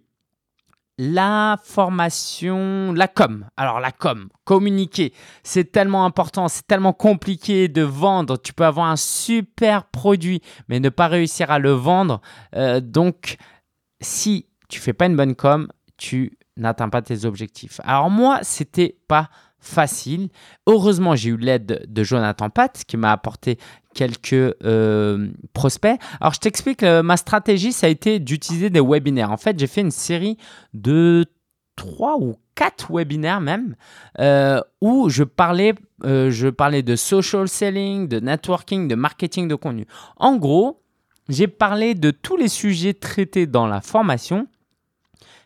la 1.02 1.58
formation, 1.64 2.92
la 2.92 3.08
com. 3.08 3.46
Alors 3.56 3.80
la 3.80 3.94
com, 3.94 4.28
communiquer, 4.44 5.14
c'est 5.44 5.72
tellement 5.72 6.04
important, 6.04 6.50
c'est 6.50 6.68
tellement 6.68 6.92
compliqué 6.92 7.70
de 7.70 7.84
vendre. 7.84 8.36
Tu 8.36 8.52
peux 8.52 8.66
avoir 8.66 8.88
un 8.88 8.98
super 8.98 9.86
produit, 9.86 10.42
mais 10.68 10.82
ne 10.82 10.90
pas 10.90 11.08
réussir 11.08 11.52
à 11.52 11.58
le 11.58 11.72
vendre. 11.72 12.20
Euh, 12.54 12.82
donc, 12.82 13.38
si 14.02 14.48
tu 14.68 14.82
fais 14.82 14.92
pas 14.92 15.06
une 15.06 15.16
bonne 15.16 15.36
com, 15.36 15.70
tu 15.96 16.38
n'atteins 16.58 16.90
pas 16.90 17.02
tes 17.02 17.24
objectifs. 17.24 17.80
Alors 17.86 18.10
moi, 18.10 18.40
c'était 18.42 18.98
pas 19.08 19.30
facile. 19.60 20.30
Heureusement, 20.68 21.16
j'ai 21.16 21.30
eu 21.30 21.38
l'aide 21.38 21.86
de 21.88 22.04
Jonathan 22.04 22.50
Pat 22.50 22.84
qui 22.88 22.98
m'a 22.98 23.12
apporté 23.12 23.58
quelques 23.94 24.34
euh, 24.34 25.30
prospects. 25.54 26.00
Alors, 26.22 26.34
je 26.34 26.40
t'explique, 26.40 26.84
euh, 26.84 27.04
ma 27.04 27.18
stratégie, 27.18 27.74
ça 27.74 27.88
a 27.88 27.90
été 27.90 28.20
d'utiliser 28.20 28.70
des 28.70 28.82
webinaires. 28.82 29.32
En 29.32 29.38
fait, 29.38 29.58
j'ai 29.60 29.68
fait 29.68 29.82
une 29.82 29.92
série 29.92 30.38
de 30.74 31.26
trois 31.76 32.18
ou 32.18 32.36
quatre 32.56 32.92
webinaires 32.92 33.42
même 33.42 33.76
euh, 34.20 34.60
où 34.82 35.10
je 35.10 35.24
parlais, 35.24 35.76
je 36.04 36.50
parlais 36.50 36.84
de 36.84 36.96
social 36.96 37.48
selling, 37.48 38.08
de 38.08 38.20
networking, 38.20 38.88
de 38.88 38.96
marketing 38.96 39.48
de 39.48 39.56
contenu. 39.56 39.86
En 40.18 40.36
gros, 40.36 40.82
j'ai 41.30 41.48
parlé 41.48 41.96
de 41.96 42.12
tous 42.12 42.36
les 42.36 42.50
sujets 42.50 42.94
traités 42.94 43.48
dans 43.48 43.68
la 43.68 43.82
formation 43.82 44.48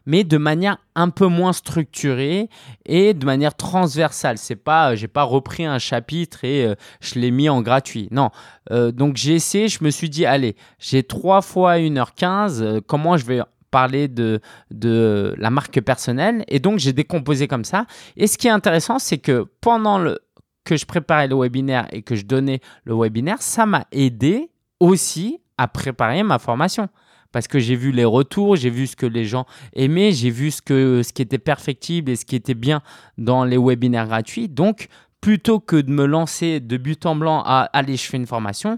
mais 0.06 0.24
de 0.24 0.38
manière 0.38 0.78
un 0.96 1.10
peu 1.10 1.28
moins 1.28 1.54
structurée 1.54 2.50
et 2.86 3.14
de 3.14 3.26
manière 3.26 3.56
transversale. 3.56 4.38
C'est 4.38 4.56
pas, 4.56 4.92
euh, 4.92 4.96
j'ai 4.96 5.08
pas 5.08 5.24
repris 5.24 5.66
un 5.66 5.80
chapitre 5.80 6.44
et 6.44 6.66
euh, 6.66 6.76
je 7.02 7.20
l'ai 7.20 7.32
mis 7.32 7.50
en 7.50 7.62
gratuit. 7.62 8.08
Non. 8.12 8.30
Euh, 8.72 8.92
donc 8.92 9.18
j'ai 9.18 9.36
essayé, 9.36 9.68
je 9.68 9.84
me 9.84 9.90
suis 9.90 10.10
dit, 10.10 10.26
allez, 10.26 10.56
j'ai 10.80 11.04
3 11.04 11.42
fois 11.42 11.78
1h15, 11.78 12.82
comment 12.82 13.18
je 13.18 13.26
vais 13.26 13.42
parler 13.72 14.08
de, 14.08 14.40
de 14.72 15.34
la 15.38 15.50
marque 15.50 15.82
personnelle? 15.82 16.44
Et 16.48 16.60
donc 16.60 16.80
j'ai 16.80 16.94
décomposé 16.94 17.48
comme 17.48 17.66
ça. 17.66 17.86
Et 18.18 18.28
ce 18.28 18.38
qui 18.38 18.48
est 18.48 18.52
intéressant, 18.52 19.00
c'est 19.00 19.18
que 19.18 19.46
pendant 19.62 19.98
le, 19.98 20.20
que 20.64 20.78
je 20.78 20.86
préparais 20.86 21.28
le 21.28 21.36
webinaire 21.36 21.88
et 21.92 22.02
que 22.02 22.16
je 22.16 22.26
donnais 22.26 22.62
le 22.86 22.96
webinaire, 22.96 23.42
ça 23.42 23.66
m'a 23.66 23.86
aidé 23.92 24.50
aussi 24.80 25.40
à 25.58 25.68
préparer 25.68 26.24
ma 26.24 26.40
formation 26.40 26.90
parce 27.34 27.50
que 27.50 27.60
j'ai 27.60 27.76
vu 27.76 27.92
les 27.92 28.06
retours, 28.06 28.56
j'ai 28.56 28.70
vu 28.70 28.88
ce 28.88 28.96
que 28.96 29.06
les 29.06 29.26
gens 29.26 29.46
aimaient, 29.74 30.14
j'ai 30.14 30.30
vu 30.30 30.52
ce, 30.52 30.62
que, 30.62 31.02
ce 31.04 31.12
qui 31.12 31.22
était 31.22 31.38
perfectible 31.38 32.12
et 32.12 32.16
ce 32.16 32.24
qui 32.24 32.38
était 32.38 32.54
bien 32.54 32.82
dans 33.18 33.44
les 33.44 33.58
webinaires 33.58 34.08
gratuits. 34.08 34.48
Donc, 34.48 34.88
plutôt 35.20 35.60
que 35.60 35.76
de 35.76 35.92
me 35.92 36.06
lancer 36.06 36.62
de 36.62 36.78
but 36.78 37.06
en 37.06 37.16
blanc 37.16 37.44
à 37.46 37.64
aller, 37.74 37.98
je 37.98 38.04
fais 38.04 38.18
une 38.18 38.28
formation, 38.28 38.78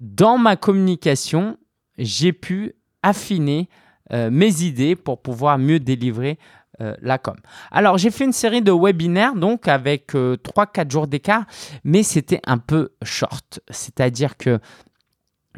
dans 0.00 0.38
ma 0.38 0.56
communication, 0.56 1.56
j'ai 1.98 2.32
pu 2.32 2.74
affiner 3.02 3.68
euh, 4.12 4.30
mes 4.30 4.62
idées 4.62 4.96
pour 4.96 5.22
pouvoir 5.22 5.58
mieux 5.58 5.78
délivrer 5.78 6.38
euh, 6.80 6.94
la 7.00 7.18
com. 7.18 7.36
Alors, 7.70 7.98
j'ai 7.98 8.10
fait 8.10 8.24
une 8.24 8.32
série 8.32 8.62
de 8.62 8.72
webinaires, 8.72 9.34
donc 9.34 9.68
avec 9.68 10.12
3-4 10.14 10.16
euh, 10.16 10.90
jours 10.90 11.06
d'écart, 11.06 11.44
mais 11.84 12.02
c'était 12.02 12.40
un 12.46 12.58
peu 12.58 12.90
short. 13.02 13.60
C'est-à-dire 13.70 14.36
que 14.36 14.58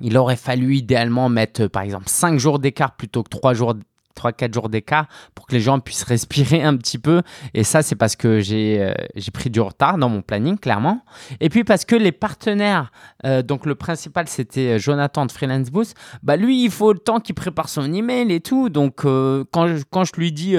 il 0.02 0.16
aurait 0.18 0.36
fallu 0.36 0.76
idéalement 0.76 1.28
mettre 1.28 1.66
par 1.66 1.82
exemple 1.82 2.08
5 2.08 2.38
jours 2.38 2.58
d'écart 2.58 2.96
plutôt 2.96 3.22
que 3.22 3.30
3 3.30 3.54
jours 3.54 3.74
3-4 4.16 4.54
jours 4.54 4.68
d'écart 4.68 5.06
pour 5.34 5.46
que 5.46 5.54
les 5.54 5.60
gens 5.60 5.78
puissent 5.78 6.02
respirer 6.02 6.62
un 6.62 6.76
petit 6.76 6.98
peu. 6.98 7.22
Et 7.54 7.64
ça, 7.64 7.82
c'est 7.82 7.96
parce 7.96 8.16
que 8.16 8.40
j'ai 8.40 8.80
euh, 8.80 8.94
pris 9.32 9.50
du 9.50 9.60
retard 9.60 9.98
dans 9.98 10.08
mon 10.08 10.22
planning, 10.22 10.58
clairement. 10.58 11.02
Et 11.40 11.48
puis 11.48 11.64
parce 11.64 11.84
que 11.84 11.96
les 11.96 12.12
partenaires, 12.12 12.90
euh, 13.24 13.42
donc 13.42 13.66
le 13.66 13.74
principal, 13.74 14.28
c'était 14.28 14.78
Jonathan 14.78 15.26
de 15.26 15.32
Freelance 15.32 15.70
Boost, 15.70 15.96
bah 16.22 16.36
lui, 16.36 16.64
il 16.64 16.70
faut 16.70 16.92
le 16.92 16.98
temps 16.98 17.20
qu'il 17.20 17.34
prépare 17.34 17.68
son 17.68 17.92
email 17.92 18.32
et 18.32 18.40
tout. 18.40 18.68
Donc 18.68 19.04
euh, 19.04 19.44
quand, 19.52 19.68
je, 19.68 19.82
quand 19.90 20.04
je 20.04 20.12
lui 20.16 20.32
dis 20.32 20.56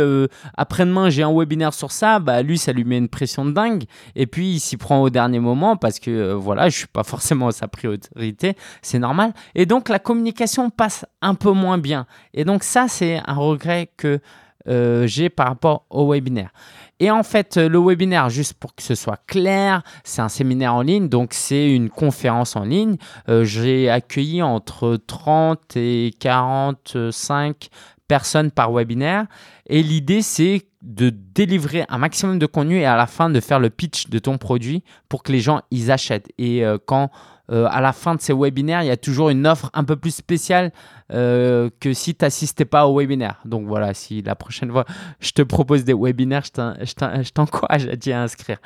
après-demain, 0.55 1.09
j'ai 1.09 1.23
un 1.23 1.33
webinaire 1.33 1.73
sur 1.73 1.91
ça, 1.91 2.19
bah 2.19 2.41
lui, 2.41 2.57
ça 2.57 2.73
lui 2.73 2.83
met 2.83 2.97
une 2.97 3.09
pression 3.09 3.45
de 3.45 3.51
dingue. 3.51 3.83
Et 4.15 4.27
puis 4.27 4.53
il 4.53 4.59
s'y 4.59 4.77
prend 4.77 5.01
au 5.01 5.09
dernier 5.09 5.39
moment 5.39 5.75
parce 5.77 5.99
que 5.99 6.33
voilà, 6.33 6.69
je 6.69 6.77
suis 6.77 6.87
pas 6.87 7.03
forcément 7.07 7.51
sa 7.51 7.67
priorité, 7.67 8.55
c'est 8.81 8.99
normal. 8.99 9.33
Et 9.55 9.65
donc 9.65 9.89
la 9.89 9.99
communication 9.99 10.69
passe 10.69 11.05
un 11.21 11.35
peu 11.35 11.51
moins 11.51 11.77
bien. 11.77 12.05
Et 12.33 12.45
donc 12.45 12.63
ça, 12.63 12.87
c'est 12.87 13.21
un 13.25 13.35
regret 13.47 13.89
que 13.97 14.19
euh, 14.67 15.07
j'ai 15.07 15.29
par 15.29 15.47
rapport 15.47 15.85
au 15.89 16.11
webinaire. 16.11 16.51
Et 16.99 17.11
en 17.11 17.23
fait, 17.23 17.57
le 17.57 17.79
webinaire, 17.79 18.29
juste 18.29 18.53
pour 18.55 18.75
que 18.75 18.81
ce 18.81 18.95
soit 18.95 19.19
clair, 19.27 19.83
c'est 20.03 20.21
un 20.21 20.29
séminaire 20.29 20.73
en 20.73 20.81
ligne, 20.81 21.09
donc 21.09 21.33
c'est 21.33 21.71
une 21.71 21.89
conférence 21.89 22.55
en 22.55 22.63
ligne. 22.63 22.97
Euh, 23.29 23.43
j'ai 23.43 23.89
accueilli 23.89 24.41
entre 24.41 24.97
30 25.07 25.77
et 25.77 26.11
45 26.19 27.69
personnes 28.07 28.51
par 28.51 28.71
webinaire. 28.71 29.27
Et 29.67 29.83
l'idée, 29.83 30.21
c'est 30.21 30.63
de 30.81 31.09
délivrer 31.09 31.85
un 31.89 31.97
maximum 31.97 32.39
de 32.39 32.45
contenu 32.45 32.79
et 32.79 32.85
à 32.85 32.95
la 32.95 33.07
fin 33.07 33.29
de 33.29 33.39
faire 33.39 33.59
le 33.59 33.69
pitch 33.69 34.09
de 34.09 34.19
ton 34.19 34.37
produit 34.37 34.83
pour 35.09 35.23
que 35.23 35.31
les 35.31 35.39
gens 35.39 35.61
ils 35.71 35.91
achètent. 35.91 36.29
Et 36.37 36.65
euh, 36.65 36.77
quand 36.83 37.11
euh, 37.51 37.67
à 37.69 37.81
la 37.81 37.93
fin 37.93 38.15
de 38.15 38.21
ces 38.21 38.33
webinaires, 38.33 38.83
il 38.83 38.87
y 38.87 38.91
a 38.91 38.97
toujours 38.97 39.29
une 39.29 39.47
offre 39.47 39.69
un 39.73 39.83
peu 39.83 39.95
plus 39.95 40.15
spéciale 40.15 40.71
euh, 41.11 41.69
que 41.79 41.93
si 41.93 42.15
tu 42.15 42.25
n'assistais 42.25 42.65
pas 42.65 42.87
au 42.87 42.97
webinaire. 42.97 43.39
Donc 43.45 43.67
voilà, 43.67 43.93
si 43.93 44.21
la 44.21 44.35
prochaine 44.35 44.71
fois 44.71 44.85
je 45.19 45.31
te 45.31 45.41
propose 45.41 45.83
des 45.83 45.93
webinaires, 45.93 46.43
je 46.45 47.31
t'encourage 47.31 47.87
à 47.87 47.95
t'y 47.95 48.13
inscrire. 48.13 48.57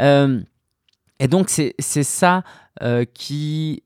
Euh, 0.00 0.40
et 1.20 1.28
donc 1.28 1.48
c'est 1.48 1.74
ça 2.02 2.42
qui 3.12 3.82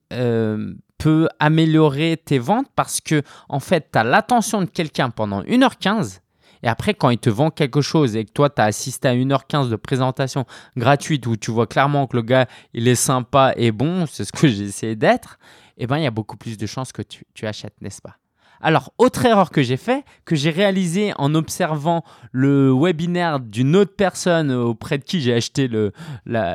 peut 0.99 1.29
améliorer 1.41 2.21
tes 2.23 2.39
ventes 2.39 2.69
parce 2.77 3.01
que 3.01 3.23
en 3.49 3.59
fait, 3.59 3.89
tu 3.93 3.99
as 3.99 4.05
l'attention 4.05 4.61
de 4.61 4.67
quelqu'un 4.67 5.11
pendant 5.11 5.43
1h15 5.43 6.22
et 6.63 6.69
après, 6.69 6.95
quand 6.95 7.11
il 7.11 7.19
te 7.19 7.31
vend 7.31 7.51
quelque 7.51 7.81
chose 7.81 8.17
et 8.17 8.25
que 8.25 8.33
toi, 8.33 8.49
tu 8.49 8.61
as 8.61 8.65
assisté 8.65 9.09
à 9.09 9.15
1h15 9.15 9.69
de 9.69 9.77
présentation 9.77 10.45
gratuite 10.77 11.27
où 11.27 11.37
tu 11.37 11.51
vois 11.51 11.67
clairement 11.67 12.07
que 12.07 12.17
le 12.17 12.23
gars, 12.23 12.47
il 12.73 12.89
est 12.89 12.95
sympa 12.95 13.53
et 13.57 13.73
bon, 13.73 14.07
c'est 14.07 14.25
ce 14.25 14.33
que 14.33 14.47
j'ai 14.49 14.65
essayé 14.65 14.97
d'être, 14.97 15.39
eh 15.79 15.87
ben, 15.87 15.99
il 15.99 16.05
y 16.05 16.07
a 16.07 16.11
beaucoup 16.11 16.37
plus 16.37 16.57
de 16.57 16.67
chances 16.67 16.93
que 16.93 17.03
tu, 17.03 17.47
achètes, 17.47 17.75
n'est-ce 17.81 18.01
pas? 18.01 18.17
Alors, 18.65 18.93
autre 18.97 19.27
erreur 19.27 19.51
que 19.51 19.61
j'ai 19.61 19.77
fait, 19.77 20.05
que 20.25 20.37
j'ai 20.37 20.51
réalisé 20.51 21.13
en 21.17 21.35
observant 21.35 22.05
le 22.31 22.73
webinaire 22.73 23.41
d'une 23.41 23.75
autre 23.75 23.97
personne 23.97 24.53
auprès 24.53 24.99
de 24.99 25.03
qui 25.03 25.21
j'ai 25.21 25.35
acheté 25.35 25.69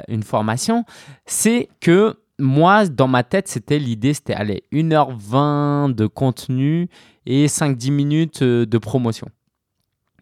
une 0.07 0.23
formation, 0.23 0.85
c'est 1.25 1.67
que 1.81 2.17
moi, 2.39 2.87
dans 2.87 3.09
ma 3.09 3.23
tête, 3.23 3.49
c'était 3.49 3.79
l'idée, 3.79 4.13
c'était 4.13 4.35
aller 4.35 4.63
1h20 4.71 5.95
de 5.95 6.07
contenu 6.07 6.87
et 7.25 7.47
5-10 7.47 7.91
minutes 7.91 8.41
euh, 8.41 8.65
de 8.65 8.77
promotion 8.77 9.27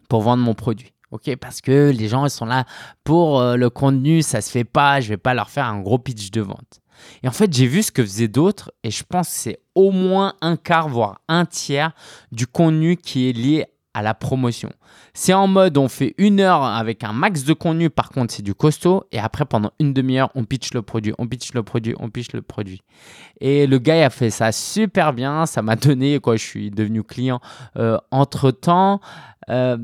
pour 0.08 0.22
vendre 0.22 0.42
mon 0.42 0.54
produit. 0.54 0.92
Parce 1.40 1.60
que 1.60 1.90
les 1.96 2.08
gens 2.08 2.26
ils 2.26 2.30
sont 2.30 2.46
là 2.46 2.64
pour 3.04 3.40
euh, 3.40 3.56
le 3.56 3.70
contenu, 3.70 4.22
ça 4.22 4.40
se 4.40 4.50
fait 4.50 4.64
pas, 4.64 5.00
je 5.00 5.08
vais 5.08 5.16
pas 5.16 5.34
leur 5.34 5.48
faire 5.48 5.66
un 5.66 5.80
gros 5.80 5.98
pitch 5.98 6.30
de 6.30 6.40
vente. 6.40 6.80
Et 7.22 7.28
en 7.28 7.32
fait, 7.32 7.52
j'ai 7.52 7.66
vu 7.66 7.82
ce 7.82 7.92
que 7.92 8.02
faisaient 8.02 8.28
d'autres 8.28 8.72
et 8.82 8.90
je 8.90 9.04
pense 9.04 9.28
que 9.28 9.34
c'est 9.34 9.58
au 9.74 9.90
moins 9.90 10.34
un 10.40 10.56
quart, 10.56 10.88
voire 10.88 11.20
un 11.28 11.44
tiers 11.44 11.92
du 12.32 12.46
contenu 12.46 12.96
qui 12.96 13.28
est 13.28 13.32
lié 13.32 13.66
à 13.92 14.02
la 14.02 14.12
promotion. 14.12 14.70
C'est 15.14 15.32
en 15.32 15.46
mode 15.46 15.78
on 15.78 15.88
fait 15.88 16.14
une 16.18 16.40
heure 16.40 16.62
avec 16.62 17.02
un 17.02 17.14
max 17.14 17.44
de 17.44 17.54
contenu, 17.54 17.88
par 17.88 18.10
contre 18.10 18.34
c'est 18.34 18.42
du 18.42 18.54
costaud, 18.54 19.04
et 19.10 19.18
après 19.18 19.46
pendant 19.46 19.70
une 19.80 19.94
demi-heure 19.94 20.30
on 20.34 20.44
pitch 20.44 20.74
le 20.74 20.82
produit, 20.82 21.14
on 21.16 21.26
pitch 21.26 21.54
le 21.54 21.62
produit, 21.62 21.94
on 21.98 22.10
pitch 22.10 22.32
le 22.34 22.42
produit. 22.42 22.82
Et 23.40 23.66
le 23.66 23.78
gars 23.78 24.04
a 24.04 24.10
fait 24.10 24.28
ça 24.28 24.52
super 24.52 25.14
bien, 25.14 25.46
ça 25.46 25.62
m'a 25.62 25.76
donné, 25.76 26.20
quoi, 26.20 26.36
je 26.36 26.44
suis 26.44 26.70
devenu 26.70 27.02
client 27.02 27.40
euh, 27.78 27.96
entre 28.10 28.50
temps. 28.50 29.00
Euh, 29.48 29.78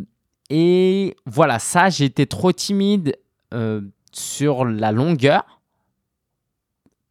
et 0.50 1.16
voilà, 1.26 1.58
ça, 1.58 1.88
été 1.88 2.26
trop 2.26 2.52
timide 2.52 3.16
euh, 3.54 3.80
sur 4.12 4.64
la 4.64 4.92
longueur. 4.92 5.44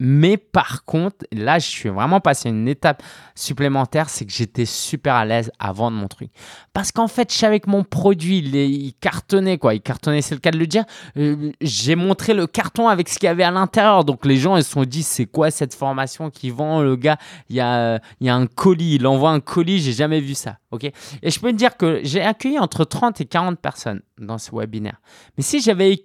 Mais 0.04 0.36
par 0.36 0.84
contre, 0.84 1.28
là, 1.32 1.60
je 1.60 1.67
suis 1.67 1.89
vraiment 1.89 2.20
passé 2.20 2.50
une 2.50 2.67
étape 2.67 3.04
supplémentaire, 3.36 4.10
c'est 4.10 4.26
que 4.26 4.32
j'étais 4.32 4.65
super 4.65 5.13
à 5.13 5.26
l'aise 5.26 5.52
à 5.60 5.72
vendre 5.74 5.96
mon 5.96 6.08
truc. 6.08 6.32
Parce 6.74 6.91
qu'en 6.91 7.08
fait, 7.08 7.32
je 7.32 7.38
savais 7.38 7.60
que 7.60 7.70
mon 7.70 7.84
produit, 7.84 8.39
il, 8.39 8.94
cartonnait, 9.00 9.60
quoi. 9.60 9.76
Il 9.76 9.82
cartonnait, 9.82 10.24
c'est 10.24 10.34
le 10.34 10.41
cas 10.41 10.50
de 10.50 10.58
le 10.58 10.65
dire. 10.65 10.86
Euh, 11.17 11.52
j'ai 11.62 11.96
montré 11.96 12.34
le 12.34 12.48
carton 12.48 12.88
avec 12.88 13.10
ce 13.10 13.20
qu'il 13.20 13.28
y 13.28 13.30
avait 13.30 13.44
à 13.44 13.52
l'intérieur. 13.52 14.04
Donc 14.04 14.26
les 14.26 14.38
gens, 14.38 14.58
ils 14.58 14.63
se 14.63 14.72
sont 14.72 14.86
dit, 14.86 15.04
c'est 15.04 15.28
quoi 15.28 15.52
cette 15.52 15.76
formation 15.76 16.32
qui 16.32 16.50
vend 16.50 16.82
Le 16.82 16.96
gars, 16.96 17.17
il 17.50 17.58
y 17.58 17.62
a, 17.62 18.00
il 18.20 18.26
y 18.26 18.30
a 18.32 18.36
un 18.36 18.48
colis, 18.48 18.96
il 18.96 19.06
envoie 19.06 19.30
un 19.30 19.39
colis, 19.39 19.82
j'ai 19.82 19.94
jamais 19.94 20.20
vu 20.20 20.34
ça. 20.34 20.58
Ok? 20.71 20.86
Et 21.21 21.29
je 21.29 21.39
peux 21.39 21.51
te 21.51 21.57
dire 21.57 21.77
que 21.77 21.99
j'ai 22.03 22.21
accueilli 22.21 22.60
entre 22.60 22.84
30 22.84 23.21
et 23.21 23.25
40 23.25 23.60
personnes 23.60 24.01
dans 24.17 24.38
ce 24.38 24.55
webinaire. 24.55 25.01
Mais 25.38 25.43
si 25.43 25.62
j'avais 25.62 25.97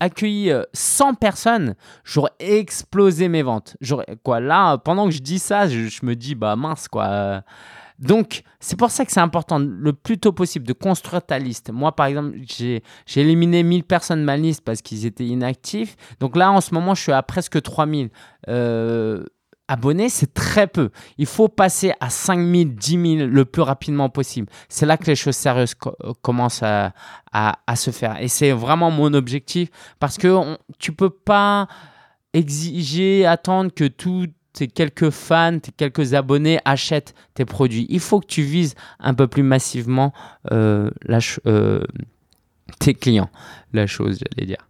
accueilli, 0.00 0.52
100 0.72 1.08
euh, 1.08 1.12
personnes, 1.14 1.74
j'aurais 2.04 2.32
explosé 2.38 3.28
mes 3.28 3.42
ventes. 3.42 3.76
Quoi, 4.22 4.40
là, 4.40 4.78
pendant 4.78 5.06
que 5.06 5.12
je 5.12 5.20
dis 5.20 5.38
ça, 5.38 5.68
je, 5.68 6.04
me 6.04 6.14
dis, 6.14 6.34
bah 6.34 6.56
mince, 6.56 6.88
quoi. 6.88 7.42
Donc, 7.98 8.42
c'est 8.58 8.76
pour 8.76 8.90
ça 8.90 9.04
que 9.04 9.12
c'est 9.12 9.20
important 9.20 9.58
le 9.58 9.92
plus 9.92 10.18
tôt 10.18 10.32
possible 10.32 10.66
de 10.66 10.72
construire 10.72 11.24
ta 11.24 11.38
liste. 11.38 11.70
Moi, 11.70 11.94
par 11.94 12.06
exemple, 12.06 12.36
j'ai 12.48 12.82
éliminé 13.16 13.62
1000 13.62 13.84
personnes 13.84 14.20
de 14.20 14.24
ma 14.24 14.36
liste 14.36 14.62
parce 14.62 14.82
qu'ils 14.82 15.06
étaient 15.06 15.26
inactifs. 15.26 15.96
Donc 16.18 16.36
là, 16.36 16.50
en 16.50 16.60
ce 16.60 16.74
moment, 16.74 16.94
je 16.94 17.02
suis 17.02 17.12
à 17.12 17.22
presque 17.22 17.62
3000. 17.62 18.10
Euh, 18.48 19.24
abonnés, 19.68 20.08
c'est 20.08 20.32
très 20.34 20.66
peu. 20.66 20.90
Il 21.18 21.26
faut 21.26 21.48
passer 21.48 21.92
à 22.00 22.10
5000, 22.10 22.74
10 22.74 23.16
000 23.18 23.28
le 23.28 23.44
plus 23.44 23.62
rapidement 23.62 24.08
possible. 24.08 24.48
C'est 24.68 24.86
là 24.86 24.96
que 24.96 25.06
les 25.06 25.16
choses 25.16 25.36
sérieuses 25.36 25.74
euh, 25.86 26.12
commencent 26.22 26.62
à, 26.62 26.92
se 27.76 27.90
faire. 27.90 28.20
Et 28.20 28.28
c'est 28.28 28.52
vraiment 28.52 28.90
mon 28.90 29.12
objectif 29.14 29.70
parce 29.98 30.18
que 30.18 30.56
tu 30.78 30.92
peux 30.92 31.10
pas 31.10 31.66
exiger, 32.32 33.26
attendre 33.26 33.72
que 33.72 33.84
tous 33.84 34.28
tes 34.52 34.68
quelques 34.68 35.10
fans, 35.10 35.58
tes 35.58 35.72
quelques 35.72 36.14
abonnés 36.14 36.60
achètent 36.64 37.14
tes 37.34 37.44
produits. 37.44 37.86
Il 37.88 38.00
faut 38.00 38.20
que 38.20 38.26
tu 38.26 38.42
vises 38.42 38.74
un 39.00 39.14
peu 39.14 39.26
plus 39.26 39.42
massivement 39.42 40.12
euh, 40.52 40.90
euh, 41.46 41.82
tes 42.78 42.94
clients. 42.94 43.30
La 43.72 43.86
chose, 43.86 44.20
j'allais 44.20 44.46
dire. 44.46 44.68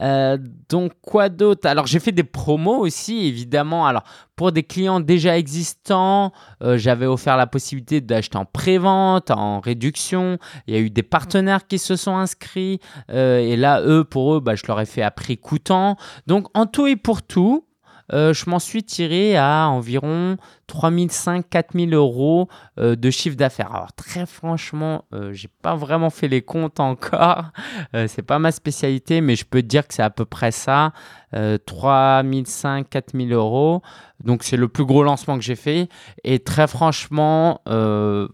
Euh, 0.00 0.38
donc 0.68 0.92
quoi 1.02 1.28
d'autre? 1.28 1.68
Alors 1.68 1.86
j'ai 1.86 2.00
fait 2.00 2.12
des 2.12 2.24
promos 2.24 2.78
aussi 2.78 3.26
évidemment. 3.26 3.86
Alors 3.86 4.04
pour 4.36 4.52
des 4.52 4.62
clients 4.62 5.00
déjà 5.00 5.36
existants, 5.36 6.32
euh, 6.62 6.78
j'avais 6.78 7.06
offert 7.06 7.36
la 7.36 7.46
possibilité 7.46 8.00
d'acheter 8.00 8.38
en 8.38 8.46
pré-vente, 8.46 9.30
en 9.30 9.60
réduction. 9.60 10.38
Il 10.66 10.74
y 10.74 10.76
a 10.76 10.80
eu 10.80 10.90
des 10.90 11.02
partenaires 11.02 11.66
qui 11.66 11.78
se 11.78 11.96
sont 11.96 12.16
inscrits 12.16 12.80
euh, 13.10 13.38
et 13.38 13.56
là 13.56 13.82
eux 13.82 14.04
pour 14.04 14.34
eux, 14.34 14.40
bah, 14.40 14.54
je 14.54 14.62
leur 14.66 14.80
ai 14.80 14.86
fait 14.86 15.02
à 15.02 15.10
prix 15.10 15.36
coûtant. 15.36 15.96
Donc 16.26 16.46
en 16.54 16.66
tout 16.66 16.86
et 16.86 16.96
pour 16.96 17.22
tout, 17.22 17.66
euh, 18.12 18.32
je 18.32 18.48
m'en 18.50 18.58
suis 18.58 18.82
tiré 18.82 19.36
à 19.36 19.68
environ 19.68 20.36
3500, 20.66 21.42
4000 21.42 21.94
euros 21.94 22.48
euh, 22.78 22.96
de 22.96 23.10
chiffre 23.10 23.36
d'affaires. 23.36 23.72
Alors 23.74 23.92
très 23.92 24.26
franchement, 24.26 25.04
euh, 25.14 25.32
j'ai 25.32 25.48
pas 25.62 25.76
vraiment 25.76 26.10
fait 26.10 26.28
les 26.28 26.42
comptes 26.42 26.80
encore. 26.80 27.44
c'est 28.08 28.22
pas 28.22 28.38
ma 28.38 28.52
spécialité, 28.52 29.20
mais 29.20 29.36
je 29.36 29.44
peux 29.44 29.62
te 29.62 29.66
dire 29.66 29.86
que 29.86 29.94
c'est 29.94 30.02
à 30.02 30.10
peu 30.10 30.24
près 30.24 30.52
ça. 30.52 30.92
3500, 31.32 32.84
4000 32.90 33.32
euros. 33.32 33.82
Donc 34.24 34.42
c'est 34.42 34.56
le 34.56 34.66
plus 34.68 34.84
gros 34.84 35.04
lancement 35.04 35.36
que 35.38 35.44
j'ai 35.44 35.54
fait. 35.54 35.88
Et 36.24 36.40
très 36.40 36.66
franchement, 36.66 37.60
je 37.66 38.26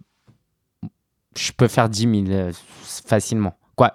peux 1.57 1.69
faire 1.69 1.89
10 1.89 2.27
000 2.27 2.51
facilement. 3.07 3.59
Quoi 3.75 3.95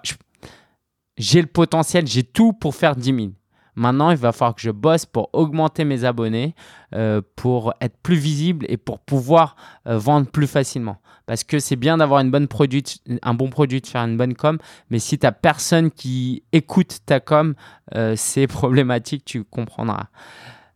J'ai 1.16 1.40
le 1.40 1.48
potentiel, 1.48 2.06
j'ai 2.06 2.22
tout 2.22 2.52
pour 2.52 2.76
faire 2.76 2.94
10 2.94 3.04
000. 3.14 3.32
Maintenant, 3.74 4.10
il 4.10 4.16
va 4.16 4.32
falloir 4.32 4.54
que 4.54 4.60
je 4.60 4.70
bosse 4.70 5.06
pour 5.06 5.30
augmenter 5.32 5.84
mes 5.84 6.04
abonnés, 6.04 6.54
euh, 6.94 7.22
pour 7.36 7.72
être 7.80 7.96
plus 8.02 8.16
visible 8.16 8.66
et 8.68 8.76
pour 8.76 8.98
pouvoir 8.98 9.56
euh, 9.86 9.96
vendre 9.96 10.26
plus 10.26 10.46
facilement. 10.46 10.98
Parce 11.26 11.44
que 11.44 11.58
c'est 11.58 11.76
bien 11.76 11.96
d'avoir 11.96 12.20
un 12.20 12.24
bon 12.26 12.46
produit, 12.46 12.82
de 12.82 13.86
faire 13.86 14.02
une 14.02 14.16
bonne 14.16 14.34
com, 14.34 14.58
mais 14.90 14.98
si 14.98 15.18
tu 15.18 15.24
n'as 15.24 15.32
personne 15.32 15.90
qui 15.90 16.42
écoute 16.52 16.98
ta 17.06 17.20
com, 17.20 17.54
euh, 17.94 18.14
c'est 18.16 18.46
problématique, 18.48 19.24
tu 19.24 19.44
comprendras. 19.44 20.08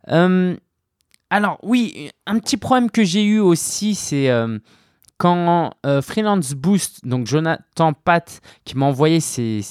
alors 0.07 1.59
oui, 1.61 2.09
un 2.25 2.39
petit 2.39 2.57
problème 2.57 2.89
que 2.89 3.03
j'ai 3.03 3.23
eu 3.23 3.39
aussi, 3.39 3.93
c'est 3.93 4.31
quand 5.17 5.71
euh, 5.85 6.01
Freelance 6.01 6.53
Boost, 6.53 7.05
donc 7.05 7.25
Jonathan 7.25 7.93
Pat, 7.93 8.39
qui 8.65 8.77
m'a 8.77 8.85
envoyé 8.85 9.19
ses, 9.19 9.61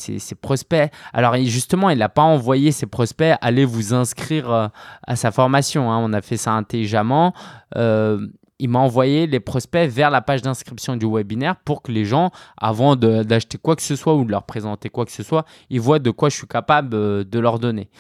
prospects, 0.40 0.90
alors 1.12 1.36
justement, 1.36 1.90
il 1.90 1.98
n'a 1.98 2.08
pas 2.08 2.22
envoyé 2.22 2.72
ses 2.72 2.86
prospects, 2.86 3.36
allez 3.40 3.64
vous 3.64 3.94
inscrire 3.94 4.50
euh, 4.50 4.68
à 5.06 5.16
sa 5.16 5.30
formation. 5.30 5.90
Hein. 5.90 5.98
on 6.02 6.12
a 6.12 6.20
fait 6.20 6.36
ça 6.36 6.52
intelligemment. 6.52 7.32
Euh, 7.76 8.26
il 8.58 8.70
m'a 8.70 8.78
envoyé 8.78 9.26
les 9.26 9.38
prospects 9.38 9.88
vers 9.88 10.10
la 10.10 10.22
page 10.22 10.40
d'inscription 10.40 10.96
du 10.96 11.06
webinaire 11.06 11.56
pour 11.56 11.82
que 11.82 11.92
les 11.92 12.06
gens, 12.06 12.30
avant 12.56 12.96
d'acheter 12.96 13.58
quoi 13.58 13.76
que 13.76 13.82
ce 13.82 13.96
soit 13.96 14.14
ou 14.14 14.24
de 14.24 14.30
leur 14.30 14.44
présenter 14.44 14.88
quoi 14.88 15.04
que 15.04 15.12
ce 15.12 15.22
soit, 15.22 15.44
ils 15.68 15.80
voient 15.80 15.98
de 15.98 16.10
quoi 16.10 16.30
je 16.30 16.36
suis 16.36 16.46
capable 16.46 16.88
de 16.88 17.38
leur 17.38 17.58
donner. 17.58 17.90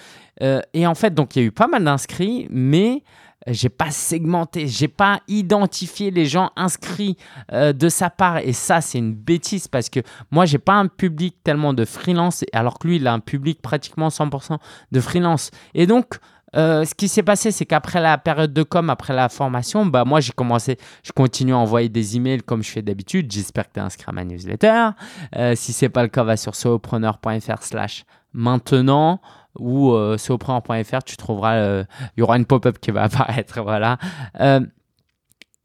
Et 0.40 0.86
en 0.86 0.94
fait, 0.94 1.12
donc 1.12 1.36
il 1.36 1.40
y 1.40 1.42
a 1.42 1.46
eu 1.46 1.52
pas 1.52 1.66
mal 1.66 1.84
d'inscrits, 1.84 2.46
mais 2.48 3.02
j'ai 3.46 3.68
pas 3.68 3.90
segmenté, 3.90 4.66
j'ai 4.66 4.88
pas 4.88 5.20
identifié 5.28 6.10
les 6.10 6.26
gens 6.26 6.50
inscrits 6.56 7.16
euh, 7.52 7.72
de 7.72 7.88
sa 7.88 8.10
part 8.10 8.38
et 8.38 8.52
ça 8.52 8.80
c'est 8.80 8.98
une 8.98 9.14
bêtise 9.14 9.68
parce 9.68 9.88
que 9.88 10.00
moi 10.30 10.46
j'ai 10.46 10.58
pas 10.58 10.74
un 10.74 10.88
public 10.88 11.36
tellement 11.44 11.74
de 11.74 11.84
freelance 11.84 12.44
alors 12.52 12.78
que 12.78 12.88
lui 12.88 12.96
il 12.96 13.06
a 13.06 13.12
un 13.12 13.20
public 13.20 13.62
pratiquement 13.62 14.08
100% 14.08 14.58
de 14.92 15.00
freelance 15.00 15.50
et 15.74 15.86
donc 15.86 16.18
euh, 16.54 16.84
ce 16.84 16.94
qui 16.94 17.08
s'est 17.08 17.22
passé, 17.22 17.50
c'est 17.50 17.66
qu'après 17.66 18.00
la 18.00 18.16
période 18.18 18.52
de 18.52 18.62
com, 18.62 18.88
après 18.88 19.14
la 19.14 19.28
formation, 19.28 19.84
bah 19.84 20.04
moi 20.04 20.20
j'ai 20.20 20.32
commencé, 20.32 20.78
je 21.02 21.12
continue 21.12 21.52
à 21.52 21.58
envoyer 21.58 21.88
des 21.88 22.16
emails 22.16 22.42
comme 22.42 22.62
je 22.62 22.70
fais 22.70 22.82
d'habitude. 22.82 23.30
J'espère 23.30 23.68
que 23.68 23.74
tu 23.74 23.80
es 23.80 23.82
inscrit 23.82 24.06
à 24.08 24.12
ma 24.12 24.24
newsletter. 24.24 24.90
Euh, 25.36 25.54
si 25.54 25.72
c'est 25.72 25.88
pas 25.88 26.02
le 26.02 26.08
cas, 26.08 26.22
va 26.22 26.36
sur 26.36 26.54
solopreneur.fr 26.54 27.62
slash 27.62 28.04
maintenant 28.32 29.20
ou 29.58 29.92
euh, 29.92 30.16
tu 30.16 31.16
trouveras, 31.16 31.54
euh, 31.56 31.84
il 32.16 32.20
y 32.20 32.22
aura 32.22 32.36
une 32.36 32.46
pop-up 32.46 32.78
qui 32.80 32.90
va 32.90 33.02
apparaître, 33.04 33.62
voilà. 33.62 33.98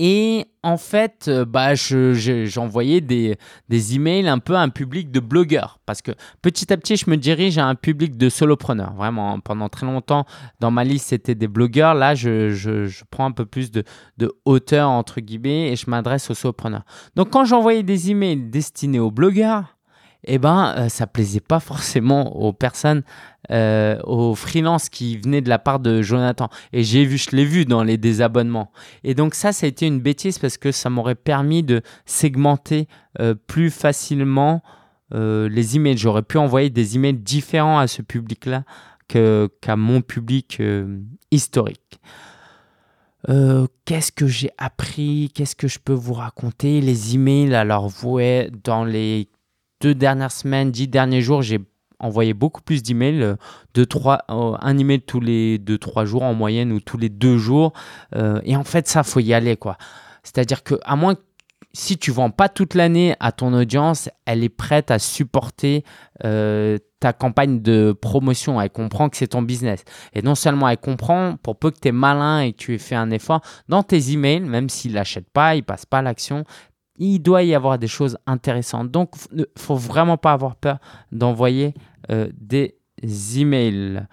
Et 0.03 0.47
en 0.63 0.77
fait, 0.77 1.27
euh, 1.27 1.45
bah, 1.45 1.75
j'envoyais 1.75 3.01
des, 3.01 3.37
des 3.69 3.95
emails 3.95 4.27
un 4.27 4.39
peu 4.39 4.55
à 4.55 4.61
un 4.61 4.69
public 4.69 5.11
de 5.11 5.19
blogueurs. 5.19 5.79
Parce 5.85 6.01
que 6.01 6.09
petit 6.41 6.73
à 6.73 6.77
petit, 6.77 6.95
je 6.95 7.07
me 7.07 7.17
dirige 7.17 7.59
à 7.59 7.67
un 7.67 7.75
public 7.75 8.17
de 8.17 8.27
solopreneurs. 8.27 8.95
Vraiment, 8.95 9.39
pendant 9.39 9.69
très 9.69 9.85
longtemps, 9.85 10.25
dans 10.59 10.71
ma 10.71 10.83
liste, 10.83 11.09
c'était 11.09 11.35
des 11.35 11.47
blogueurs. 11.47 11.93
Là, 11.93 12.15
je, 12.15 12.49
je, 12.49 12.87
je, 12.87 13.03
prends 13.11 13.25
un 13.25 13.31
peu 13.31 13.45
plus 13.45 13.69
de, 13.69 13.83
de 14.17 14.33
hauteur, 14.45 14.89
entre 14.89 15.21
guillemets, 15.21 15.71
et 15.71 15.75
je 15.75 15.87
m'adresse 15.87 16.31
aux 16.31 16.33
solopreneurs. 16.33 16.83
Donc, 17.15 17.29
quand 17.29 17.45
j'envoyais 17.45 17.83
des 17.83 18.09
emails 18.09 18.49
destinés 18.49 18.99
aux 18.99 19.11
blogueurs, 19.11 19.77
eh 20.23 20.37
ben, 20.37 20.73
euh, 20.77 20.89
ça 20.89 21.07
plaisait 21.07 21.39
pas 21.39 21.59
forcément 21.59 22.35
aux 22.35 22.53
personnes, 22.53 23.03
euh, 23.49 23.99
aux 24.03 24.35
freelances 24.35 24.89
qui 24.89 25.17
venaient 25.17 25.41
de 25.41 25.49
la 25.49 25.59
part 25.59 25.79
de 25.79 26.01
Jonathan. 26.01 26.49
Et 26.73 26.83
j'ai 26.83 27.05
vu, 27.05 27.17
je 27.17 27.35
l'ai 27.35 27.45
vu 27.45 27.65
dans 27.65 27.83
les 27.83 27.97
désabonnements. 27.97 28.71
Et 29.03 29.15
donc 29.15 29.33
ça, 29.33 29.51
ça 29.51 29.65
a 29.65 29.69
été 29.69 29.87
une 29.87 29.99
bêtise 29.99 30.37
parce 30.37 30.57
que 30.57 30.71
ça 30.71 30.89
m'aurait 30.89 31.15
permis 31.15 31.63
de 31.63 31.81
segmenter 32.05 32.87
euh, 33.19 33.33
plus 33.35 33.71
facilement 33.71 34.61
les 35.13 35.75
emails. 35.75 35.97
J'aurais 35.97 36.21
pu 36.21 36.37
envoyer 36.37 36.69
des 36.69 36.95
emails 36.95 37.17
différents 37.17 37.79
à 37.79 37.87
ce 37.87 38.01
public-là 38.01 38.63
qu'à 39.09 39.75
mon 39.75 39.99
public 39.99 40.63
historique. 41.29 41.99
qu'est-ce 43.27 44.13
que 44.13 44.25
j'ai 44.27 44.51
appris? 44.57 45.29
Qu'est-ce 45.35 45.57
que 45.57 45.67
je 45.67 45.79
peux 45.79 45.91
vous 45.91 46.13
raconter? 46.13 46.79
Les 46.79 47.15
emails, 47.15 47.53
alors 47.55 47.89
vous 47.89 48.21
dans 48.63 48.85
les 48.85 49.27
deux 49.81 49.95
dernières 49.95 50.31
semaines, 50.31 50.71
dix 50.71 50.87
derniers 50.87 51.21
jours, 51.21 51.41
j'ai 51.41 51.59
envoyé 51.99 52.33
beaucoup 52.33 52.61
plus 52.61 52.83
d'emails, 52.83 53.21
euh, 53.21 53.35
deux, 53.73 53.85
trois, 53.85 54.19
euh, 54.29 54.55
un 54.59 54.77
email 54.77 55.01
tous 55.01 55.19
les 55.19 55.57
deux, 55.57 55.77
trois 55.77 56.05
jours 56.05 56.23
en 56.23 56.33
moyenne 56.33 56.71
ou 56.71 56.79
tous 56.79 56.97
les 56.97 57.09
deux 57.09 57.37
jours. 57.37 57.73
Euh, 58.15 58.41
et 58.43 58.55
en 58.55 58.63
fait, 58.63 58.87
ça, 58.87 59.03
faut 59.03 59.19
y 59.19 59.33
aller, 59.33 59.55
quoi. 59.57 59.77
C'est-à-dire 60.23 60.63
que, 60.63 60.75
à 60.83 60.95
moins 60.95 61.15
que 61.15 61.21
si 61.73 61.97
tu 61.97 62.11
vends 62.11 62.31
pas 62.31 62.49
toute 62.49 62.73
l'année 62.73 63.15
à 63.19 63.31
ton 63.31 63.53
audience, 63.53 64.09
elle 64.25 64.43
est 64.43 64.49
prête 64.49 64.91
à 64.91 64.99
supporter 64.99 65.85
ta 66.19 67.13
campagne 67.13 67.61
de 67.61 67.93
promotion. 67.93 68.59
Elle 68.59 68.69
comprend 68.69 69.07
que 69.07 69.15
c'est 69.15 69.27
ton 69.27 69.41
business. 69.41 69.85
Et 70.13 70.21
non 70.21 70.35
seulement 70.35 70.67
elle 70.67 70.77
comprend, 70.77 71.37
pour 71.41 71.57
peu 71.57 71.71
que 71.71 71.79
tu 71.79 71.87
es 71.87 71.91
malin 71.93 72.41
et 72.41 72.51
que 72.51 72.57
tu 72.57 72.73
aies 72.73 72.77
fait 72.77 72.95
un 72.95 73.09
effort, 73.09 73.39
dans 73.69 73.83
tes 73.83 74.11
emails, 74.11 74.41
même 74.41 74.67
s'il 74.67 74.93
n'achète 74.93 75.29
pas, 75.29 75.55
il 75.55 75.63
passe 75.63 75.85
pas 75.85 76.01
l'action, 76.01 76.43
il 76.97 77.19
doit 77.19 77.43
y 77.43 77.55
avoir 77.55 77.79
des 77.79 77.87
choses 77.87 78.17
intéressantes. 78.27 78.91
Donc, 78.91 79.11
il 79.31 79.39
ne 79.39 79.45
faut 79.57 79.75
vraiment 79.75 80.17
pas 80.17 80.33
avoir 80.33 80.55
peur 80.55 80.77
d'envoyer 81.11 81.73
euh, 82.11 82.29
des 82.33 82.75
emails. 83.39 84.05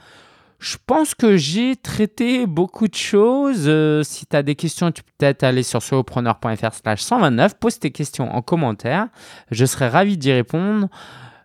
Je 0.59 0.76
pense 0.87 1.14
que 1.14 1.37
j'ai 1.37 1.76
traité 1.76 2.47
beaucoup 2.47 2.89
de 2.89 2.95
choses. 2.95 3.64
Euh, 3.66 4.03
si 4.03 4.26
tu 4.26 4.35
as 4.35 4.43
des 4.43 4.57
questions, 4.57 4.91
tu 4.91 5.03
peux 5.03 5.12
peut-être 5.18 5.45
aller 5.45 5.62
sur 5.62 5.83
solopreneur.fr 5.83 6.72
slash 6.72 7.01
129. 7.01 7.59
Pose 7.59 7.79
tes 7.79 7.93
questions 7.93 8.35
en 8.35 8.43
commentaire. 8.43 9.09
Je 9.53 9.64
serai 9.64 9.89
ravi 9.89 10.18
d'y 10.18 10.33
répondre. 10.33 10.89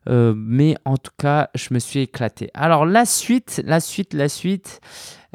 Euh, 0.09 0.33
mais 0.35 0.75
en 0.83 0.97
tout 0.97 1.11
cas, 1.17 1.49
je 1.55 1.73
me 1.73 1.79
suis 1.79 2.01
éclaté. 2.01 2.49
Alors 2.53 2.85
la 2.85 3.05
suite, 3.05 3.61
la 3.65 3.79
suite, 3.79 4.13
la 4.13 4.29
suite. 4.29 4.81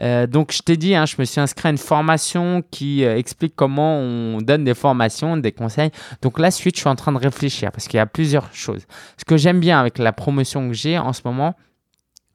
Euh, 0.02 0.26
donc, 0.26 0.52
je 0.52 0.60
t'ai 0.60 0.76
dit, 0.76 0.94
hein, 0.94 1.06
je 1.06 1.16
me 1.18 1.24
suis 1.24 1.40
inscrit 1.40 1.68
à 1.68 1.70
une 1.70 1.78
formation 1.78 2.62
qui 2.70 3.04
euh, 3.04 3.16
explique 3.16 3.54
comment 3.56 3.98
on 3.98 4.38
donne 4.38 4.64
des 4.64 4.74
formations, 4.74 5.36
des 5.36 5.52
conseils. 5.52 5.90
Donc, 6.22 6.38
la 6.38 6.50
suite, 6.50 6.76
je 6.76 6.80
suis 6.80 6.88
en 6.88 6.96
train 6.96 7.12
de 7.12 7.18
réfléchir 7.18 7.72
parce 7.72 7.88
qu'il 7.88 7.96
y 7.96 8.00
a 8.00 8.06
plusieurs 8.06 8.52
choses. 8.52 8.86
Ce 9.16 9.24
que 9.24 9.36
j'aime 9.36 9.60
bien 9.60 9.80
avec 9.80 9.98
la 9.98 10.12
promotion 10.12 10.68
que 10.68 10.74
j'ai 10.74 10.98
en 10.98 11.12
ce 11.12 11.22
moment, 11.24 11.54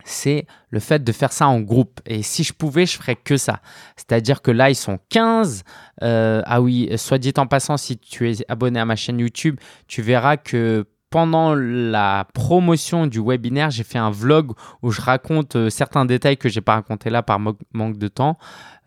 c'est 0.06 0.46
le 0.70 0.80
fait 0.80 1.04
de 1.04 1.12
faire 1.12 1.32
ça 1.32 1.48
en 1.48 1.62
groupe. 1.62 2.02
Et 2.06 2.24
si 2.24 2.44
je 2.44 2.54
pouvais, 2.54 2.86
je 2.86 2.98
ferais 2.98 3.16
que 3.16 3.38
ça. 3.38 3.62
C'est-à-dire 3.96 4.42
que 4.42 4.52
là, 4.52 4.70
ils 4.70 4.76
sont 4.76 5.00
15. 5.10 5.64
Euh, 6.02 6.42
ah 6.46 6.62
oui, 6.62 6.90
soit 6.98 7.18
dit 7.18 7.34
en 7.38 7.48
passant, 7.48 7.78
si 7.78 7.98
tu 7.98 8.30
es 8.30 8.36
abonné 8.50 8.80
à 8.80 8.86
ma 8.86 8.96
chaîne 8.96 9.20
YouTube, 9.20 9.60
tu 9.88 10.02
verras 10.02 10.38
que 10.38 10.86
pendant 11.14 11.54
la 11.54 12.26
promotion 12.34 13.06
du 13.06 13.20
webinaire, 13.20 13.70
j'ai 13.70 13.84
fait 13.84 14.00
un 14.00 14.10
vlog 14.10 14.54
où 14.82 14.90
je 14.90 15.00
raconte 15.00 15.56
euh, 15.56 15.70
certains 15.70 16.06
détails 16.06 16.38
que 16.38 16.50
j'ai 16.50 16.60
pas 16.60 16.74
raconté 16.74 17.12
là 17.12 17.22
par 17.22 17.40
manque 17.40 18.00
de 18.00 18.08
temps. 18.08 18.40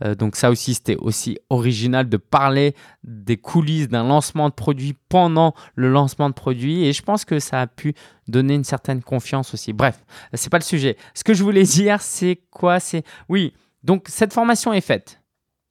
Euh, 0.04 0.16
donc 0.16 0.34
ça 0.34 0.50
aussi, 0.50 0.74
c'était 0.74 0.96
aussi 0.96 1.38
original 1.50 2.08
de 2.08 2.16
parler 2.16 2.74
des 3.04 3.36
coulisses 3.36 3.86
d'un 3.86 4.02
lancement 4.02 4.48
de 4.48 4.54
produit 4.54 4.96
pendant 5.08 5.54
le 5.76 5.88
lancement 5.88 6.28
de 6.28 6.34
produit. 6.34 6.84
Et 6.86 6.92
je 6.92 7.02
pense 7.02 7.24
que 7.24 7.38
ça 7.38 7.60
a 7.60 7.68
pu 7.68 7.94
donner 8.26 8.56
une 8.56 8.64
certaine 8.64 9.04
confiance 9.04 9.54
aussi. 9.54 9.72
Bref, 9.72 10.04
c'est 10.34 10.50
pas 10.50 10.58
le 10.58 10.64
sujet. 10.64 10.96
Ce 11.14 11.22
que 11.22 11.32
je 11.32 11.44
voulais 11.44 11.62
dire, 11.78 12.02
c'est 12.02 12.40
quoi? 12.50 12.80
C'est 12.80 13.04
oui. 13.28 13.54
Donc 13.84 14.06
cette 14.08 14.32
formation 14.32 14.72
est 14.72 14.80
faite. 14.80 15.20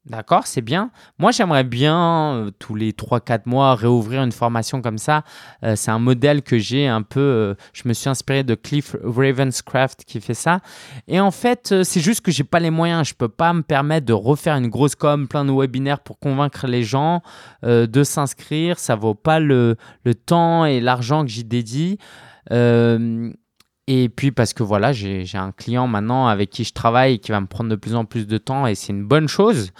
D'accord, 0.06 0.46
c'est 0.46 0.62
bien. 0.62 0.92
Moi, 1.18 1.32
j'aimerais 1.32 1.64
bien 1.64 2.36
euh, 2.36 2.52
tous 2.60 2.76
les 2.76 2.92
3-4 2.92 3.42
mois 3.46 3.74
réouvrir 3.74 4.22
une 4.22 4.32
formation 4.32 4.80
comme 4.84 5.00
ça. 5.00 5.24
Euh, 5.64 5.76
c'est 5.76 5.90
un 5.90 5.98
modèle 5.98 6.44
que 6.44 6.60
j'ai 6.60 6.88
un 6.88 7.02
peu. 7.02 7.20
Euh, 7.20 7.56
je 7.74 7.88
me 7.88 7.94
suis 7.94 8.08
inspiré 8.08 8.44
de 8.44 8.54
Cliff 8.54 8.96
Ravenscraft 9.04 10.04
qui 10.06 10.22
fait 10.22 10.36
ça. 10.36 10.60
Et 11.08 11.20
en 11.20 11.32
fait, 11.32 11.84
c'est 11.84 12.02
juste 12.02 12.22
que 12.22 12.32
j'ai 12.32 12.44
pas 12.44 12.60
les 12.60 12.70
moyens. 12.70 13.08
Je 13.08 13.16
peux 13.16 13.30
pas 13.30 13.52
me 13.54 13.64
permettre 13.64 14.06
de 14.06 14.14
refaire 14.14 14.56
une 14.58 14.68
grosse 14.68 14.94
com, 14.94 15.28
plein 15.28 15.44
de 15.44 15.52
webinaires 15.52 16.02
pour 16.02 16.20
convaincre 16.20 16.68
les 16.68 16.84
gens 16.84 17.24
de 17.64 18.04
s'inscrire. 18.04 18.78
Ça 18.78 18.96
vaut 18.96 19.16
pas 19.16 19.40
le, 19.40 19.76
le 20.04 20.14
temps 20.14 20.66
et 20.66 20.82
l'argent 20.82 21.24
que 21.24 21.32
j'y 21.32 21.44
dédie. 21.44 21.98
Et 23.88 24.10
puis 24.10 24.32
parce 24.32 24.54
que 24.54 24.64
voilà, 24.64 24.94
j'ai 24.94 25.28
un 25.36 25.52
client 25.52 25.88
maintenant 25.88 26.28
avec 26.28 26.50
qui 26.50 26.64
je 26.64 26.74
travaille 26.74 27.20
qui 27.20 27.32
va 27.32 27.40
me 27.40 27.48
prendre 27.48 27.70
de 27.70 27.76
plus 27.76 27.96
en 27.96 28.06
plus 28.06 28.26
de 28.26 28.38
temps 28.38 28.66
et 28.66 28.76
c'est 28.76 28.94
une 28.94 29.06
bonne 29.06 29.28
chose. 29.28 29.72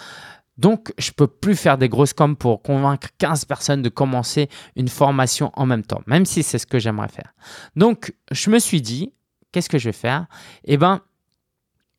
Donc, 0.58 0.94
je 0.98 1.12
peux 1.12 1.28
plus 1.28 1.56
faire 1.56 1.78
des 1.78 1.90
grosses 1.90 2.14
coms 2.14 2.36
pour 2.36 2.62
convaincre 2.62 3.10
15 3.18 3.46
personnes 3.46 3.82
de 3.82 3.90
commencer 3.90 4.48
une 4.78 4.88
formation 4.88 5.52
en 5.56 5.66
même 5.66 5.84
temps, 5.84 6.02
même 6.08 6.26
si 6.26 6.44
c'est 6.44 6.60
ce 6.60 6.66
que 6.66 6.80
j'aimerais 6.80 7.10
faire. 7.10 7.34
Donc, 7.76 8.14
je 8.32 8.50
me 8.50 8.60
suis 8.60 8.82
dit, 8.82 9.12
qu'est-ce 9.52 9.68
que 9.68 9.78
je 9.78 9.90
vais 9.90 9.94
faire? 9.94 10.28
Eh 10.64 10.78
ben, 10.78 11.02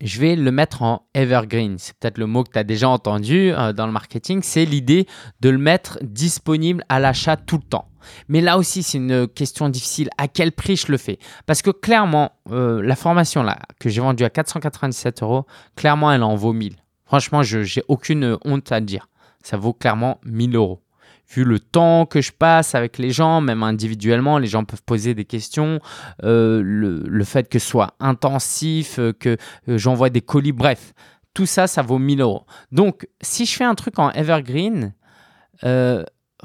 je 0.00 0.20
vais 0.20 0.36
le 0.36 0.50
mettre 0.50 0.82
en 0.82 1.06
evergreen. 1.14 1.78
C'est 1.78 1.96
peut-être 1.96 2.18
le 2.18 2.26
mot 2.26 2.44
que 2.44 2.50
tu 2.52 2.58
as 2.58 2.64
déjà 2.64 2.88
entendu 2.88 3.52
euh, 3.52 3.72
dans 3.72 3.86
le 3.86 3.92
marketing. 3.92 4.42
C'est 4.42 4.64
l'idée 4.64 5.06
de 5.40 5.48
le 5.48 5.58
mettre 5.58 5.98
disponible 6.02 6.84
à 6.88 7.00
l'achat 7.00 7.36
tout 7.36 7.56
le 7.56 7.62
temps. 7.62 7.88
Mais 8.28 8.40
là 8.40 8.58
aussi, 8.58 8.82
c'est 8.82 8.98
une 8.98 9.26
question 9.26 9.68
difficile. 9.68 10.10
À 10.18 10.28
quel 10.28 10.52
prix 10.52 10.76
je 10.76 10.92
le 10.92 10.98
fais? 10.98 11.18
Parce 11.46 11.62
que 11.62 11.70
clairement, 11.70 12.32
euh, 12.50 12.82
la 12.82 12.94
formation 12.94 13.42
là, 13.42 13.58
que 13.80 13.88
j'ai 13.88 14.00
vendue 14.00 14.24
à 14.24 14.30
497 14.30 15.22
euros, 15.22 15.46
clairement, 15.74 16.12
elle 16.12 16.22
en 16.22 16.36
vaut 16.36 16.52
1000. 16.52 16.76
Franchement, 17.04 17.42
je 17.42 17.58
n'ai 17.58 17.84
aucune 17.88 18.36
honte 18.44 18.70
à 18.70 18.80
dire. 18.80 19.08
Ça 19.42 19.56
vaut 19.56 19.72
clairement 19.72 20.20
1000 20.24 20.56
euros 20.56 20.82
vu 21.28 21.44
le 21.44 21.58
temps 21.58 22.06
que 22.06 22.20
je 22.20 22.32
passe 22.32 22.74
avec 22.74 22.98
les 22.98 23.10
gens, 23.10 23.40
même 23.40 23.62
individuellement, 23.62 24.38
les 24.38 24.46
gens 24.46 24.64
peuvent 24.64 24.82
poser 24.82 25.14
des 25.14 25.24
questions, 25.24 25.80
euh, 26.24 26.62
le, 26.64 27.24
fait 27.24 27.48
que 27.48 27.58
ce 27.58 27.68
soit 27.68 27.94
intensif, 28.00 28.98
euh, 28.98 29.12
que 29.12 29.36
j'envoie 29.66 30.10
des 30.10 30.20
colis, 30.20 30.52
bref, 30.52 30.92
tout 31.34 31.46
ça, 31.46 31.66
ça 31.66 31.82
vaut 31.82 31.98
1000 31.98 32.20
euros. 32.20 32.46
Donc, 32.72 33.08
si 33.20 33.44
je 33.46 33.54
fais 33.56 33.64
un 33.64 33.74
truc 33.74 33.98
en 33.98 34.10
evergreen, 34.12 34.94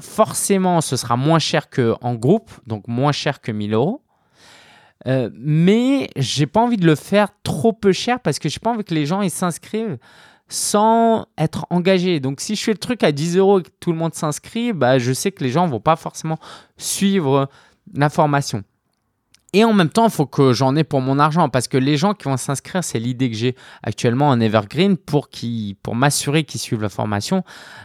forcément, 0.00 0.80
ce 0.80 0.96
sera 0.96 1.16
moins 1.16 1.38
cher 1.38 1.70
qu'en 1.70 2.14
groupe, 2.14 2.50
donc 2.66 2.88
moins 2.88 3.12
cher 3.12 3.40
que 3.40 3.52
1000 3.52 3.74
euros. 3.74 4.02
Euh, 5.06 5.30
mais 5.34 6.08
j'ai 6.16 6.46
pas 6.46 6.60
envie 6.60 6.76
de 6.76 6.86
le 6.86 6.94
faire 6.94 7.28
trop 7.42 7.72
peu 7.72 7.92
cher 7.92 8.20
parce 8.20 8.38
que 8.38 8.48
j'ai 8.48 8.60
pas 8.60 8.70
envie 8.70 8.84
que 8.84 8.94
les 8.94 9.06
gens 9.06 9.20
ils 9.20 9.30
s'inscrivent 9.30 9.98
sans 10.52 11.26
être 11.38 11.66
engagés. 11.70 12.20
Donc 12.20 12.40
si 12.40 12.56
je 12.56 12.62
fais 12.62 12.72
le 12.72 12.78
truc 12.78 13.02
à 13.02 13.10
10 13.10 13.38
euros 13.38 13.60
et 13.60 13.62
que 13.62 13.70
tout 13.80 13.90
le 13.90 13.98
monde 13.98 14.14
s'inscrit, 14.14 14.72
bah, 14.72 14.98
je 14.98 15.12
sais 15.12 15.32
que 15.32 15.42
les 15.42 15.50
gens 15.50 15.66
vont 15.66 15.80
pas 15.80 15.96
forcément 15.96 16.38
suivre 16.76 17.48
la 17.94 18.10
formation. 18.10 18.62
Et 19.54 19.64
en 19.64 19.72
même 19.72 19.88
temps, 19.88 20.06
il 20.06 20.10
faut 20.10 20.26
que 20.26 20.52
j'en 20.52 20.76
ai 20.76 20.84
pour 20.84 21.00
mon 21.00 21.18
argent 21.18 21.48
parce 21.48 21.68
que 21.68 21.76
les 21.76 21.96
gens 21.96 22.14
qui 22.14 22.24
vont 22.24 22.36
s'inscrire, 22.36 22.84
c'est 22.84 22.98
l'idée 22.98 23.30
que 23.30 23.36
j'ai 23.36 23.54
actuellement 23.82 24.28
en 24.28 24.40
Evergreen 24.40 24.96
pour, 24.96 25.28
pour 25.82 25.94
m'assurer 25.94 26.44
qu'ils 26.44 26.60
suivent 26.60 26.82
la 26.82 26.88
formation. 26.88 27.38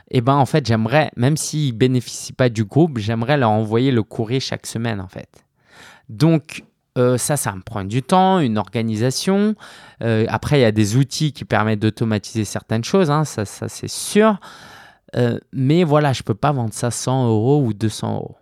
Et 0.10 0.18
eh 0.18 0.22
ben 0.22 0.36
en 0.36 0.46
fait, 0.46 0.66
j'aimerais, 0.66 1.12
même 1.18 1.36
s'ils 1.36 1.74
bénéficient 1.74 2.34
pas 2.34 2.50
du 2.50 2.64
groupe, 2.64 2.98
j'aimerais 2.98 3.38
leur 3.38 3.52
envoyer 3.52 3.92
le 3.92 4.04
courrier 4.04 4.40
chaque 4.40 4.66
semaine 4.66 5.02
en 5.02 5.10
fait. 5.10 5.46
Donc 6.08 6.64
euh, 6.98 7.18
ça, 7.18 7.38
ça 7.38 7.54
me 7.54 7.62
prend 7.62 7.84
du 7.84 8.02
temps, 8.02 8.40
une 8.40 8.58
organisation. 8.58 9.56
Euh, 10.02 10.26
après, 10.30 10.60
il 10.60 10.62
y 10.62 10.66
a 10.66 10.72
des 10.72 10.96
outils 10.96 11.32
qui 11.32 11.46
permettent 11.46 11.80
d'automatiser 11.80 12.44
certaines 12.44 12.84
choses, 12.84 13.12
hein, 13.12 13.24
ça, 13.24 13.46
ça 13.46 13.70
c'est 13.70 13.90
sûr. 13.90 14.40
Euh, 15.16 15.40
mais 15.54 15.84
voilà, 15.84 16.14
je 16.14 16.22
ne 16.22 16.24
peux 16.24 16.36
pas 16.36 16.52
vendre 16.52 16.74
ça 16.74 16.92
100 16.92 17.28
euros 17.28 17.62
ou 17.64 17.74
200 17.74 18.16
euros. 18.16 18.38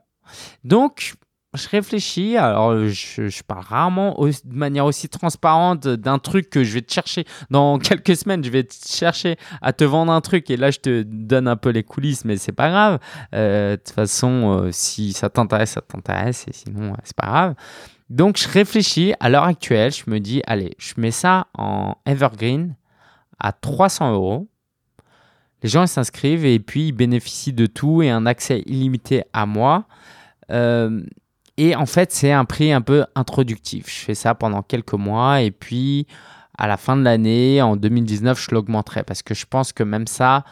Donc, 0.63 1.13
je 1.53 1.69
réfléchis. 1.69 2.37
Alors, 2.37 2.87
je, 2.87 3.43
parle 3.43 3.63
rarement 3.63 4.17
de 4.19 4.55
manière 4.55 4.85
aussi 4.85 5.07
transparente 5.07 5.87
d'un 5.87 6.19
truc 6.19 6.49
que 6.49 6.63
je 6.63 6.73
vais 6.73 6.81
te 6.81 6.91
chercher 6.91 7.25
dans 7.49 7.77
quelques 7.79 8.15
semaines. 8.15 8.43
Je 8.43 8.49
vais 8.49 8.63
te 8.63 8.73
chercher 8.87 9.37
à 9.61 9.73
te 9.73 9.83
vendre 9.83 10.11
un 10.11 10.21
truc 10.21 10.49
et 10.49 10.57
là, 10.57 10.71
je 10.71 10.79
te 10.79 11.03
donne 11.03 11.47
un 11.47 11.55
peu 11.55 11.69
les 11.69 11.83
coulisses, 11.83 12.25
mais 12.25 12.37
c'est 12.37 12.51
pas 12.51 12.69
grave. 12.69 12.99
de 13.31 13.75
toute 13.75 13.93
façon, 13.93 14.69
si 14.71 15.13
ça 15.13 15.29
t'intéresse, 15.29 15.71
ça 15.71 15.81
t'intéresse 15.81 16.45
et 16.47 16.53
sinon, 16.53 16.93
c'est 17.03 17.15
pas 17.15 17.27
grave. 17.27 17.55
Donc, 18.09 18.37
je 18.37 18.47
réfléchis 18.47 19.13
à 19.19 19.29
l'heure 19.29 19.45
actuelle, 19.45 19.91
je 19.91 20.03
me 20.07 20.19
dis, 20.19 20.41
allez, 20.45 20.75
je 20.77 20.93
mets 20.97 21.11
ça 21.11 21.47
en 21.57 21.95
evergreen 22.05 22.75
à 23.39 23.51
300 23.51 24.13
euros. 24.13 24.47
Les 25.63 25.69
gens 25.69 25.87
s'inscrivent 25.87 26.45
et 26.45 26.59
puis 26.59 26.89
ils 26.89 26.91
bénéficient 26.91 27.53
de 27.53 27.65
tout 27.65 28.03
et 28.03 28.09
un 28.11 28.25
accès 28.25 28.61
illimité 28.67 29.23
à 29.33 29.45
moi. 29.45 29.85
Euh, 30.51 31.01
et 31.57 31.75
en 31.75 31.85
fait, 31.85 32.11
c'est 32.11 32.31
un 32.31 32.45
prix 32.45 32.71
un 32.71 32.81
peu 32.81 33.05
introductif. 33.15 33.89
Je 33.89 34.05
fais 34.05 34.15
ça 34.15 34.35
pendant 34.35 34.61
quelques 34.61 34.93
mois 34.93 35.41
et 35.41 35.51
puis 35.51 36.05
à 36.57 36.67
la 36.67 36.77
fin 36.77 36.95
de 36.95 37.01
l'année, 37.01 37.61
en 37.61 37.75
2019, 37.75 38.39
je 38.39 38.53
l'augmenterai 38.53 39.03
parce 39.03 39.23
que 39.23 39.33
je 39.33 39.45
pense 39.45 39.73
que 39.73 39.83
même 39.83 40.07
ça, 40.07 40.43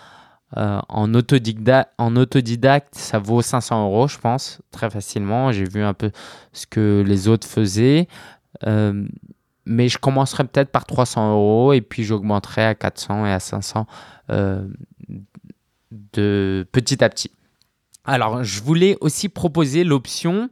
euh, 0.57 0.79
en, 0.89 1.13
autodidacte, 1.13 2.95
ça 2.95 3.19
vaut 3.19 3.41
500 3.41 3.85
euros, 3.85 4.07
je 4.07 4.17
pense, 4.17 4.59
très 4.71 4.89
facilement. 4.89 5.51
J'ai 5.51 5.65
vu 5.65 5.81
un 5.81 5.93
peu 5.93 6.11
ce 6.51 6.67
que 6.67 7.03
les 7.05 7.27
autres 7.27 7.47
faisaient. 7.47 8.07
Euh, 8.65 9.05
mais 9.65 9.87
je 9.87 9.97
commencerai 9.97 10.43
peut-être 10.43 10.69
par 10.69 10.85
300 10.85 11.31
euros 11.33 11.73
et 11.73 11.81
puis 11.81 12.03
j'augmenterai 12.03 12.65
à 12.65 12.75
400 12.75 13.25
et 13.25 13.31
à 13.31 13.39
500 13.39 13.87
euh, 14.29 14.67
de 16.13 16.67
petit 16.71 17.03
à 17.03 17.09
petit. 17.09 17.31
Alors, 18.05 18.43
je 18.43 18.61
voulais 18.61 18.97
aussi 18.99 19.29
proposer 19.29 19.83
l'option 19.83 20.49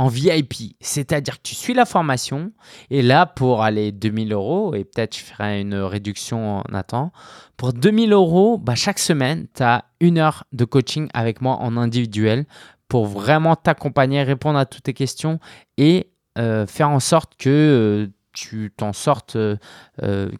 en 0.00 0.08
VIP, 0.08 0.76
c'est-à-dire 0.80 1.36
que 1.36 1.42
tu 1.42 1.54
suis 1.54 1.74
la 1.74 1.84
formation 1.84 2.52
et 2.88 3.02
là 3.02 3.26
pour 3.26 3.62
aller 3.62 3.92
2000 3.92 4.32
euros 4.32 4.74
et 4.74 4.84
peut-être 4.84 5.14
je 5.14 5.22
ferai 5.22 5.60
une 5.60 5.74
réduction 5.74 6.60
en 6.60 6.62
attendant. 6.72 7.12
Pour 7.58 7.74
2000 7.74 8.14
euros, 8.14 8.56
bah, 8.56 8.74
chaque 8.74 8.98
semaine, 8.98 9.46
tu 9.54 9.62
as 9.62 9.84
une 10.00 10.16
heure 10.16 10.44
de 10.52 10.64
coaching 10.64 11.10
avec 11.12 11.42
moi 11.42 11.56
en 11.56 11.76
individuel 11.76 12.46
pour 12.88 13.08
vraiment 13.08 13.56
t'accompagner, 13.56 14.22
répondre 14.22 14.58
à 14.58 14.64
toutes 14.64 14.84
tes 14.84 14.94
questions 14.94 15.38
et 15.76 16.06
euh, 16.38 16.66
faire 16.66 16.88
en 16.88 17.00
sorte 17.00 17.34
que 17.36 17.50
euh, 17.50 18.10
tu 18.32 18.72
t'en 18.74 18.94
sortes, 18.94 19.36
euh, 19.36 19.58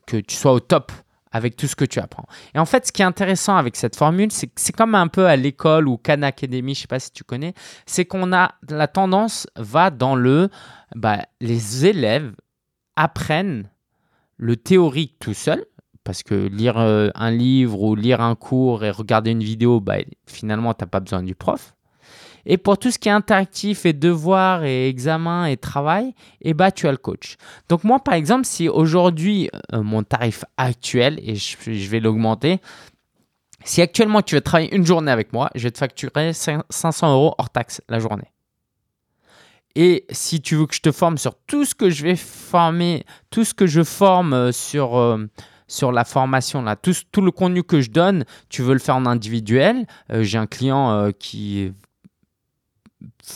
que 0.07 0.17
tu 0.17 0.37
sois 0.37 0.55
au 0.55 0.61
top 0.61 0.91
avec 1.33 1.57
tout 1.57 1.67
ce 1.67 1.77
que 1.77 1.85
tu 1.85 1.99
apprends. 2.01 2.27
Et 2.55 2.59
en 2.59 2.65
fait, 2.65 2.87
ce 2.87 2.93
qui 2.93 3.03
est 3.03 3.05
intéressant 3.05 3.57
avec 3.57 3.77
cette 3.77 3.97
formule, 3.97 4.33
c'est 4.33 4.49
que 4.49 4.55
c'est 4.57 4.75
comme 4.75 4.95
un 4.95 5.09
peu 5.09 5.27
à 5.27 5.37
l'école 5.37 5.89
ou 5.89 5.97
Khan 5.97 6.23
Academy, 6.23 6.75
je 6.75 6.81
ne 6.81 6.83
sais 6.83 6.89
pas 6.89 7.01
si 7.01 7.13
tu 7.13 7.25
connais, 7.25 7.55
c'est 7.87 8.05
qu'on 8.05 8.33
a 8.33 8.55
la 8.69 8.89
tendance 8.89 9.47
va 9.57 9.91
dans 9.91 10.17
le, 10.17 10.49
bah, 10.95 11.25
les 11.41 11.87
élèves 11.87 12.33
apprennent 12.97 13.71
le 14.37 14.57
théorique 14.57 15.17
tout 15.21 15.35
seul, 15.35 15.65
parce 16.03 16.23
que 16.23 16.35
lire 16.35 16.79
euh, 16.79 17.11
un 17.15 17.31
livre 17.31 17.83
ou 17.83 17.95
lire 17.95 18.21
un 18.21 18.35
cours 18.35 18.85
et 18.85 18.91
regarder 18.91 19.31
une 19.31 19.43
vidéo, 19.43 19.81
bah, 19.81 19.99
finalement, 20.27 20.75
tu 20.75 20.83
n'as 20.83 20.89
pas 20.89 21.01
besoin 21.01 21.23
du 21.23 21.35
prof. 21.35 21.75
Et 22.47 22.59
pour 22.59 22.79
tout 22.79 22.91
ce 22.91 22.99
qui 22.99 23.09
est 23.09 23.13
interactif 23.13 23.87
et 23.87 23.93
devoir 23.93 24.65
et 24.65 24.89
examen 24.89 25.47
et 25.47 25.57
travail, 25.57 26.15
eh 26.41 26.55
bah, 26.55 26.71
tu 26.71 26.87
as 26.89 26.91
le 26.91 26.97
coach. 26.97 27.37
Donc 27.69 27.85
moi, 27.85 27.99
par 28.01 28.15
exemple, 28.15 28.45
si 28.45 28.69
aujourd'hui, 28.69 29.51
euh, 29.73 29.83
mon 29.83 30.03
tarif 30.03 30.45
actuel, 30.57 31.19
et 31.23 31.35
je, 31.37 31.57
vais 31.89 32.01
l'augmenter, 32.01 32.61
si 33.65 33.83
actuellement 33.83 34.23
tu 34.23 34.35
veux 34.35 34.41
travailler 34.41 34.75
une 34.75 34.87
journée 34.87 35.13
avec 35.13 35.33
moi, 35.33 35.51
je 35.55 35.65
vais 35.65 35.71
te 35.71 35.79
facturer 35.79 36.33
500 36.33 37.13
euros 37.13 37.35
hors 37.39 37.51
taxe 37.51 37.83
la 37.89 37.99
journée. 37.99 38.31
Et 39.77 40.05
si 40.11 40.41
tu 40.41 40.57
veux 40.57 40.67
que 40.67 40.75
je 40.75 40.81
te 40.81 40.91
forme 40.91 41.17
sur 41.17 41.37
tout 41.47 41.65
ce 41.65 41.77
que 41.77 41.91
je 41.91 42.03
vais 42.03 42.17
former, 42.17 43.05
tout 43.31 43.45
ce 43.45 43.55
que 43.55 43.67
je 43.67 43.85
forme 43.85 44.33
euh, 44.33 44.51
sur, 44.51 44.99
euh, 44.99 45.29
sur 45.69 45.93
la 45.93 46.05
formation, 46.05 46.63
là, 46.63 46.75
tout, 46.75 46.95
tout, 47.13 47.21
le 47.21 47.31
contenu 47.31 47.63
que 47.63 47.81
je 47.81 47.91
donne, 47.91 48.25
tu 48.49 48.63
veux 48.63 48.73
le 48.73 48.81
faire 48.81 48.97
en 48.97 49.07
individuel. 49.07 49.87
J'ai 50.13 50.39
un 50.39 50.49
client 50.49 51.11
qui 51.21 51.73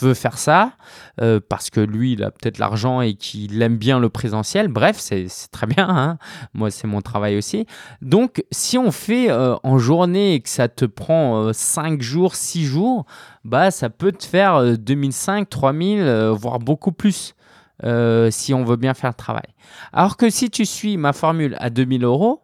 veut 0.01 0.13
faire 0.13 0.37
ça 0.37 0.73
euh, 1.21 1.39
parce 1.47 1.69
que 1.69 1.79
lui, 1.79 2.13
il 2.13 2.23
a 2.23 2.31
peut-être 2.31 2.57
l'argent 2.57 3.01
et 3.01 3.15
qu'il 3.15 3.61
aime 3.61 3.77
bien 3.77 3.99
le 3.99 4.09
présentiel. 4.09 4.67
Bref, 4.67 4.97
c'est 4.99 5.27
très 5.51 5.67
bien. 5.67 5.87
Hein. 5.87 6.17
Moi, 6.53 6.71
c'est 6.71 6.87
mon 6.87 7.01
travail 7.01 7.37
aussi. 7.37 7.65
Donc, 8.01 8.43
si 8.51 8.77
on 8.77 8.91
fait 8.91 9.29
euh, 9.29 9.55
en 9.63 9.77
journée 9.77 10.35
et 10.35 10.41
que 10.41 10.49
ça 10.49 10.67
te 10.67 10.85
prend 10.85 11.53
5 11.53 11.99
euh, 11.99 12.01
jours, 12.01 12.35
6 12.35 12.65
jours, 12.65 13.05
bah, 13.43 13.71
ça 13.71 13.89
peut 13.89 14.11
te 14.11 14.25
faire 14.25 14.77
2005, 14.77 15.49
3000, 15.49 16.29
voire 16.33 16.59
beaucoup 16.59 16.91
plus. 16.91 17.35
si 18.29 18.53
on 18.53 18.63
veut 18.63 18.77
bien 18.77 18.93
faire 18.93 19.11
le 19.11 19.15
travail. 19.15 19.47
Alors 19.93 20.17
que 20.17 20.29
si 20.29 20.49
tu 20.49 20.65
suis 20.65 20.97
ma 20.97 21.13
formule 21.13 21.55
à 21.59 21.69
2000 21.69 22.03
euros, 22.03 22.41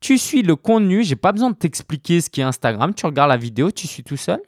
tu 0.00 0.16
suis 0.16 0.42
le 0.42 0.54
contenu, 0.54 1.02
j'ai 1.02 1.16
pas 1.16 1.32
besoin 1.32 1.50
de 1.50 1.56
t'expliquer 1.56 2.20
ce 2.20 2.30
qui 2.30 2.40
est 2.40 2.44
Instagram, 2.44 2.94
tu 2.94 3.04
regardes 3.04 3.30
la 3.30 3.36
vidéo, 3.36 3.70
tu 3.72 3.88
suis 3.88 4.04
tout 4.04 4.16
seul. 4.16 4.40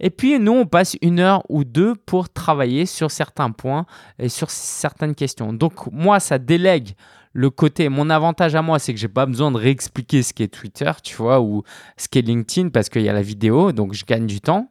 Et 0.00 0.10
puis 0.10 0.38
nous, 0.38 0.52
on 0.52 0.66
passe 0.66 0.96
une 1.02 1.20
heure 1.20 1.42
ou 1.48 1.64
deux 1.64 1.94
pour 1.94 2.28
travailler 2.28 2.86
sur 2.86 3.10
certains 3.10 3.50
points 3.50 3.86
et 4.18 4.28
sur 4.28 4.50
certaines 4.50 5.14
questions. 5.14 5.52
Donc 5.52 5.90
moi, 5.92 6.20
ça 6.20 6.38
délègue 6.38 6.92
le 7.32 7.50
côté. 7.50 7.88
Mon 7.88 8.10
avantage 8.10 8.54
à 8.54 8.62
moi, 8.62 8.78
c'est 8.78 8.92
que 8.92 9.00
j'ai 9.00 9.08
pas 9.08 9.26
besoin 9.26 9.50
de 9.50 9.56
réexpliquer 9.56 10.22
ce 10.22 10.32
qu'est 10.32 10.48
Twitter, 10.48 10.90
tu 11.02 11.16
vois, 11.16 11.40
ou 11.40 11.62
ce 11.96 12.08
qu'est 12.08 12.22
LinkedIn 12.22 12.68
parce 12.68 12.88
qu'il 12.88 13.02
y 13.02 13.08
a 13.08 13.12
la 13.12 13.22
vidéo, 13.22 13.72
donc 13.72 13.94
je 13.94 14.04
gagne 14.04 14.26
du 14.26 14.40
temps. 14.40 14.70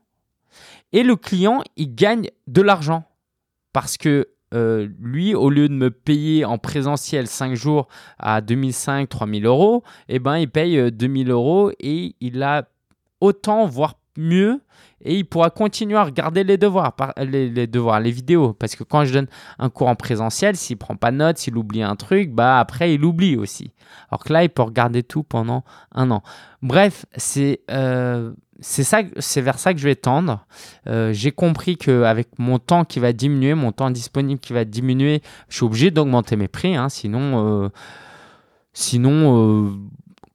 Et 0.93 1.03
le 1.03 1.15
client, 1.15 1.63
il 1.77 1.95
gagne 1.95 2.27
de 2.47 2.61
l'argent 2.61 3.05
parce 3.73 3.97
que 3.97 4.27
euh, 4.53 4.89
lui, 4.99 5.33
au 5.33 5.49
lieu 5.49 5.69
de 5.69 5.73
me 5.73 5.89
payer 5.89 6.43
en 6.43 6.57
présentiel 6.57 7.27
5 7.27 7.55
jours 7.55 7.87
à 8.19 8.41
2005, 8.41 9.07
3000 9.07 9.45
euros, 9.45 9.83
eh 10.09 10.19
ben, 10.19 10.37
il 10.37 10.49
paye 10.49 10.91
2000 10.91 11.29
euh, 11.29 11.33
euros 11.33 11.71
et 11.79 12.15
il 12.19 12.43
a 12.43 12.67
autant, 13.21 13.65
voire 13.65 13.95
mieux 14.17 14.59
et 15.03 15.15
il 15.15 15.25
pourra 15.25 15.49
continuer 15.49 15.97
à 15.97 16.03
regarder 16.03 16.43
les 16.43 16.57
devoirs, 16.57 16.93
les, 17.17 17.67
devoirs, 17.67 17.99
les 17.99 18.11
vidéos. 18.11 18.53
Parce 18.53 18.75
que 18.75 18.83
quand 18.83 19.05
je 19.05 19.13
donne 19.13 19.27
un 19.59 19.69
cours 19.69 19.87
en 19.87 19.95
présentiel, 19.95 20.55
s'il 20.55 20.77
prend 20.77 20.95
pas 20.95 21.11
de 21.11 21.17
notes, 21.17 21.37
s'il 21.37 21.57
oublie 21.57 21.83
un 21.83 21.95
truc, 21.95 22.31
bah 22.31 22.59
après 22.59 22.93
il 22.93 23.03
oublie 23.03 23.35
aussi. 23.35 23.71
Alors 24.09 24.23
que 24.23 24.31
là, 24.33 24.43
il 24.43 24.49
peut 24.49 24.61
regarder 24.61 25.03
tout 25.03 25.23
pendant 25.23 25.63
un 25.93 26.11
an. 26.11 26.23
Bref, 26.61 27.05
c'est 27.15 27.61
euh, 27.71 28.31
c'est 28.61 29.41
vers 29.41 29.57
ça 29.57 29.73
que 29.73 29.79
je 29.79 29.85
vais 29.85 29.95
tendre. 29.95 30.45
Euh, 30.87 31.13
j'ai 31.13 31.31
compris 31.31 31.77
qu'avec 31.77 32.37
mon 32.37 32.59
temps 32.59 32.85
qui 32.85 32.99
va 32.99 33.11
diminuer, 33.11 33.55
mon 33.55 33.71
temps 33.71 33.89
disponible 33.89 34.39
qui 34.39 34.53
va 34.53 34.65
diminuer, 34.65 35.21
je 35.49 35.55
suis 35.55 35.65
obligé 35.65 35.91
d'augmenter 35.91 36.35
mes 36.35 36.47
prix. 36.47 36.75
Hein, 36.75 36.89
sinon, 36.89 37.63
euh, 37.63 37.69
sinon 38.73 39.79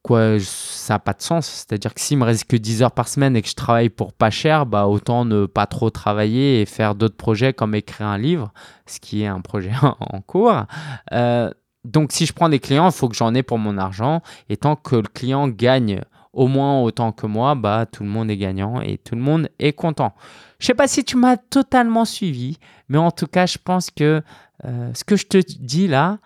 quoi, 0.07 0.39
ça 0.39 0.95
n'a 0.95 0.99
pas 0.99 1.13
de 1.13 1.21
sens. 1.21 1.45
C'est-à-dire 1.47 1.93
que 1.93 1.99
s'il 1.99 2.17
me 2.17 2.23
reste 2.23 2.45
que 2.45 2.55
10 2.55 2.81
heures 2.81 2.91
par 2.91 3.09
semaine 3.09 3.35
et 3.35 3.41
que 3.41 3.49
je 3.49 3.55
travaille 3.55 3.89
pour 3.89 4.13
pas 4.13 4.29
cher, 4.29 4.65
bah 4.65 4.87
autant 4.87 5.25
ne 5.25 5.45
pas 5.45 5.65
trop 5.65 5.89
travailler 5.89 6.61
et 6.61 6.65
faire 6.65 6.95
d'autres 6.95 7.17
projets 7.17 7.53
comme 7.53 7.75
écrire 7.75 8.07
un 8.07 8.17
livre, 8.17 8.53
ce 8.85 8.99
qui 8.99 9.23
est 9.23 9.27
un 9.27 9.41
projet 9.41 9.73
en 9.99 10.21
cours. 10.21 10.63
Euh, 11.11 11.51
donc 11.83 12.13
si 12.13 12.25
je 12.25 12.33
prends 12.33 12.49
des 12.49 12.59
clients, 12.59 12.87
il 12.87 12.93
faut 12.93 13.09
que 13.09 13.15
j'en 13.15 13.33
ai 13.35 13.43
pour 13.43 13.57
mon 13.57 13.77
argent. 13.77 14.21
Et 14.49 14.55
tant 14.55 14.77
que 14.77 14.95
le 14.95 15.03
client 15.03 15.49
gagne 15.49 16.01
au 16.31 16.47
moins 16.47 16.81
autant 16.81 17.11
que 17.11 17.25
moi, 17.25 17.55
bah 17.55 17.85
tout 17.85 18.03
le 18.03 18.09
monde 18.09 18.31
est 18.31 18.37
gagnant 18.37 18.79
et 18.79 18.97
tout 18.97 19.15
le 19.15 19.21
monde 19.21 19.49
est 19.59 19.73
content. 19.73 20.13
Je 20.59 20.67
sais 20.67 20.73
pas 20.73 20.87
si 20.87 21.03
tu 21.03 21.17
m'as 21.17 21.35
totalement 21.35 22.05
suivi, 22.05 22.57
mais 22.89 22.97
en 22.97 23.11
tout 23.11 23.27
cas, 23.27 23.45
je 23.45 23.57
pense 23.63 23.91
que 23.91 24.21
euh, 24.65 24.91
ce 24.93 25.03
que 25.03 25.15
je 25.15 25.25
te 25.27 25.37
dis 25.37 25.87
là, 25.87 26.19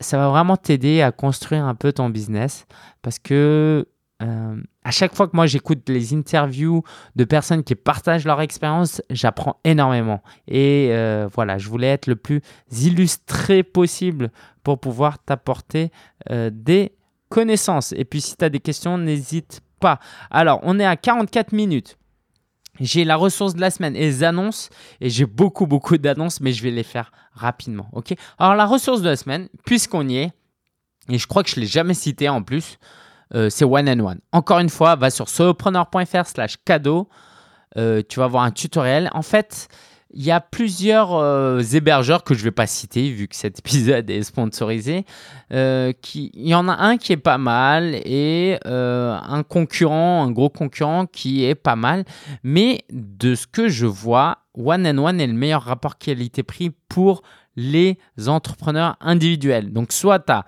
ça 0.00 0.16
va 0.16 0.28
vraiment 0.28 0.56
t'aider 0.56 1.02
à 1.02 1.12
construire 1.12 1.64
un 1.64 1.74
peu 1.74 1.92
ton 1.92 2.08
business 2.08 2.66
parce 3.02 3.18
que 3.18 3.86
euh, 4.22 4.56
à 4.84 4.90
chaque 4.90 5.14
fois 5.14 5.28
que 5.28 5.36
moi 5.36 5.46
j'écoute 5.46 5.88
les 5.88 6.14
interviews 6.14 6.82
de 7.16 7.24
personnes 7.24 7.64
qui 7.64 7.74
partagent 7.74 8.24
leur 8.24 8.40
expérience, 8.40 9.00
j'apprends 9.10 9.58
énormément. 9.64 10.22
Et 10.48 10.88
euh, 10.90 11.28
voilà, 11.32 11.58
je 11.58 11.68
voulais 11.68 11.88
être 11.88 12.06
le 12.06 12.16
plus 12.16 12.40
illustré 12.72 13.62
possible 13.62 14.30
pour 14.62 14.78
pouvoir 14.78 15.18
t'apporter 15.22 15.90
euh, 16.30 16.50
des 16.52 16.92
connaissances. 17.28 17.92
Et 17.92 18.04
puis 18.04 18.20
si 18.20 18.36
tu 18.36 18.44
as 18.44 18.50
des 18.50 18.60
questions, 18.60 18.98
n'hésite 18.98 19.60
pas. 19.80 19.98
Alors, 20.30 20.60
on 20.62 20.78
est 20.78 20.84
à 20.84 20.96
44 20.96 21.52
minutes. 21.52 21.96
J'ai 22.80 23.04
la 23.04 23.16
ressource 23.16 23.54
de 23.54 23.60
la 23.60 23.70
semaine 23.70 23.94
et 23.94 24.00
les 24.00 24.24
annonces. 24.24 24.70
Et 25.00 25.10
j'ai 25.10 25.26
beaucoup, 25.26 25.66
beaucoup 25.66 25.98
d'annonces, 25.98 26.40
mais 26.40 26.52
je 26.52 26.62
vais 26.62 26.70
les 26.70 26.82
faire 26.82 27.12
rapidement. 27.32 27.88
OK? 27.92 28.14
Alors, 28.38 28.54
la 28.54 28.66
ressource 28.66 29.02
de 29.02 29.08
la 29.08 29.16
semaine, 29.16 29.48
puisqu'on 29.64 30.08
y 30.08 30.16
est, 30.18 30.32
et 31.08 31.18
je 31.18 31.26
crois 31.26 31.42
que 31.42 31.50
je 31.50 31.56
ne 31.56 31.60
l'ai 31.62 31.66
jamais 31.66 31.94
cité 31.94 32.28
en 32.28 32.42
plus, 32.42 32.78
euh, 33.34 33.50
c'est 33.50 33.64
One 33.64 33.88
and 33.88 34.00
One. 34.00 34.20
Encore 34.32 34.58
une 34.58 34.68
fois, 34.68 34.96
va 34.96 35.10
sur 35.10 35.28
solopreneur.fr 35.28 36.26
slash 36.26 36.56
cadeau. 36.64 37.08
Euh, 37.76 38.02
tu 38.08 38.18
vas 38.18 38.26
voir 38.26 38.44
un 38.44 38.50
tutoriel. 38.50 39.10
En 39.12 39.22
fait, 39.22 39.68
il 40.12 40.24
y 40.24 40.30
a 40.30 40.40
plusieurs 40.40 41.14
euh, 41.14 41.60
hébergeurs 41.60 42.24
que 42.24 42.34
je 42.34 42.40
ne 42.40 42.44
vais 42.44 42.50
pas 42.50 42.66
citer 42.66 43.10
vu 43.10 43.28
que 43.28 43.36
cet 43.36 43.58
épisode 43.60 44.10
est 44.10 44.22
sponsorisé. 44.22 45.04
qui, 46.02 46.30
il 46.34 46.48
y 46.48 46.54
en 46.54 46.68
a 46.68 46.74
un 46.74 46.96
qui 46.96 47.12
est 47.12 47.16
pas 47.16 47.38
mal 47.38 47.94
et 48.04 48.58
un 48.64 49.42
concurrent, 49.48 50.24
un 50.24 50.30
gros 50.30 50.50
concurrent 50.50 51.06
qui 51.06 51.44
est 51.44 51.54
pas 51.54 51.76
mal. 51.76 52.04
Mais 52.42 52.84
de 52.90 53.34
ce 53.34 53.46
que 53.46 53.68
je 53.68 53.86
vois, 53.86 54.38
One 54.54 54.86
and 54.86 54.98
One 54.98 55.20
est 55.20 55.26
le 55.26 55.32
meilleur 55.32 55.62
rapport 55.62 55.98
qualité-prix 55.98 56.70
pour 56.88 57.22
les 57.56 57.98
entrepreneurs 58.26 58.96
individuels. 59.00 59.72
Donc 59.72 59.92
soit 59.92 60.20
tu 60.20 60.32
as 60.32 60.44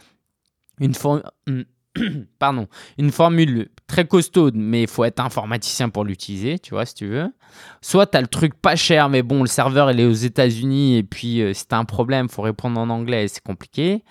une, 0.80 1.64
Pardon, 2.38 2.68
une 2.98 3.10
formule 3.10 3.68
très 3.86 4.06
costaude, 4.06 4.54
mais 4.56 4.82
il 4.82 4.88
faut 4.88 5.04
être 5.04 5.20
informaticien 5.20 5.88
pour 5.88 6.04
l'utiliser, 6.04 6.58
tu 6.58 6.70
vois, 6.70 6.86
si 6.86 6.94
tu 6.94 7.06
veux. 7.06 7.32
Soit 7.80 8.06
tu 8.06 8.18
le 8.18 8.26
truc 8.26 8.54
pas 8.54 8.76
cher, 8.76 9.08
mais 9.08 9.22
bon, 9.22 9.42
le 9.42 9.48
serveur, 9.48 9.90
il 9.90 10.00
est 10.00 10.06
aux 10.06 10.12
États-Unis, 10.12 10.96
et 10.96 11.02
puis 11.02 11.42
euh, 11.42 11.52
si 11.52 11.66
tu 11.66 11.74
un 11.74 11.84
problème, 11.84 12.28
faut 12.28 12.42
répondre 12.42 12.80
en 12.80 12.88
anglais, 12.88 13.28
c'est 13.28 13.42
compliqué. 13.42 14.04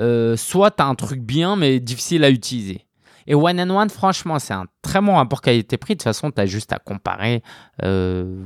Euh, 0.00 0.36
soit 0.36 0.70
tu 0.70 0.82
un 0.82 0.94
truc 0.94 1.20
bien, 1.20 1.56
mais 1.56 1.80
difficile 1.80 2.22
à 2.22 2.30
utiliser. 2.30 2.86
Et 3.26 3.34
One 3.34 3.60
and 3.60 3.70
One, 3.70 3.90
franchement, 3.90 4.38
c'est 4.38 4.54
un 4.54 4.66
très 4.80 5.00
bon 5.00 5.16
rapport 5.16 5.42
qualité-prix. 5.42 5.94
De 5.94 5.98
toute 5.98 6.04
façon, 6.04 6.30
tu 6.30 6.46
juste 6.46 6.72
à 6.72 6.78
comparer. 6.78 7.42
Euh, 7.82 8.42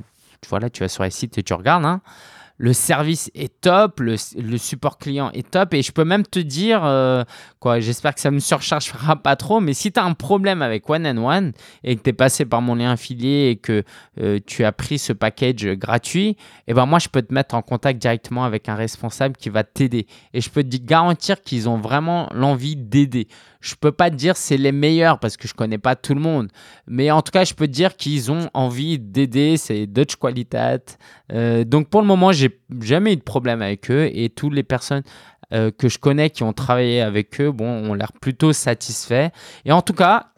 voilà, 0.48 0.70
tu 0.70 0.82
vas 0.82 0.88
sur 0.88 1.04
les 1.04 1.10
sites 1.10 1.38
et 1.38 1.42
tu 1.42 1.52
regardes. 1.52 1.84
Hein 1.84 2.00
le 2.58 2.72
service 2.72 3.30
est 3.34 3.60
top, 3.60 4.00
le, 4.00 4.16
support 4.56 4.98
client 4.98 5.30
est 5.32 5.50
top. 5.50 5.74
Et 5.74 5.82
je 5.82 5.92
peux 5.92 6.04
même 6.04 6.24
te 6.24 6.38
dire, 6.38 6.84
euh, 6.84 7.24
quoi, 7.58 7.80
j'espère 7.80 8.14
que 8.14 8.20
ça 8.20 8.30
me 8.30 8.38
surchargera 8.38 9.16
pas 9.16 9.36
trop, 9.36 9.60
mais 9.60 9.74
si 9.74 9.92
tu 9.92 9.98
as 9.98 10.04
un 10.04 10.14
problème 10.14 10.62
avec 10.62 10.88
One 10.88 11.06
and 11.06 11.16
One 11.18 11.52
et 11.84 11.96
que 11.96 12.02
tu 12.02 12.10
es 12.10 12.12
passé 12.12 12.44
par 12.44 12.62
mon 12.62 12.74
lien 12.74 12.92
affilié 12.92 13.50
et 13.50 13.56
que 13.56 13.84
euh, 14.20 14.38
tu 14.46 14.64
as 14.64 14.72
pris 14.72 14.98
ce 14.98 15.12
package 15.12 15.66
gratuit, 15.72 16.36
eh 16.68 16.74
ben 16.74 16.86
moi, 16.86 16.98
je 16.98 17.08
peux 17.08 17.22
te 17.22 17.34
mettre 17.34 17.54
en 17.54 17.62
contact 17.62 18.00
directement 18.00 18.44
avec 18.44 18.68
un 18.68 18.74
responsable 18.74 19.36
qui 19.36 19.48
va 19.48 19.64
t'aider. 19.64 20.06
Et 20.34 20.40
je 20.40 20.50
peux 20.50 20.62
te 20.62 20.76
garantir 20.76 21.42
qu'ils 21.42 21.68
ont 21.68 21.78
vraiment 21.78 22.28
l'envie 22.32 22.76
d'aider. 22.76 23.28
Je 23.62 23.74
peux 23.76 23.92
pas 23.92 24.10
te 24.10 24.16
dire 24.16 24.36
c'est 24.36 24.58
les 24.58 24.72
meilleurs 24.72 25.18
parce 25.18 25.36
que 25.36 25.48
je 25.48 25.54
connais 25.54 25.78
pas 25.78 25.96
tout 25.96 26.14
le 26.14 26.20
monde, 26.20 26.48
mais 26.86 27.10
en 27.10 27.22
tout 27.22 27.30
cas, 27.30 27.44
je 27.44 27.54
peux 27.54 27.66
te 27.66 27.72
dire 27.72 27.96
qu'ils 27.96 28.30
ont 28.30 28.50
envie 28.52 28.98
d'aider. 28.98 29.56
C'est 29.56 29.86
Dutch 29.86 30.16
Qualitat. 30.16 30.80
Euh, 31.32 31.64
donc 31.64 31.88
pour 31.88 32.02
le 32.02 32.06
moment, 32.06 32.32
j'ai 32.32 32.60
jamais 32.80 33.14
eu 33.14 33.16
de 33.16 33.22
problème 33.22 33.62
avec 33.62 33.90
eux 33.90 34.10
et 34.12 34.28
toutes 34.28 34.52
les 34.52 34.64
personnes 34.64 35.02
euh, 35.52 35.70
que 35.70 35.88
je 35.88 35.98
connais 35.98 36.30
qui 36.30 36.42
ont 36.42 36.52
travaillé 36.52 37.00
avec 37.00 37.40
eux, 37.40 37.52
bon, 37.52 37.66
ont 37.66 37.94
l'air 37.94 38.12
plutôt 38.12 38.52
satisfaits. 38.52 39.30
Et 39.64 39.72
en 39.72 39.80
tout 39.80 39.92
cas, 39.92 40.32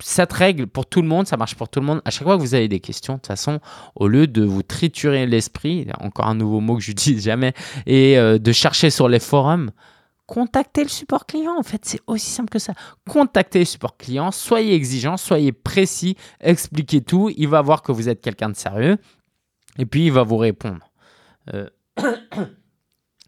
cette 0.00 0.32
règle 0.32 0.66
pour 0.66 0.86
tout 0.86 1.02
le 1.02 1.08
monde, 1.08 1.26
ça 1.26 1.36
marche 1.36 1.54
pour 1.54 1.68
tout 1.68 1.80
le 1.80 1.86
monde. 1.86 2.02
À 2.04 2.10
chaque 2.10 2.24
fois 2.24 2.36
que 2.36 2.42
vous 2.42 2.54
avez 2.54 2.68
des 2.68 2.80
questions, 2.80 3.14
de 3.14 3.18
toute 3.18 3.28
façon, 3.28 3.60
au 3.94 4.08
lieu 4.08 4.26
de 4.26 4.42
vous 4.42 4.62
triturer 4.62 5.26
l'esprit, 5.26 5.86
encore 6.00 6.26
un 6.26 6.34
nouveau 6.34 6.60
mot 6.60 6.76
que 6.76 6.82
je 6.82 6.90
n'utilise 6.90 7.24
jamais, 7.24 7.54
et 7.86 8.18
euh, 8.18 8.38
de 8.38 8.52
chercher 8.52 8.90
sur 8.90 9.08
les 9.08 9.20
forums, 9.20 9.70
contactez 10.26 10.82
le 10.82 10.88
support 10.88 11.26
client. 11.26 11.54
En 11.58 11.62
fait, 11.62 11.84
c'est 11.84 12.00
aussi 12.06 12.30
simple 12.30 12.50
que 12.50 12.58
ça. 12.58 12.74
Contactez 13.08 13.60
le 13.60 13.64
support 13.64 13.96
client, 13.96 14.30
soyez 14.30 14.74
exigeant, 14.74 15.16
soyez 15.16 15.52
précis, 15.52 16.16
expliquez 16.40 17.00
tout. 17.00 17.30
Il 17.36 17.48
va 17.48 17.62
voir 17.62 17.82
que 17.82 17.92
vous 17.92 18.08
êtes 18.08 18.20
quelqu'un 18.20 18.48
de 18.48 18.56
sérieux 18.56 18.98
et 19.78 19.86
puis 19.86 20.06
il 20.06 20.12
va 20.12 20.22
vous 20.22 20.36
répondre. 20.36 20.90
Euh, 21.52 21.68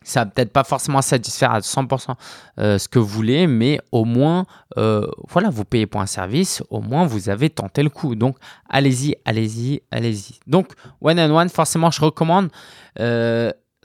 ça 0.03 0.25
va 0.25 0.31
peut-être 0.31 0.53
pas 0.53 0.63
forcément 0.63 1.03
satisfaire 1.03 1.51
à 1.51 1.59
100% 1.59 2.15
euh, 2.59 2.79
ce 2.79 2.89
que 2.89 2.99
vous 2.99 3.09
voulez, 3.09 3.49
mais 3.49 3.81
au 3.91 4.05
moins, 4.05 4.47
euh, 4.79 5.07
voilà, 5.29 5.51
vous 5.51 5.65
payez 5.65 5.87
pour 5.87 6.01
un 6.01 6.07
service, 6.07 6.63
au 6.71 6.81
moins 6.81 7.07
vous 7.07 7.29
avez 7.29 7.51
tenté 7.51 7.83
le 7.83 7.91
coup. 7.91 8.15
Donc, 8.15 8.37
allez-y, 8.71 9.17
allez-y, 9.25 9.83
allez-y. 9.91 10.39
Donc, 10.47 10.73
one 11.01 11.19
on 11.19 11.37
one, 11.37 11.49
forcément, 11.49 11.91
je 11.91 12.01
recommande 12.01 12.51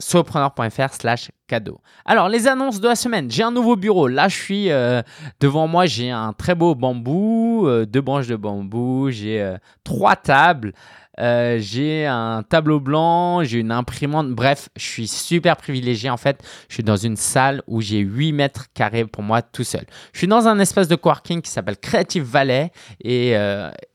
solopreneur.fr 0.02 0.92
slash 0.92 1.30
cadeau. 1.46 1.80
Alors, 2.04 2.28
les 2.28 2.48
annonces 2.48 2.80
de 2.80 2.88
la 2.88 2.96
semaine. 2.96 3.30
J'ai 3.30 3.42
un 3.42 3.50
nouveau 3.50 3.76
bureau. 3.76 4.08
Là, 4.08 4.28
je 4.28 4.36
suis 4.36 4.70
euh, 4.70 5.02
devant 5.40 5.66
moi, 5.66 5.86
j'ai 5.86 6.10
un 6.10 6.32
très 6.32 6.54
beau 6.54 6.74
bambou, 6.74 7.66
euh, 7.66 7.86
deux 7.86 8.00
branches 8.00 8.26
de 8.26 8.36
bambou, 8.36 9.10
j'ai 9.10 9.40
euh, 9.40 9.56
trois 9.84 10.16
tables, 10.16 10.72
j'ai 11.18 12.06
un 12.06 12.42
tableau 12.42 12.80
blanc, 12.80 13.44
j'ai 13.44 13.58
une 13.58 13.70
imprimante. 13.70 14.30
Bref, 14.30 14.70
je 14.76 14.84
suis 14.84 15.06
super 15.06 15.56
privilégié. 15.56 16.10
En 16.10 16.16
fait, 16.16 16.42
je 16.68 16.74
suis 16.74 16.82
dans 16.82 16.96
une 16.96 17.16
salle 17.16 17.62
où 17.66 17.80
j'ai 17.80 17.98
8 17.98 18.32
mètres 18.32 18.66
carrés 18.74 19.04
pour 19.04 19.22
moi 19.22 19.42
tout 19.42 19.64
seul. 19.64 19.84
Je 20.12 20.18
suis 20.18 20.26
dans 20.26 20.48
un 20.48 20.58
espace 20.58 20.88
de 20.88 20.96
coworking 20.96 21.42
qui 21.42 21.50
s'appelle 21.50 21.76
Creative 21.76 22.24
Valley 22.24 22.72
et 23.04 23.36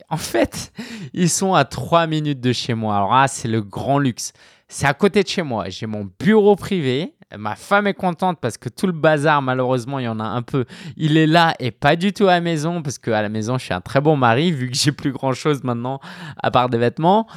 en 0.10 0.18
fait, 0.18 0.72
ils 1.14 1.30
sont 1.30 1.54
à 1.54 1.66
3 1.66 2.08
minutes 2.08 2.40
de 2.40 2.54
chez 2.54 2.76
moi. 2.76 2.96
Alors, 2.96 3.26
c'est 3.28 3.50
le 3.50 3.62
grand 3.62 4.00
luxe. 4.00 4.32
C'est 4.70 4.86
à 4.86 4.94
côté 4.94 5.24
de 5.24 5.28
chez 5.28 5.44
moi. 5.44 5.70
J'ai 5.70 5.86
mon 5.86 6.10
bureau 6.20 6.56
privé. 6.56 7.14
Ma 7.38 7.56
femme 7.56 7.88
est 7.88 7.94
contente 7.94 8.40
parce 8.42 8.58
que 8.58 8.70
tout 8.70 8.88
le 8.88 8.94
bazar, 8.94 9.42
malheureusement, 9.42 10.00
il 10.00 10.06
y 10.06 10.08
en 10.08 10.20
a 10.20 10.26
un 10.26 10.42
peu. 10.42 10.66
Il 10.96 11.18
est 11.18 11.28
là 11.28 11.56
et 11.60 11.72
pas 11.72 11.96
du 11.96 12.14
tout 12.14 12.28
à 12.28 12.32
la 12.32 12.42
maison 12.42 12.82
parce 12.82 12.98
qu'à 12.98 13.22
la 13.22 13.30
maison, 13.30 13.58
je 13.58 13.66
suis 13.66 13.74
un 13.74 13.82
très 13.82 14.02
bon 14.02 14.18
mari 14.18 14.52
vu 14.52 14.70
que 14.70 14.78
j'ai 14.78 14.92
plus 14.92 15.12
grand 15.12 15.34
chose 15.34 15.64
maintenant 15.64 16.00
à 16.42 16.52
part 16.52 16.70
des 16.70 16.78
vêtements. 16.78 17.28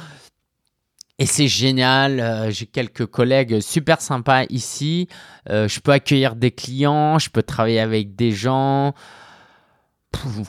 Et 1.19 1.25
c'est 1.25 1.47
génial. 1.47 2.19
Euh, 2.19 2.51
j'ai 2.51 2.65
quelques 2.65 3.05
collègues 3.05 3.59
super 3.59 4.01
sympas 4.01 4.45
ici. 4.49 5.07
Euh, 5.49 5.67
je 5.67 5.79
peux 5.79 5.91
accueillir 5.91 6.35
des 6.35 6.51
clients. 6.51 7.19
Je 7.19 7.29
peux 7.29 7.43
travailler 7.43 7.79
avec 7.79 8.15
des 8.15 8.31
gens 8.31 8.93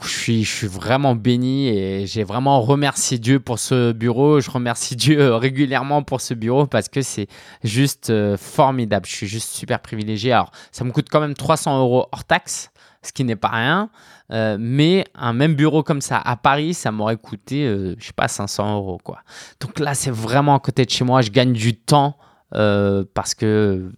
je 0.02 0.08
suis, 0.08 0.44
je 0.44 0.50
suis 0.50 0.66
vraiment 0.66 1.14
béni 1.14 1.68
et 1.68 2.06
j'ai 2.06 2.24
vraiment 2.24 2.60
remercié 2.60 3.18
Dieu 3.18 3.40
pour 3.40 3.58
ce 3.58 3.92
bureau. 3.92 4.40
Je 4.40 4.50
remercie 4.50 4.96
Dieu 4.96 5.20
euh, 5.20 5.36
régulièrement 5.36 6.02
pour 6.02 6.20
ce 6.20 6.34
bureau 6.34 6.66
parce 6.66 6.88
que 6.88 7.02
c'est 7.02 7.28
juste 7.62 8.10
euh, 8.10 8.36
formidable. 8.36 9.06
Je 9.06 9.12
suis 9.12 9.26
juste 9.26 9.50
super 9.50 9.80
privilégié. 9.80 10.32
Alors, 10.32 10.50
ça 10.72 10.84
me 10.84 10.90
coûte 10.90 11.08
quand 11.10 11.20
même 11.20 11.34
300 11.34 11.78
euros 11.80 12.06
hors 12.12 12.24
taxe, 12.24 12.70
ce 13.02 13.12
qui 13.12 13.24
n'est 13.24 13.36
pas 13.36 13.48
rien. 13.48 13.90
Euh, 14.30 14.56
mais 14.58 15.04
un 15.14 15.32
même 15.32 15.54
bureau 15.54 15.82
comme 15.82 16.00
ça 16.00 16.18
à 16.18 16.36
Paris, 16.36 16.74
ça 16.74 16.90
m'aurait 16.90 17.16
coûté, 17.16 17.64
je 17.66 17.94
je 17.98 18.06
sais 18.06 18.12
pas, 18.12 18.28
500 18.28 18.76
euros 18.76 18.98
quoi. 19.02 19.20
Donc 19.60 19.78
là, 19.78 19.94
c'est 19.94 20.10
vraiment 20.10 20.54
à 20.54 20.60
côté 20.60 20.84
de 20.84 20.90
chez 20.90 21.04
moi. 21.04 21.22
Je 21.22 21.30
gagne 21.30 21.52
du 21.52 21.76
temps 21.76 22.16
parce 22.50 23.34
que 23.34 23.90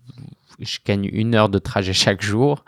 je 0.61 0.79
gagne 0.87 1.09
une 1.13 1.35
heure 1.35 1.49
de 1.49 1.59
trajet 1.59 1.93
chaque 1.93 2.23
jour. 2.23 2.65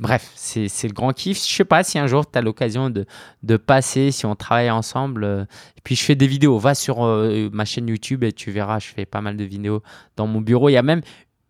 Bref, 0.00 0.32
c'est 0.34 0.88
le 0.88 0.94
grand 0.94 1.12
kiff. 1.12 1.46
Je 1.46 1.54
sais 1.54 1.64
pas 1.64 1.84
si 1.84 1.98
un 1.98 2.06
jour 2.06 2.28
tu 2.28 2.38
as 2.38 2.40
l'occasion 2.40 2.88
de, 2.88 3.56
passer, 3.58 4.10
si 4.10 4.24
on 4.24 4.34
travaille 4.34 4.70
ensemble. 4.70 5.24
Euh, 5.24 5.42
et 5.76 5.80
puis 5.84 5.94
je 5.94 6.02
fais 6.02 6.14
des 6.14 6.26
vidéos. 6.26 6.58
Va 6.58 6.74
sur 6.74 7.04
euh, 7.04 7.50
ma 7.52 7.66
chaîne 7.66 7.86
YouTube 7.86 8.24
et 8.24 8.32
tu 8.32 8.50
verras, 8.50 8.78
je 8.78 8.86
fais 8.86 9.04
pas 9.04 9.20
mal 9.20 9.36
de 9.36 9.44
vidéos 9.44 9.82
dans 10.16 10.26
mon 10.26 10.40
bureau. 10.40 10.70
Il 10.70 10.72
y 10.72 10.78
a 10.78 10.82
même 10.82 11.02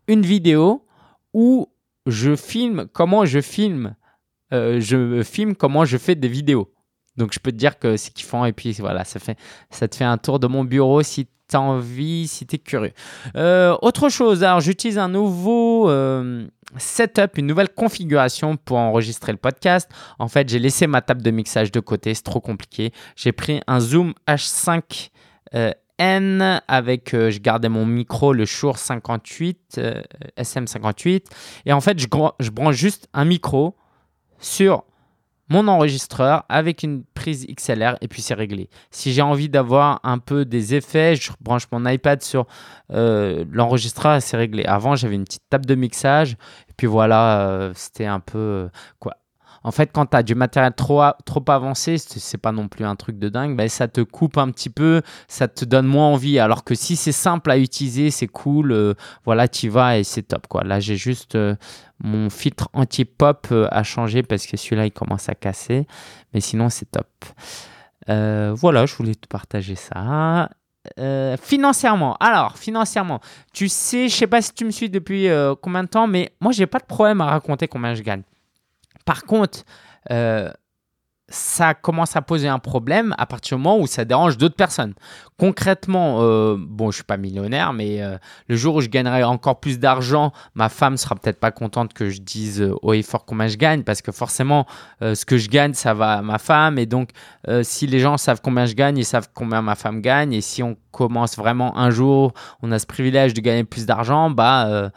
une 0.09 0.23
vidéo 0.23 0.85
où 1.33 1.69
je 2.07 2.35
filme 2.35 2.89
comment 2.93 3.25
je 3.25 3.41
filme. 3.41 3.95
Euh, 4.53 4.81
je 4.81 5.23
filme 5.23 5.55
comment 5.55 5.85
je 5.85 5.97
fais 5.97 6.17
des 6.17 6.27
vidéos. 6.27 6.73
Donc 7.17 7.33
je 7.33 7.39
peux 7.39 7.53
te 7.53 7.57
dire 7.57 7.79
que 7.79 7.97
c'est 7.97 8.13
kiffant. 8.13 8.47
Et 8.47 8.53
puis 8.53 8.73
voilà, 8.81 9.05
ça, 9.05 9.21
fait, 9.21 9.39
ça 9.71 9.87
te 9.87 9.95
fait 9.95 10.05
un 10.05 10.19
tour 10.19 10.41
de 10.41 10.49
mon 10.49 10.65
bureau 10.65 11.05
si 11.05 11.27
tu 11.27 11.57
as 11.57 11.61
envie, 11.61 12.27
si 12.27 12.49
tu 12.49 12.57
es 12.57 12.59
curieux. 12.59 12.95
autre 13.37 14.09
chose, 14.09 14.43
alors 14.43 14.61
j'utilise 14.61 14.99
un 14.99 15.09
nouveau 15.09 15.89
setup, 16.79 17.39
une 17.39 17.47
nouvelle 17.47 17.69
configuration 17.69 18.57
pour 18.57 18.79
enregistrer 18.79 19.33
le 19.33 19.39
podcast. 19.39 19.91
En 20.19 20.29
fait, 20.29 20.49
j'ai 20.49 20.59
laissé 20.59 20.87
ma 20.87 21.03
table 21.03 21.23
de 21.23 21.31
mixage 21.31 21.73
de 21.73 21.81
côté, 21.81 22.15
c'est 22.15 22.23
trop 22.23 22.41
compliqué. 22.41 22.93
J'ai 23.17 23.33
pris 23.33 23.61
un 23.67 23.81
Zoom 23.81 24.15
H5 24.29 25.11
euh, 25.55 25.73
avec, 26.69 27.13
euh, 27.13 27.31
je 27.31 27.41
gardais 27.41 27.69
mon 27.69 27.85
micro, 27.85 28.33
le 28.33 28.47
Shure 28.47 28.79
58, 28.79 29.81
SM58. 30.39 31.25
Et 31.67 31.73
en 31.73 31.81
fait, 31.81 31.99
je 31.99 32.51
branche 32.51 32.77
juste 32.77 33.09
un 33.13 33.27
micro 33.27 33.77
sur 34.39 34.85
mon 35.51 35.67
enregistreur 35.69 36.45
avec 36.49 36.83
une 36.83 37.03
prise 37.15 37.47
XLR 37.47 37.97
et 38.01 38.09
puis 38.09 38.23
c'est 38.23 38.35
réglé. 38.35 38.71
Si 38.91 39.13
j'ai 39.13 39.21
envie 39.21 39.49
d'avoir 39.49 40.01
un 40.05 40.19
peu 40.19 40.45
des 40.45 40.75
effets, 40.75 41.17
je 41.17 41.33
branche 41.41 41.65
mon 41.73 41.85
iPad 41.87 42.23
sur 42.23 42.47
euh, 42.93 43.45
l'enregistreur 43.51 44.17
et 44.17 44.21
c'est 44.21 44.37
réglé. 44.37 44.65
Avant, 44.65 44.95
j'avais 44.95 45.17
une 45.17 45.25
petite 45.25 45.43
table 45.51 45.67
de 45.67 45.75
mixage 45.75 46.33
et 46.69 46.73
puis 46.77 46.87
voilà, 46.87 47.41
euh, 47.49 47.73
c'était 47.75 48.07
un 48.07 48.21
peu 48.21 48.39
euh, 48.39 48.69
quoi. 49.01 49.17
En 49.63 49.71
fait, 49.73 49.91
quand 49.93 50.07
tu 50.07 50.17
as 50.17 50.23
du 50.23 50.35
matériel 50.35 50.73
trop, 50.75 51.03
trop 51.25 51.45
avancé, 51.49 51.99
c'est 51.99 52.39
pas 52.39 52.53
non 52.53 52.69
plus 52.69 52.85
un 52.85 52.97
truc 52.97 53.19
de 53.19 53.29
dingue, 53.29 53.57
ben, 53.57 53.69
ça 53.69 53.89
te 53.89 54.01
coupe 54.01 54.39
un 54.39 54.51
petit 54.51 54.71
peu, 54.71 55.03
ça 55.29 55.49
te 55.49 55.65
donne 55.65 55.87
moins 55.87 56.07
envie. 56.07 56.39
Alors 56.39 56.65
que 56.65 56.75
si 56.75 56.97
c'est 56.97 57.13
simple 57.13 57.51
à 57.51 57.59
utiliser, 57.59 58.11
c'est 58.11 58.27
cool, 58.27 58.95
voilà, 59.25 59.49
tu 59.49 59.69
vas 59.69 59.99
et 59.99 60.05
c'est 60.05 60.23
top. 60.23 60.47
Quoi. 60.47 60.65
Là, 60.65 60.81
j'ai 60.81 60.97
juste 60.97 61.37
mon 62.03 62.31
filtre 62.31 62.69
anti-pop 62.73 63.49
euh, 63.53 63.69
a 63.71 63.83
changé 63.83 64.23
parce 64.23 64.47
que 64.47 64.57
celui-là, 64.57 64.87
il 64.87 64.93
commence 64.93 65.29
à 65.29 65.35
casser. 65.35 65.87
Mais 66.33 66.41
sinon, 66.41 66.69
c'est 66.71 66.91
top. 66.91 67.09
voilà, 68.07 68.87
je 68.87 68.95
voulais 68.95 69.15
te 69.15 69.29
partager 69.29 69.75
ça. 69.77 70.49
financièrement, 71.43 72.17
alors 72.19 72.57
financièrement, 72.57 73.21
tu 73.53 73.69
sais, 73.69 74.09
je 74.09 74.17
sais 74.17 74.27
pas 74.27 74.41
si 74.41 74.55
tu 74.55 74.65
me 74.65 74.71
suis 74.71 74.89
depuis 74.89 75.29
combien 75.61 75.85
de 75.85 75.89
temps, 75.89 76.07
mais 76.07 76.33
moi 76.41 76.53
j'ai 76.53 76.67
pas 76.67 76.79
de 76.79 76.87
problème 76.87 77.21
à 77.21 77.27
raconter 77.27 77.69
combien 77.69 77.95
je 77.95 78.03
gagne. 78.03 78.23
Par 79.11 79.25
contre, 79.25 79.65
ça 81.31 81.75
commence 81.75 82.17
à 82.17 82.23
poser 82.23 82.49
un 82.49 82.59
problème 82.59 83.15
à 83.17 83.25
partir 83.25 83.57
du 83.57 83.63
moment 83.63 83.79
où 83.79 83.87
ça 83.87 84.05
dérange 84.05 84.37
d'autres 84.37 84.57
personnes. 84.57 84.95
Concrètement, 85.39 86.19
euh, 86.21 86.57
bon, 86.59 86.91
je 86.91 86.97
suis 86.97 87.05
pas 87.05 87.17
millionnaire, 87.17 87.73
mais 87.73 88.03
euh, 88.03 88.19
le 88.49 88.57
jour 88.57 88.75
où 88.75 88.81
je 88.81 88.89
gagnerai 88.89 89.23
encore 89.23 89.61
plus 89.61 89.79
d'argent, 89.79 90.33
ma 90.55 90.69
femme 90.69 90.97
sera 90.97 91.15
peut-être 91.15 91.39
pas 91.39 91.53
contente 91.53 91.95
que 91.95 92.11
je 92.11 92.21
dise 92.21 92.61
euh, 92.61 92.75
haut 92.83 92.93
et 92.93 93.03
fort 93.03 93.25
combien 93.25 93.47
je 93.47 93.57
gagne, 93.57 93.85
parce 93.85 94.03
que 94.03 94.13
forcément, 94.13 94.67
ce 95.01 95.25
que 95.25 95.39
je 95.39 95.49
gagne, 95.49 95.73
ça 95.73 95.95
va 95.95 96.15
à 96.15 96.23
ma 96.23 96.39
femme, 96.39 96.79
et 96.79 96.87
donc 96.87 97.11
si 97.63 97.87
les 97.87 98.01
gens 98.01 98.17
savent 98.17 98.41
combien 98.43 98.67
je 98.67 98.75
gagne, 98.75 98.99
ils 98.99 99.05
savent 99.05 99.29
combien 99.33 99.63
ma 99.63 99.77
femme 99.77 100.01
gagne, 100.01 100.33
et 100.33 100.41
si 100.41 100.63
on 100.63 100.77
commence 100.91 101.37
vraiment 101.37 101.79
un 101.79 101.91
jour, 101.91 102.33
on 102.63 102.73
a 102.73 102.79
ce 102.79 102.87
privilège 102.87 103.35
de 103.35 103.41
gagner 103.41 103.65
plus 103.65 103.87
d'argent, 103.87 104.31
bah 104.31 104.91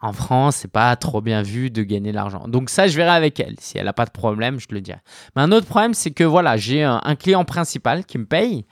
en 0.00 0.12
France, 0.12 0.56
c'est 0.56 0.70
pas 0.70 0.94
trop 0.96 1.20
bien 1.20 1.42
vu 1.42 1.70
de 1.70 1.82
gagner 1.82 2.10
de 2.10 2.16
l'argent. 2.16 2.48
Donc 2.48 2.70
ça, 2.70 2.88
je 2.88 2.96
verrai 2.96 3.10
avec 3.10 3.38
elle. 3.40 3.56
Si 3.60 3.78
elle 3.78 3.84
n'a 3.84 3.92
pas 3.92 4.04
de 4.04 4.10
problème, 4.10 4.58
je 4.60 4.66
te 4.66 4.74
le 4.74 4.80
dirai. 4.80 5.00
Mais 5.34 5.42
un 5.42 5.52
autre 5.52 5.66
problème, 5.66 5.94
c'est 5.94 6.10
que 6.10 6.24
voilà, 6.24 6.56
j'ai 6.56 6.82
un, 6.82 7.16
client 7.16 7.44
principal 7.44 8.04
qui 8.04 8.18
me 8.18 8.26
paye. 8.26 8.64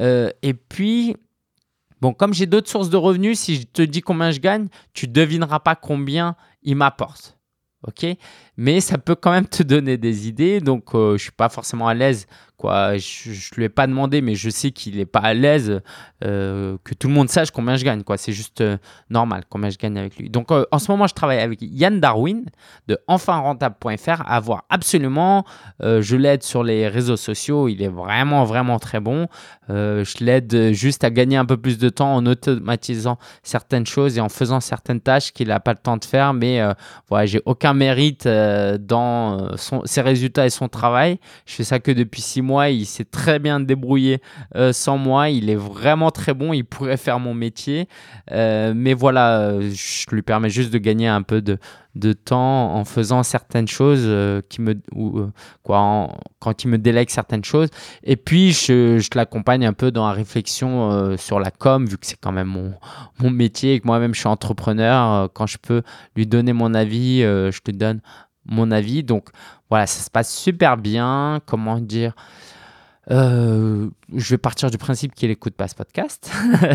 Euh, 0.00 0.30
et 0.42 0.54
puis, 0.54 1.16
bon, 2.00 2.12
comme 2.12 2.34
j'ai 2.34 2.46
d'autres 2.46 2.70
sources 2.70 2.90
de 2.90 2.96
revenus, 2.96 3.38
si 3.38 3.56
je 3.56 3.66
te 3.66 3.82
dis 3.82 4.00
combien 4.00 4.30
je 4.30 4.40
gagne, 4.40 4.68
tu 4.92 5.08
devineras 5.08 5.60
pas 5.60 5.74
combien 5.74 6.36
il 6.62 6.76
m'apporte. 6.76 7.38
Ok? 7.86 8.06
Mais 8.56 8.80
ça 8.80 8.98
peut 8.98 9.14
quand 9.14 9.30
même 9.30 9.46
te 9.46 9.62
donner 9.62 9.96
des 9.96 10.28
idées. 10.28 10.60
Donc, 10.60 10.94
euh, 10.94 11.10
je 11.10 11.12
ne 11.14 11.18
suis 11.18 11.32
pas 11.32 11.48
forcément 11.48 11.88
à 11.88 11.94
l'aise 11.94 12.26
Quoi. 12.56 12.96
Je 12.96 13.30
ne 13.30 13.56
lui 13.56 13.64
ai 13.64 13.68
pas 13.68 13.86
demandé, 13.86 14.22
mais 14.22 14.34
je 14.34 14.48
sais 14.48 14.70
qu'il 14.70 14.96
n'est 14.96 15.04
pas 15.04 15.20
à 15.20 15.34
l'aise 15.34 15.82
euh, 16.24 16.78
que 16.84 16.94
tout 16.94 17.08
le 17.08 17.12
monde 17.12 17.28
sache 17.28 17.50
combien 17.50 17.76
je 17.76 17.84
gagne. 17.84 18.02
Quoi. 18.02 18.16
C'est 18.16 18.32
juste 18.32 18.62
euh, 18.62 18.78
normal 19.10 19.44
combien 19.50 19.68
je 19.68 19.76
gagne 19.76 19.98
avec 19.98 20.16
lui. 20.16 20.30
Donc 20.30 20.50
euh, 20.50 20.64
en 20.70 20.78
ce 20.78 20.90
moment, 20.90 21.06
je 21.06 21.12
travaille 21.12 21.40
avec 21.40 21.58
Yann 21.60 22.00
Darwin 22.00 22.46
de 22.88 22.98
enfinrentable.fr 23.08 24.22
à 24.26 24.40
voir 24.40 24.64
absolument. 24.70 25.44
je 25.80 26.16
l'aide 26.16 26.42
sur 26.42 26.62
les 26.62 26.88
réseaux 26.88 27.18
sociaux. 27.18 27.68
Il 27.68 27.82
est 27.82 27.88
vraiment, 27.88 28.44
vraiment 28.44 28.78
très 28.78 29.00
bon. 29.00 29.28
je 29.68 30.24
l'aide 30.24 30.72
juste 30.72 31.04
à 31.04 31.10
gagner 31.10 31.36
un 31.36 31.44
peu 31.44 31.58
plus 31.58 31.78
de 31.78 31.90
temps 31.90 32.14
en 32.14 32.24
automatisant 32.24 33.18
certaines 33.42 33.86
choses 33.86 34.16
et 34.16 34.20
en 34.20 34.30
faisant 34.30 34.60
certaines 34.60 35.00
tâches 35.00 35.32
qu'il 35.32 35.48
n'a 35.48 35.60
pas 35.60 35.72
le 35.72 35.78
temps 35.78 35.98
de 35.98 36.04
faire. 36.04 36.32
Mais 36.32 36.62
voilà, 37.08 37.26
j'ai 37.26 37.42
aucun 37.44 37.74
mérite 37.74 38.26
dans 38.78 39.50
ses 39.84 40.00
résultats 40.00 40.46
et 40.46 40.50
son 40.50 40.68
travail. 40.68 41.18
Je 41.44 41.54
fais 41.54 41.64
ça 41.64 41.78
que 41.78 41.90
depuis 41.90 42.22
six 42.22 42.42
mois 42.42 42.46
moi, 42.46 42.70
il 42.70 42.86
s'est 42.86 43.04
très 43.04 43.38
bien 43.38 43.60
débrouillé 43.60 44.22
euh, 44.54 44.72
sans 44.72 44.96
moi. 44.96 45.28
Il 45.28 45.50
est 45.50 45.56
vraiment 45.56 46.10
très 46.10 46.32
bon. 46.32 46.52
Il 46.52 46.64
pourrait 46.64 46.96
faire 46.96 47.18
mon 47.18 47.34
métier. 47.34 47.88
Euh, 48.30 48.72
mais 48.74 48.94
voilà, 48.94 49.40
euh, 49.40 49.70
je 49.72 50.14
lui 50.14 50.22
permets 50.22 50.48
juste 50.48 50.72
de 50.72 50.78
gagner 50.78 51.08
un 51.08 51.22
peu 51.22 51.42
de, 51.42 51.58
de 51.96 52.12
temps 52.12 52.74
en 52.74 52.84
faisant 52.84 53.22
certaines 53.22 53.68
choses 53.68 54.08
qui 54.48 54.60
me 54.60 54.74
ou, 54.94 55.30
quoi 55.62 56.08
quand 56.38 56.64
il 56.64 56.68
me 56.68 56.78
délègue 56.78 57.10
certaines 57.10 57.44
choses 57.44 57.68
et 58.02 58.16
puis 58.16 58.52
je, 58.52 58.98
je 58.98 59.10
l'accompagne 59.14 59.66
un 59.66 59.72
peu 59.72 59.90
dans 59.90 60.06
la 60.06 60.12
réflexion 60.12 61.16
sur 61.16 61.40
la 61.40 61.50
com 61.50 61.86
vu 61.86 61.98
que 61.98 62.06
c'est 62.06 62.20
quand 62.20 62.32
même 62.32 62.48
mon, 62.48 62.74
mon 63.18 63.30
métier 63.30 63.74
et 63.74 63.80
que 63.80 63.86
moi-même 63.86 64.14
je 64.14 64.20
suis 64.20 64.28
entrepreneur 64.28 65.30
quand 65.32 65.46
je 65.46 65.58
peux 65.58 65.82
lui 66.14 66.26
donner 66.26 66.52
mon 66.52 66.74
avis 66.74 67.20
je 67.20 67.60
te 67.60 67.70
donne 67.70 68.00
mon 68.46 68.70
avis. 68.70 69.02
Donc 69.02 69.28
voilà, 69.68 69.86
ça 69.86 70.02
se 70.02 70.10
passe 70.10 70.34
super 70.34 70.76
bien. 70.76 71.40
Comment 71.46 71.80
dire 71.80 72.14
euh, 73.10 73.88
Je 74.14 74.30
vais 74.30 74.38
partir 74.38 74.70
du 74.70 74.78
principe 74.78 75.14
qu'il 75.14 75.28
n'écoute 75.28 75.54
pas 75.54 75.68
ce 75.68 75.74
podcast. 75.74 76.30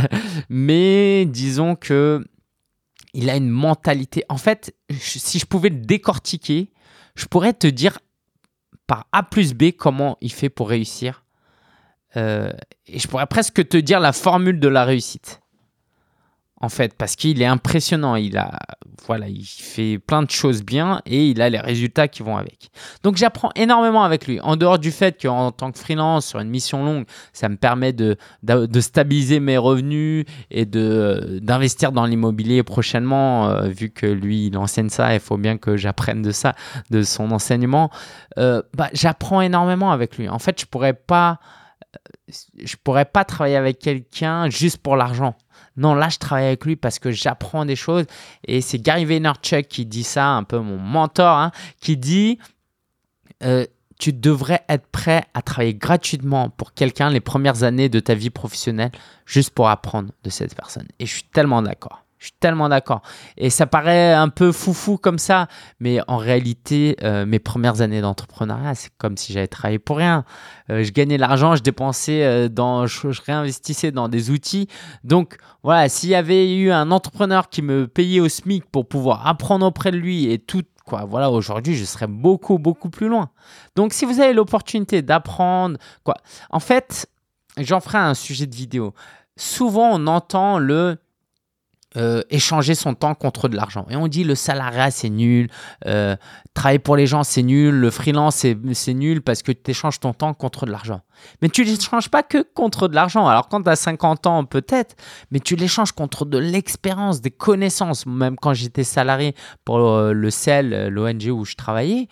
Mais 0.49 1.25
disons 1.25 1.75
que 1.75 2.23
il 3.13 3.29
a 3.29 3.35
une 3.35 3.49
mentalité. 3.49 4.23
En 4.29 4.37
fait, 4.37 4.75
si 4.91 5.39
je 5.39 5.45
pouvais 5.45 5.69
le 5.69 5.77
décortiquer, 5.77 6.71
je 7.15 7.25
pourrais 7.25 7.53
te 7.53 7.67
dire 7.67 7.99
par 8.87 9.07
A 9.11 9.23
plus 9.23 9.53
B 9.53 9.71
comment 9.77 10.17
il 10.21 10.31
fait 10.31 10.49
pour 10.49 10.69
réussir. 10.69 11.23
Euh, 12.17 12.51
et 12.87 12.99
je 12.99 13.07
pourrais 13.07 13.27
presque 13.27 13.67
te 13.67 13.77
dire 13.77 13.99
la 13.99 14.11
formule 14.11 14.59
de 14.59 14.67
la 14.67 14.83
réussite 14.83 15.41
en 16.61 16.69
fait, 16.69 16.93
parce 16.93 17.15
qu'il 17.15 17.41
est 17.41 17.45
impressionnant. 17.45 18.15
Il 18.15 18.37
a, 18.37 18.59
voilà, 19.07 19.27
il 19.27 19.43
fait 19.43 19.97
plein 19.97 20.21
de 20.21 20.29
choses 20.29 20.63
bien 20.63 21.01
et 21.07 21.27
il 21.27 21.41
a 21.41 21.49
les 21.49 21.59
résultats 21.59 22.07
qui 22.07 22.21
vont 22.21 22.37
avec. 22.37 22.69
Donc, 23.03 23.17
j'apprends 23.17 23.49
énormément 23.55 24.03
avec 24.03 24.27
lui. 24.27 24.39
En 24.41 24.55
dehors 24.55 24.77
du 24.77 24.91
fait 24.91 25.19
qu'en 25.19 25.51
tant 25.51 25.71
que 25.71 25.79
freelance 25.79 26.27
sur 26.27 26.39
une 26.39 26.49
mission 26.49 26.85
longue, 26.85 27.05
ça 27.33 27.49
me 27.49 27.57
permet 27.57 27.93
de, 27.93 28.15
de, 28.43 28.79
stabiliser 28.79 29.39
mes 29.39 29.57
revenus 29.57 30.25
et 30.51 30.65
de 30.65 31.39
d'investir 31.41 31.91
dans 31.91 32.05
l'immobilier 32.05 32.63
prochainement, 32.63 33.49
euh, 33.49 33.67
vu 33.67 33.89
que 33.89 34.05
lui, 34.05 34.47
il 34.47 34.57
enseigne 34.57 34.89
ça. 34.89 35.13
Il 35.13 35.19
faut 35.19 35.37
bien 35.37 35.57
que 35.57 35.77
j'apprenne 35.77 36.21
de 36.21 36.31
ça, 36.31 36.53
de 36.91 37.01
son 37.01 37.31
enseignement. 37.31 37.89
Euh, 38.37 38.61
bah, 38.75 38.89
j'apprends 38.93 39.41
énormément 39.41 39.91
avec 39.91 40.17
lui. 40.17 40.29
En 40.29 40.39
fait, 40.39 40.61
je 40.61 40.65
pourrais 40.67 40.93
pas, 40.93 41.39
euh, 41.95 42.33
je 42.63 42.75
pourrais 42.83 43.05
pas 43.05 43.25
travailler 43.25 43.55
avec 43.55 43.79
quelqu'un 43.79 44.49
juste 44.49 44.77
pour 44.77 44.95
l'argent. 44.95 45.35
Non, 45.77 45.93
là, 45.95 46.09
je 46.09 46.17
travaille 46.17 46.47
avec 46.47 46.65
lui 46.65 46.75
parce 46.75 46.99
que 46.99 47.11
j'apprends 47.11 47.65
des 47.65 47.75
choses. 47.75 48.05
Et 48.45 48.61
c'est 48.61 48.79
Gary 48.79 49.05
Vaynerchuk 49.05 49.67
qui 49.67 49.85
dit 49.85 50.03
ça, 50.03 50.27
un 50.27 50.43
peu 50.43 50.59
mon 50.59 50.77
mentor, 50.77 51.37
hein, 51.37 51.51
qui 51.79 51.97
dit 51.97 52.39
euh, 53.43 53.65
Tu 53.99 54.13
devrais 54.13 54.63
être 54.67 54.87
prêt 54.87 55.23
à 55.33 55.41
travailler 55.41 55.73
gratuitement 55.73 56.49
pour 56.49 56.73
quelqu'un 56.73 57.09
les 57.09 57.21
premières 57.21 57.63
années 57.63 57.89
de 57.89 57.99
ta 57.99 58.13
vie 58.13 58.29
professionnelle 58.29 58.91
juste 59.25 59.51
pour 59.51 59.69
apprendre 59.69 60.11
de 60.23 60.29
cette 60.29 60.55
personne. 60.55 60.87
Et 60.99 61.05
je 61.05 61.13
suis 61.13 61.23
tellement 61.23 61.61
d'accord. 61.61 62.00
Je 62.21 62.27
suis 62.27 62.35
tellement 62.39 62.69
d'accord. 62.69 63.01
Et 63.35 63.49
ça 63.49 63.65
paraît 63.65 64.13
un 64.13 64.29
peu 64.29 64.51
foufou 64.51 64.99
comme 64.99 65.17
ça, 65.17 65.47
mais 65.79 66.01
en 66.07 66.17
réalité, 66.17 66.95
euh, 67.01 67.25
mes 67.25 67.39
premières 67.39 67.81
années 67.81 67.99
d'entrepreneuriat, 67.99 68.75
c'est 68.75 68.91
comme 68.99 69.17
si 69.17 69.33
j'avais 69.33 69.47
travaillé 69.47 69.79
pour 69.79 69.97
rien. 69.97 70.23
Euh, 70.69 70.83
je 70.83 70.91
gagnais 70.91 71.17
l'argent, 71.17 71.55
je 71.55 71.63
dépensais 71.63 72.23
euh, 72.23 72.47
dans, 72.47 72.85
je, 72.85 73.07
réinvestissais 73.25 73.91
dans 73.91 74.07
des 74.07 74.29
outils. 74.29 74.67
Donc 75.03 75.37
voilà, 75.63 75.89
s'il 75.89 76.09
y 76.09 76.15
avait 76.15 76.55
eu 76.55 76.69
un 76.69 76.91
entrepreneur 76.91 77.49
qui 77.49 77.63
me 77.63 77.87
payait 77.87 78.19
au 78.19 78.29
SMIC 78.29 78.65
pour 78.69 78.87
pouvoir 78.87 79.25
apprendre 79.25 79.65
auprès 79.65 79.89
de 79.89 79.97
lui 79.97 80.31
et 80.31 80.37
tout, 80.37 80.61
quoi, 80.85 81.05
voilà, 81.05 81.31
aujourd'hui, 81.31 81.73
je 81.73 81.85
serais 81.85 82.05
beaucoup, 82.05 82.59
beaucoup 82.59 82.91
plus 82.91 83.07
loin. 83.07 83.31
Donc 83.75 83.93
si 83.93 84.05
vous 84.05 84.19
avez 84.19 84.33
l'opportunité 84.33 85.01
d'apprendre, 85.01 85.79
quoi, 86.03 86.17
en 86.51 86.59
fait, 86.59 87.07
j'en 87.57 87.79
ferai 87.79 87.97
un 87.97 88.13
sujet 88.13 88.45
de 88.45 88.55
vidéo. 88.55 88.93
Souvent, 89.37 89.89
on 89.93 90.05
entend 90.05 90.59
le 90.59 90.99
euh, 91.97 92.21
échanger 92.29 92.73
son 92.73 92.93
temps 92.93 93.15
contre 93.15 93.49
de 93.49 93.55
l'argent. 93.55 93.85
Et 93.89 93.97
on 93.97 94.07
dit 94.07 94.23
le 94.23 94.35
salariat 94.35 94.91
c'est 94.91 95.09
nul, 95.09 95.49
euh, 95.87 96.15
travailler 96.53 96.79
pour 96.79 96.95
les 96.95 97.05
gens 97.05 97.23
c'est 97.23 97.43
nul, 97.43 97.75
le 97.75 97.91
freelance 97.91 98.45
c'est 98.73 98.93
nul 98.93 99.21
parce 99.21 99.41
que 99.41 99.51
tu 99.51 99.71
échanges 99.71 99.99
ton 99.99 100.13
temps 100.13 100.33
contre 100.33 100.65
de 100.65 100.71
l'argent. 100.71 101.01
Mais 101.41 101.49
tu 101.49 101.65
l'échanges 101.65 102.09
pas 102.09 102.23
que 102.23 102.43
contre 102.53 102.87
de 102.87 102.95
l'argent. 102.95 103.27
Alors 103.27 103.49
quand 103.49 103.63
tu 103.63 103.69
as 103.69 103.75
50 103.75 104.25
ans 104.25 104.45
peut-être, 104.45 104.95
mais 105.31 105.41
tu 105.41 105.57
l'échanges 105.57 105.91
contre 105.91 106.23
de 106.23 106.37
l'expérience, 106.37 107.19
des 107.19 107.31
connaissances. 107.31 108.05
Même 108.05 108.37
quand 108.37 108.53
j'étais 108.53 108.85
salarié 108.85 109.35
pour 109.65 109.79
euh, 109.79 110.13
le 110.13 110.29
CEL, 110.29 110.87
l'ONG 110.87 111.27
où 111.29 111.43
je 111.43 111.55
travaillais, 111.55 112.07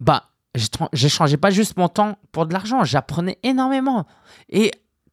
bah 0.00 0.30
j'échangeais 0.92 1.36
pas 1.36 1.50
juste 1.50 1.76
mon 1.76 1.88
temps 1.88 2.16
pour 2.32 2.46
de 2.46 2.52
l'argent, 2.52 2.84
j'apprenais 2.84 3.38
énormément. 3.42 4.06
Et 4.48 4.70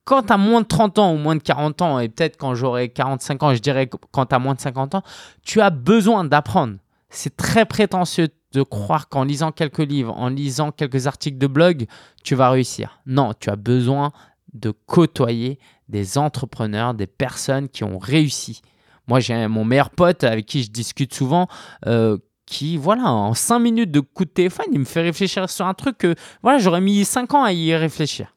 quand 0.08 0.24
tu 0.24 0.32
as 0.32 0.38
moins 0.38 0.62
de 0.62 0.68
30 0.68 0.99
ans 0.99 1.14
ou 1.14 1.18
moins 1.18 1.36
de 1.36 1.41
40 1.41 1.82
ans, 1.82 1.99
et 1.99 2.08
peut-être 2.08 2.38
quand 2.38 2.55
j'aurai 2.55 2.88
45 2.88 3.43
ans, 3.43 3.53
je 3.53 3.60
dirais 3.60 3.89
quand 4.12 4.26
tu 4.26 4.34
as 4.34 4.39
moins 4.39 4.55
de 4.55 4.62
50 4.62 4.95
ans, 4.95 5.03
tu 5.43 5.60
as 5.60 5.70
besoin 5.70 6.24
d'apprendre. 6.24 6.76
C'est 7.10 7.36
très 7.36 7.66
prétentieux 7.66 8.30
de 8.53 8.64
croire 8.64 9.10
qu'en 9.10 9.26
lisant 9.26 9.51
quelques 9.51 9.80
livres, 9.80 10.16
en 10.18 10.30
lisant 10.30 10.72
quelques 10.72 11.08
articles 11.08 11.38
de 11.38 11.47
blog, 11.47 11.88
tu 12.24 12.36
vas 12.36 12.49
réussir. 12.49 13.01
Non, 13.05 13.34
tu 13.38 13.49
as 13.49 13.58
besoin 13.58 14.14
de 14.53 14.72
côtoyer 14.72 15.60
des 15.89 16.18
entrepreneurs, 16.18 16.93
des 16.93 17.08
personnes 17.08 17.68
qui 17.68 17.84
ont 17.84 17.97
réussi. 17.97 18.62
Moi, 19.10 19.20
j'ai 19.20 19.45
mon 19.49 19.66
meilleur 19.66 19.89
pote 19.89 20.24
avec 20.24 20.45
qui 20.45 20.64
je 20.64 20.72
discute 20.72 21.14
souvent, 21.14 21.49
euh, 21.86 22.18
qui, 22.45 22.78
voilà, 22.78 23.12
en 23.12 23.34
5 23.34 23.60
minutes 23.60 23.91
de 23.91 23.99
coup 23.99 24.24
de 24.24 24.30
téléphone, 24.30 24.68
il 24.72 24.80
me 24.80 24.86
fait 24.86 25.01
réfléchir 25.01 25.49
sur 25.49 25.66
un 25.66 25.74
truc 25.74 25.97
que, 25.97 26.16
voilà, 26.43 26.60
j'aurais 26.60 26.80
mis 26.80 27.03
5 27.03 27.34
ans 27.34 27.43
à 27.43 27.51
y 27.51 27.76
réfléchir 27.76 28.36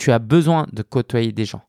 tu 0.00 0.10
as 0.12 0.18
besoin 0.18 0.66
de 0.72 0.82
côtoyer 0.82 1.30
des 1.30 1.44
gens. 1.44 1.62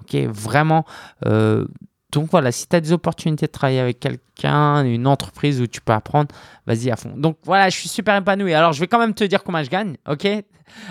Ok, 0.00 0.14
vraiment. 0.28 0.84
Euh, 1.26 1.66
donc 2.12 2.30
voilà, 2.30 2.52
si 2.52 2.68
tu 2.68 2.76
as 2.76 2.80
des 2.80 2.92
opportunités 2.92 3.46
de 3.46 3.50
travailler 3.50 3.80
avec 3.80 3.98
quelqu'un, 3.98 4.84
une 4.84 5.06
entreprise 5.06 5.60
où 5.60 5.66
tu 5.66 5.80
peux 5.80 5.94
apprendre, 5.94 6.28
vas-y 6.66 6.90
à 6.90 6.96
fond. 6.96 7.14
Donc 7.16 7.38
voilà, 7.44 7.70
je 7.70 7.78
suis 7.78 7.88
super 7.88 8.14
épanoui. 8.16 8.52
Alors 8.52 8.74
je 8.74 8.80
vais 8.80 8.88
quand 8.88 8.98
même 8.98 9.14
te 9.14 9.24
dire 9.24 9.42
combien 9.42 9.62
je 9.62 9.70
gagne, 9.70 9.96
ok? 10.06 10.28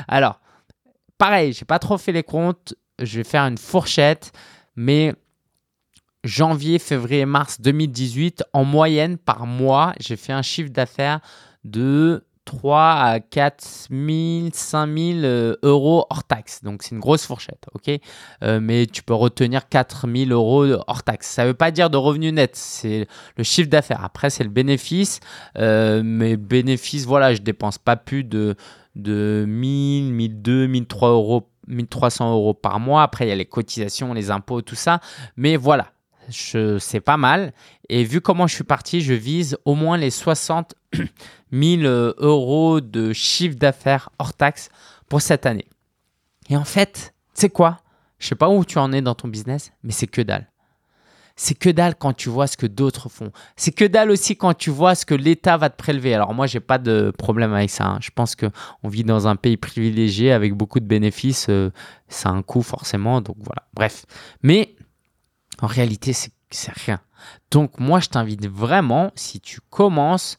Alors, 0.08 0.40
pareil, 1.20 1.54
j'ai 1.54 1.66
pas 1.66 1.78
trop 1.78 2.00
fait 2.00 2.12
les 2.12 2.24
comptes. 2.24 2.74
Je 3.00 3.18
vais 3.18 3.24
faire 3.24 3.44
une 3.44 3.60
fourchette, 3.60 4.32
mais 4.76 5.14
janvier, 6.24 6.80
février, 6.80 7.26
mars 7.26 7.62
2018, 7.62 8.44
en 8.54 8.64
moyenne 8.64 9.18
par 9.18 9.46
mois, 9.46 9.94
j'ai 10.00 10.16
fait 10.16 10.34
un 10.34 10.42
chiffre 10.42 10.72
d'affaires 10.72 11.20
de 11.64 12.26
3 12.46 12.80
à 12.80 13.20
4 13.20 13.88
000, 13.90 14.50
5 14.52 14.98
000 14.98 15.56
euros 15.64 16.06
hors 16.10 16.24
taxe. 16.24 16.64
Donc, 16.64 16.84
c'est 16.84 16.92
une 16.96 17.00
grosse 17.00 17.26
fourchette, 17.26 17.66
ok? 17.74 18.00
Euh, 18.44 18.60
Mais 18.62 18.88
tu 18.88 19.04
peux 19.04 19.14
retenir 19.14 19.70
4 19.70 20.08
000 20.08 20.32
euros 20.32 20.66
hors 20.88 21.04
taxe. 21.04 21.28
Ça 21.28 21.44
ne 21.44 21.50
veut 21.50 21.54
pas 21.54 21.72
dire 21.72 21.90
de 21.90 21.98
revenu 21.98 22.32
net, 22.32 22.56
c'est 22.56 23.08
le 23.38 23.44
chiffre 23.44 23.70
d'affaires. 23.70 24.04
Après, 24.04 24.30
c'est 24.30 24.44
le 24.44 24.50
bénéfice. 24.50 25.20
Euh, 25.58 26.02
mais 26.04 26.38
bénéfice, 26.38 27.06
voilà, 27.06 27.34
je 27.34 27.42
dépense 27.42 27.78
pas 27.78 27.96
plus 27.96 28.24
de, 28.24 28.56
de 28.96 29.46
1000, 29.48 30.14
1200, 30.14 30.68
1300 30.68 31.12
euros 31.12 31.48
1300 31.68 32.34
euros 32.34 32.54
par 32.54 32.80
mois. 32.80 33.04
Après, 33.04 33.26
il 33.26 33.30
y 33.30 33.32
a 33.32 33.36
les 33.36 33.46
cotisations, 33.46 34.14
les 34.14 34.32
impôts, 34.32 34.62
tout 34.62 34.76
ça. 34.76 35.00
Mais 35.38 35.56
voilà, 35.58 35.92
c'est 36.30 37.02
pas 37.02 37.18
mal. 37.18 37.54
Et 37.90 38.04
vu 38.04 38.22
comment 38.22 38.48
je 38.48 38.56
suis 38.56 38.64
parti, 38.64 39.02
je 39.02 39.14
vise 39.14 39.58
au 39.66 39.76
moins 39.76 39.98
les 39.98 40.10
60 40.10 40.76
000 41.52 41.84
euros 41.84 42.82
de 42.82 43.14
chiffre 43.14 43.56
d'affaires 43.56 44.10
hors 44.20 44.34
taxe 44.34 44.70
pour 45.10 45.22
cette 45.22 45.46
année. 45.46 45.68
Et 46.50 46.58
en 46.58 46.64
fait, 46.64 47.14
c'est 47.34 47.50
quoi? 47.50 47.80
Je 48.20 48.28
sais 48.28 48.36
pas 48.36 48.50
où 48.50 48.64
tu 48.66 48.78
en 48.78 48.92
es 48.94 49.02
dans 49.02 49.16
ton 49.16 49.28
business, 49.28 49.72
mais 49.84 49.92
c'est 49.92 50.08
que 50.08 50.22
dalle. 50.22 50.48
C'est 51.36 51.56
que 51.56 51.70
dalle 51.70 51.96
quand 51.96 52.14
tu 52.14 52.30
vois 52.30 52.46
ce 52.46 52.56
que 52.56 52.68
d'autres 52.68 53.10
font. 53.10 53.32
C'est 53.56 53.72
que 53.72 53.86
dalle 53.86 54.12
aussi 54.12 54.36
quand 54.36 54.54
tu 54.54 54.70
vois 54.70 54.94
ce 54.96 55.06
que 55.06 55.16
l'État 55.16 55.58
va 55.58 55.70
te 55.70 55.78
prélever. 55.78 56.14
Alors 56.14 56.34
moi, 56.34 56.46
j'ai 56.46 56.60
pas 56.60 56.78
de 56.78 57.12
problème 57.18 57.54
avec 57.54 57.70
ça. 57.70 57.86
Hein. 57.86 58.00
Je 58.02 58.12
pense 58.14 58.36
que 58.36 58.46
on 58.84 58.90
vit 58.90 59.04
dans 59.04 59.28
un 59.28 59.36
pays 59.36 59.58
privilégié 59.58 60.34
avec 60.34 60.54
beaucoup 60.54 60.80
de 60.80 60.86
bénéfices. 60.86 61.48
Euh, 61.50 61.72
ça 62.10 62.30
a 62.30 62.34
un 62.34 62.44
coût 62.44 62.62
forcément. 62.62 63.22
Donc 63.22 63.38
voilà. 63.40 63.64
Bref. 63.74 64.06
Mais 64.44 64.76
en 65.62 65.68
réalité, 65.68 66.14
c'est 66.14 66.74
rien. 66.74 67.00
Donc 67.50 67.80
moi, 67.80 68.00
je 68.00 68.10
t'invite 68.10 68.48
vraiment, 68.48 69.12
si 69.16 69.40
tu 69.40 69.62
commences, 69.70 70.38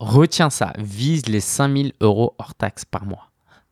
retiens 0.00 0.50
ça, 0.50 0.72
vise 0.78 1.26
les 1.26 1.40
5000 1.40 1.92
euros 2.00 2.34
hors 2.38 2.54
taxe 2.54 2.84
par 2.84 3.04
mois. 3.04 3.30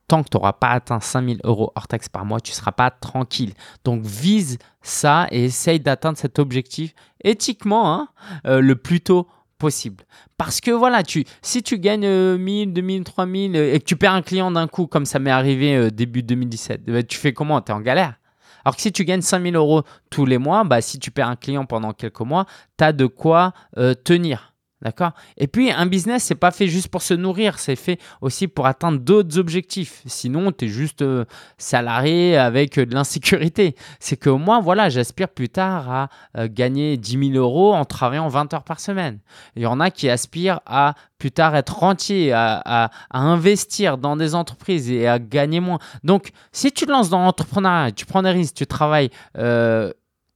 Tant 0.09 0.22
que 0.22 0.29
tu 0.29 0.37
n'auras 0.37 0.53
pas 0.53 0.70
atteint 0.70 1.01
5000 1.01 1.41
euros 1.45 1.72
hors 1.74 1.89
taxe 1.89 2.09
par 2.09 2.24
mois, 2.24 2.41
tu 2.41 2.53
ne 2.53 2.57
seras 2.57 2.72
pas 2.72 2.91
tranquille. 2.91 3.55
Donc 3.85 4.03
vise 4.03 4.59
ça 4.83 5.27
et 5.31 5.47
essaye 5.47 5.81
d'atteindre 5.81 6.16
cet 6.16 6.39
objectif 6.39 6.95
éthiquement 7.24 7.93
hein, 7.93 8.09
euh, 8.47 8.61
le 8.61 8.77
plus 8.77 9.01
tôt 9.01 9.27
possible. 9.59 10.05
Parce 10.37 10.61
que 10.61 10.70
voilà, 10.70 11.03
tu, 11.03 11.24
si 11.43 11.62
tu 11.62 11.79
gagnes 11.79 12.37
1000, 12.37 12.72
2000, 12.72 13.05
3000 13.05 13.57
et 13.57 13.79
que 13.81 13.85
tu 13.85 13.97
perds 13.97 14.12
un 14.12 14.22
client 14.22 14.51
d'un 14.51 14.68
coup, 14.68 14.87
comme 14.87 15.07
ça 15.07 15.18
m'est 15.18 15.31
arrivé 15.31 15.74
euh, 15.74 15.91
début 15.91 16.22
2017, 16.22 16.85
bah, 16.85 17.03
tu 17.03 17.18
fais 17.18 17.33
comment? 17.33 17.61
Tu 17.61 17.72
es 17.72 17.74
en 17.74 17.81
galère. 17.81 18.14
Alors 18.64 18.77
que 18.77 18.83
si 18.83 18.93
tu 18.93 19.05
gagnes 19.05 19.22
5000 19.22 19.57
euros 19.57 19.83
tous 20.11 20.27
les 20.27 20.39
mois, 20.39 20.64
bah, 20.64 20.81
si 20.81 20.99
tu 20.99 21.11
perds 21.11 21.29
un 21.29 21.37
client 21.37 21.66
pendant 21.66 21.93
quelques 21.93 22.20
mois, 22.20 22.47
tu 22.77 22.85
as 22.85 22.93
de 22.93 23.07
quoi 23.07 23.53
euh, 23.79 23.95
tenir. 23.95 24.55
D'accord? 24.87 25.14
Et 25.37 25.49
puis, 25.49 25.72
un 25.72 25.87
business, 25.87 26.22
c'est 26.22 26.37
pas 26.37 26.53
fait 26.53 26.68
juste 26.68 26.87
pour 26.87 27.03
se 27.03 27.12
nourrir, 27.12 27.59
c'est 27.59 27.74
fait 27.74 27.99
aussi 28.20 28.47
pour 28.47 28.68
atteindre 28.68 29.01
d'autres 29.01 29.37
objectifs. 29.37 30.01
Sinon, 30.07 30.53
tu 30.53 30.66
es 30.66 30.68
juste 30.68 31.03
euh, 31.03 31.24
salarié 31.59 32.37
avec 32.37 32.78
euh, 32.78 32.87
de 32.87 32.95
l'insécurité. 32.95 33.74
C'est 33.99 34.16
qu'au 34.16 34.39
moins, 34.39 34.61
voilà, 34.61 34.89
j'aspire 34.89 35.28
plus 35.28 35.49
tard 35.49 35.91
à 35.91 36.09
euh, 36.39 36.47
gagner 36.49 36.97
10 36.97 37.32
000 37.32 37.45
euros 37.45 37.74
en 37.74 37.84
travaillant 37.84 38.28
20 38.28 38.55
heures 38.55 38.62
par 38.62 38.78
semaine. 38.78 39.18
Il 39.57 39.62
y 39.62 39.66
en 39.66 39.80
a 39.80 39.91
qui 39.91 40.09
aspirent 40.09 40.61
à 40.66 40.95
plus 41.18 41.32
tard 41.32 41.57
être 41.57 41.76
rentier, 41.76 42.32
à, 42.32 42.93
investir 43.11 43.99
dans 43.99 44.14
des 44.16 44.37
entreprises 44.37 44.89
et 44.89 45.09
à 45.09 45.18
gagner 45.18 45.59
moins. 45.59 45.80
Donc, 46.05 46.30
si 46.53 46.70
tu 46.70 46.87
te 46.87 46.93
lances 46.93 47.11
dans 47.11 47.24
l'entrepreneuriat, 47.24 47.91
tu 47.91 48.07
prends 48.07 48.22
des 48.22 48.30
risques, 48.30 48.55
tu 48.55 48.68
travailles 48.68 49.11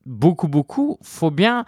beaucoup, 0.06 0.48
beaucoup, 0.48 0.98
faut 1.02 1.30
bien 1.30 1.64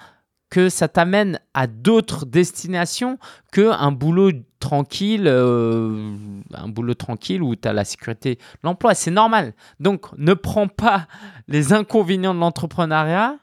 que 0.53 0.69
ça 0.69 0.87
t'amène 0.87 1.41
à 1.55 1.67
d'autres 1.67 2.27
destinations 2.27 3.19
qu'un 3.53 3.91
boulot 3.91 4.33
tranquille, 4.61 5.25
euh, 5.27 6.15
un 6.53 6.69
boulot 6.69 6.93
tranquille 6.93 7.43
où 7.43 7.57
tu 7.57 7.67
as 7.67 7.73
la 7.73 7.87
sécurité 7.87 8.39
l'emploi. 8.63 8.93
C'est 8.95 9.11
normal. 9.11 9.55
Donc, 9.81 10.07
ne 10.19 10.35
prends 10.35 10.69
pas 10.69 11.07
les 11.49 11.73
inconvénients 11.73 12.35
de 12.35 12.39
l'entrepreneuriat 12.39 13.37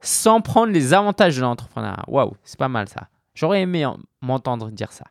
sans 0.00 0.40
prendre 0.40 0.72
les 0.72 0.94
avantages 0.94 1.34
de 1.34 1.42
l'entrepreneuriat. 1.42 2.04
Waouh, 2.06 2.34
c'est 2.44 2.60
pas 2.60 2.68
mal 2.68 2.88
ça. 2.88 3.08
J'aurais 3.34 3.62
aimé 3.62 3.84
m'entendre 4.22 4.70
dire 4.70 4.92
ça. 4.92 5.06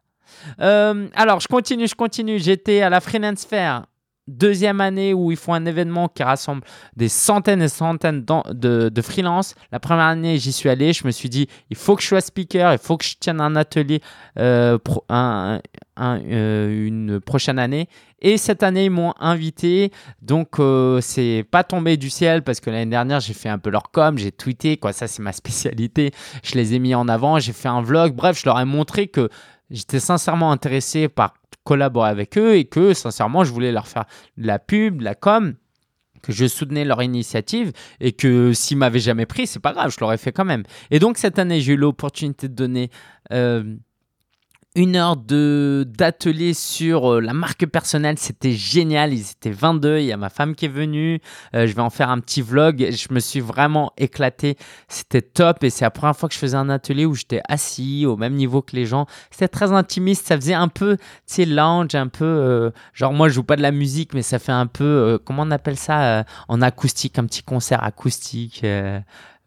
Euh, 0.61 1.09
alors, 1.15 1.41
je 1.41 1.49
continue, 1.49 1.89
je 1.89 1.95
continue. 1.95 2.39
J'étais 2.39 2.81
à 2.81 2.89
la 2.89 3.01
Freelance 3.01 3.43
Fair 3.43 3.87
deuxième 4.29 4.81
année 4.81 5.13
où 5.13 5.31
ils 5.31 5.37
font 5.37 5.53
un 5.53 5.65
événement 5.65 6.07
qui 6.07 6.23
rassemble 6.23 6.61
des 6.95 7.09
centaines 7.09 7.61
et 7.61 7.67
centaines 7.67 8.23
de, 8.23 8.89
de 8.89 9.01
freelance. 9.01 9.55
La 9.71 9.79
première 9.79 10.05
année, 10.05 10.37
j'y 10.37 10.51
suis 10.51 10.69
allé. 10.69 10.93
Je 10.93 11.05
me 11.05 11.11
suis 11.11 11.29
dit, 11.29 11.47
il 11.69 11.75
faut 11.75 11.95
que 11.95 12.01
je 12.01 12.07
sois 12.07 12.21
speaker, 12.21 12.73
il 12.73 12.79
faut 12.79 12.97
que 12.97 13.05
je 13.05 13.15
tienne 13.19 13.41
un 13.41 13.55
atelier 13.55 14.01
euh, 14.37 14.77
euh, 15.11 16.87
une 16.87 17.19
prochaine 17.19 17.59
année. 17.59 17.87
Et 18.21 18.37
cette 18.37 18.63
année, 18.63 18.85
ils 18.85 18.91
m'ont 18.91 19.13
invité. 19.19 19.91
Donc, 20.21 20.59
euh, 20.59 20.99
c'est 21.01 21.45
pas 21.49 21.63
tombé 21.63 21.97
du 21.97 22.09
ciel 22.09 22.43
parce 22.43 22.59
que 22.59 22.69
l'année 22.69 22.89
dernière, 22.89 23.19
j'ai 23.19 23.33
fait 23.33 23.49
un 23.49 23.59
peu 23.59 23.69
leur 23.69 23.91
com, 23.91 24.17
j'ai 24.17 24.31
tweeté. 24.31 24.77
Quoi, 24.77 24.93
ça, 24.93 25.07
c'est 25.07 25.21
ma 25.21 25.31
spécialité. 25.31 26.11
Je 26.43 26.55
les 26.55 26.73
ai 26.73 26.79
mis 26.79 26.95
en 26.95 27.07
avant. 27.07 27.39
J'ai 27.39 27.53
fait 27.53 27.69
un 27.69 27.81
vlog. 27.81 28.13
Bref, 28.13 28.39
je 28.39 28.45
leur 28.45 28.59
ai 28.59 28.65
montré 28.65 29.07
que 29.07 29.29
j'étais 29.69 29.99
sincèrement 29.99 30.51
intéressé 30.51 31.07
par 31.07 31.33
collaborer 31.69 32.09
avec 32.09 32.35
eux 32.35 32.55
et 32.55 32.65
que 32.65 32.95
sincèrement 32.95 33.43
je 33.43 33.53
voulais 33.53 33.71
leur 33.71 33.87
faire 33.87 34.05
de 34.37 34.47
la 34.47 34.57
pub, 34.57 34.97
de 34.97 35.03
la 35.03 35.13
com 35.13 35.53
que 36.23 36.31
je 36.33 36.47
soutenais 36.47 36.83
leur 36.83 37.03
initiative 37.03 37.73
et 37.99 38.11
que 38.11 38.53
s'ils 38.53 38.75
m'avaient 38.75 38.97
jamais 38.99 39.27
pris, 39.27 39.45
c'est 39.45 39.59
pas 39.59 39.71
grave, 39.71 39.91
je 39.91 39.97
l'aurais 40.01 40.17
fait 40.17 40.31
quand 40.31 40.45
même. 40.45 40.63
Et 40.89 40.97
donc 40.97 41.19
cette 41.19 41.37
année, 41.37 41.61
j'ai 41.61 41.73
eu 41.73 41.77
l'opportunité 41.77 42.47
de 42.47 42.55
donner 42.55 42.89
euh, 43.31 43.75
une 44.75 44.95
heure 44.95 45.17
de 45.17 45.85
d'atelier 45.97 46.53
sur 46.53 47.13
euh, 47.13 47.19
la 47.21 47.33
marque 47.33 47.65
personnelle. 47.65 48.17
C'était 48.19 48.51
génial. 48.51 49.13
Ils 49.13 49.31
étaient 49.31 49.51
22. 49.51 49.97
Il 49.99 50.05
y 50.05 50.11
a 50.11 50.17
ma 50.17 50.29
femme 50.29 50.55
qui 50.55 50.65
est 50.65 50.69
venue. 50.69 51.19
Euh, 51.55 51.65
je 51.65 51.73
vais 51.73 51.81
en 51.81 51.89
faire 51.89 52.09
un 52.09 52.19
petit 52.19 52.41
vlog. 52.41 52.89
Je 52.91 53.13
me 53.13 53.19
suis 53.19 53.39
vraiment 53.39 53.91
éclaté. 53.97 54.57
C'était 54.87 55.23
top. 55.23 55.63
Et 55.63 55.71
c'est 55.71 55.85
la 55.85 55.91
première 55.91 56.15
fois 56.15 56.29
que 56.29 56.35
je 56.35 56.39
faisais 56.39 56.57
un 56.57 56.69
atelier 56.69 57.05
où 57.05 57.15
j'étais 57.15 57.41
assis 57.49 58.05
au 58.05 58.15
même 58.15 58.35
niveau 58.35 58.61
que 58.61 58.75
les 58.75 58.85
gens. 58.85 59.07
C'était 59.31 59.47
très 59.47 59.71
intimiste. 59.71 60.27
Ça 60.27 60.35
faisait 60.35 60.53
un 60.53 60.67
peu, 60.67 60.97
tu 60.97 61.03
sais, 61.25 61.45
lounge, 61.45 61.95
un 61.95 62.07
peu. 62.07 62.25
Euh, 62.25 62.69
genre, 62.93 63.13
moi, 63.13 63.27
je 63.27 63.33
joue 63.33 63.43
pas 63.43 63.55
de 63.55 63.63
la 63.63 63.71
musique, 63.71 64.13
mais 64.13 64.21
ça 64.21 64.37
fait 64.37 64.51
un 64.51 64.67
peu. 64.67 65.19
comment 65.25 65.43
on 65.43 65.51
appelle 65.51 65.77
ça 65.77 66.25
En 66.47 66.61
acoustique, 66.61 67.17
un 67.17 67.25
petit 67.25 67.43
concert 67.43 67.83
acoustique 67.83 68.63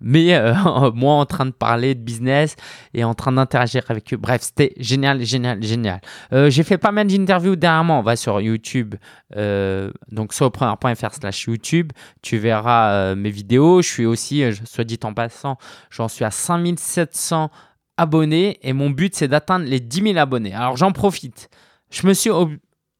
mais 0.02 0.34
euh, 0.34 0.54
moi 0.94 1.14
en 1.14 1.26
train 1.26 1.46
de 1.46 1.52
parler 1.52 1.94
de 1.94 2.00
business 2.00 2.56
et 2.92 3.04
en 3.04 3.14
train 3.14 3.32
d'interagir 3.32 3.84
avec 3.88 4.12
eux. 4.12 4.16
Bref, 4.16 4.42
c'était 4.42 4.74
génial, 4.76 5.24
génial, 5.24 5.62
génial. 5.62 6.00
Euh, 6.32 6.50
j'ai 6.50 6.62
fait 6.64 6.78
pas 6.78 6.92
mal 6.92 7.06
d'interviews 7.06 7.56
dernièrement. 7.56 8.00
On 8.00 8.02
va 8.02 8.16
sur 8.16 8.40
YouTube, 8.40 8.96
euh, 9.36 9.90
donc 10.10 10.32
solopreneur.fr 10.32 11.14
slash 11.14 11.44
YouTube. 11.44 11.92
Tu 12.20 12.38
verras 12.38 13.14
mes 13.14 13.30
vidéos. 13.30 13.82
Je 13.82 13.88
suis 13.88 14.06
aussi, 14.06 14.44
soit 14.64 14.84
dit 14.84 14.98
en 15.04 15.14
passant, 15.14 15.56
j'en 15.90 16.08
suis 16.08 16.24
à 16.24 16.30
5700 16.30 17.50
abonnés 17.96 18.58
et 18.62 18.72
mon 18.72 18.90
but 18.90 19.14
c'est 19.14 19.28
d'atteindre 19.28 19.66
les 19.66 19.80
10 19.80 20.02
000 20.02 20.18
abonnés. 20.18 20.54
Alors 20.54 20.76
j'en 20.76 20.92
profite. 20.92 21.48
Je 21.90 22.06
me 22.06 22.14
suis 22.14 22.30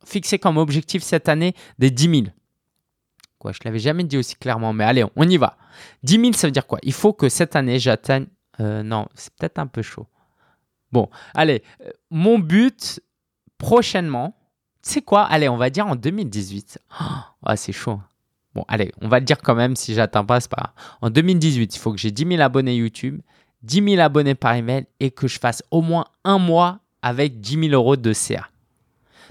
fixé 0.04 0.38
comme 0.38 0.58
objectif 0.58 1.02
cette 1.02 1.28
année 1.28 1.54
des 1.78 1.90
10 1.90 2.10
000. 2.10 2.22
Quoi, 3.42 3.50
je 3.50 3.58
l'avais 3.64 3.80
jamais 3.80 4.04
dit 4.04 4.16
aussi 4.16 4.36
clairement, 4.36 4.72
mais 4.72 4.84
allez, 4.84 5.04
on 5.16 5.28
y 5.28 5.36
va. 5.36 5.56
10 6.04 6.20
000, 6.20 6.32
ça 6.34 6.46
veut 6.46 6.52
dire 6.52 6.64
quoi? 6.64 6.78
Il 6.84 6.92
faut 6.92 7.12
que 7.12 7.28
cette 7.28 7.56
année, 7.56 7.80
j'atteigne... 7.80 8.26
Euh, 8.60 8.84
non, 8.84 9.08
c'est 9.16 9.34
peut-être 9.34 9.58
un 9.58 9.66
peu 9.66 9.82
chaud. 9.82 10.06
Bon, 10.92 11.08
allez, 11.34 11.64
euh, 11.84 11.90
mon 12.12 12.38
but 12.38 13.00
prochainement, 13.58 14.36
c'est 14.80 15.02
quoi? 15.02 15.24
Allez, 15.24 15.48
on 15.48 15.56
va 15.56 15.70
dire 15.70 15.88
en 15.88 15.96
2018. 15.96 16.78
Ah, 17.44 17.56
c'est 17.56 17.72
chaud. 17.72 17.98
Bon, 18.54 18.64
allez, 18.68 18.92
on 19.00 19.08
va 19.08 19.18
le 19.18 19.24
dire 19.24 19.38
quand 19.38 19.56
même 19.56 19.74
si 19.74 19.92
j'atteins 19.92 20.24
pas, 20.24 20.38
c'est 20.38 20.48
pas 20.48 20.72
En 21.00 21.10
2018, 21.10 21.74
il 21.74 21.78
faut 21.80 21.90
que 21.90 21.98
j'ai 21.98 22.12
10 22.12 22.28
000 22.28 22.42
abonnés 22.42 22.76
YouTube, 22.76 23.22
10 23.64 23.94
000 23.94 24.00
abonnés 24.00 24.36
par 24.36 24.54
email 24.54 24.86
et 25.00 25.10
que 25.10 25.26
je 25.26 25.40
fasse 25.40 25.64
au 25.72 25.82
moins 25.82 26.04
un 26.22 26.38
mois 26.38 26.78
avec 27.02 27.40
10 27.40 27.70
000 27.70 27.72
euros 27.72 27.96
de 27.96 28.12
CA. 28.12 28.46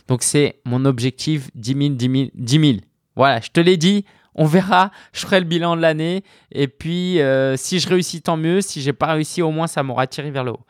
Donc, 0.10 0.22
c'est 0.22 0.60
mon 0.66 0.84
objectif 0.84 1.50
10 1.56 1.74
000, 1.76 1.90
10 1.92 2.12
000, 2.12 2.30
10 2.34 2.60
000. 2.60 2.82
Voilà, 3.16 3.40
je 3.42 3.50
te 3.50 3.60
l'ai 3.60 3.78
dit, 3.78 4.06
on 4.36 4.46
verra, 4.46 4.92
je 5.14 5.22
ferai 5.22 5.40
le 5.40 5.46
bilan 5.46 5.76
de 5.76 5.82
l'année. 5.82 6.24
Et 6.52 6.68
puis, 6.68 7.20
euh, 7.20 7.58
si 7.58 7.80
je 7.80 7.90
réussis, 7.90 8.22
tant 8.22 8.38
mieux. 8.38 8.62
Si 8.62 8.82
j'ai 8.82 8.94
pas 8.94 9.14
réussi, 9.14 9.42
au 9.42 9.52
moins, 9.52 9.68
ça 9.68 9.84
m'aura 9.84 10.08
tiré 10.08 10.32
vers 10.32 10.44
le 10.44 10.52
haut. 10.52 10.66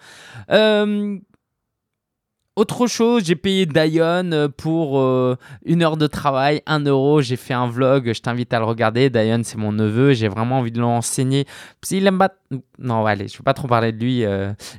Euh, 0.50 1.18
autre 2.56 2.88
chose, 2.88 3.24
j'ai 3.26 3.36
payé 3.36 3.66
Dion 3.66 4.32
euh, 4.34 4.50
pour 4.50 5.00
une 5.66 5.84
heure 5.84 5.98
de 5.98 6.08
travail, 6.08 6.62
un 6.66 6.84
euro. 6.84 7.22
J'ai 7.22 7.38
fait 7.38 7.54
un 7.54 7.68
vlog, 7.68 8.12
je 8.14 8.22
t'invite 8.22 8.52
à 8.54 8.60
le 8.60 8.66
regarder. 8.66 9.10
Dion, 9.10 9.42
c'est 9.44 9.58
mon 9.58 9.72
neveu, 9.72 10.14
j'ai 10.14 10.28
vraiment 10.28 10.60
envie 10.60 10.72
de 10.72 10.80
l'enseigner. 10.80 11.46
S'il 11.84 12.06
aime 12.08 12.18
pas. 12.18 12.34
Non, 12.80 13.06
allez, 13.06 13.28
je 13.28 13.36
ne 13.36 13.38
vais 13.38 13.44
pas 13.44 13.54
trop 13.54 13.68
parler 13.68 13.92
de 13.92 14.04
lui. 14.04 14.26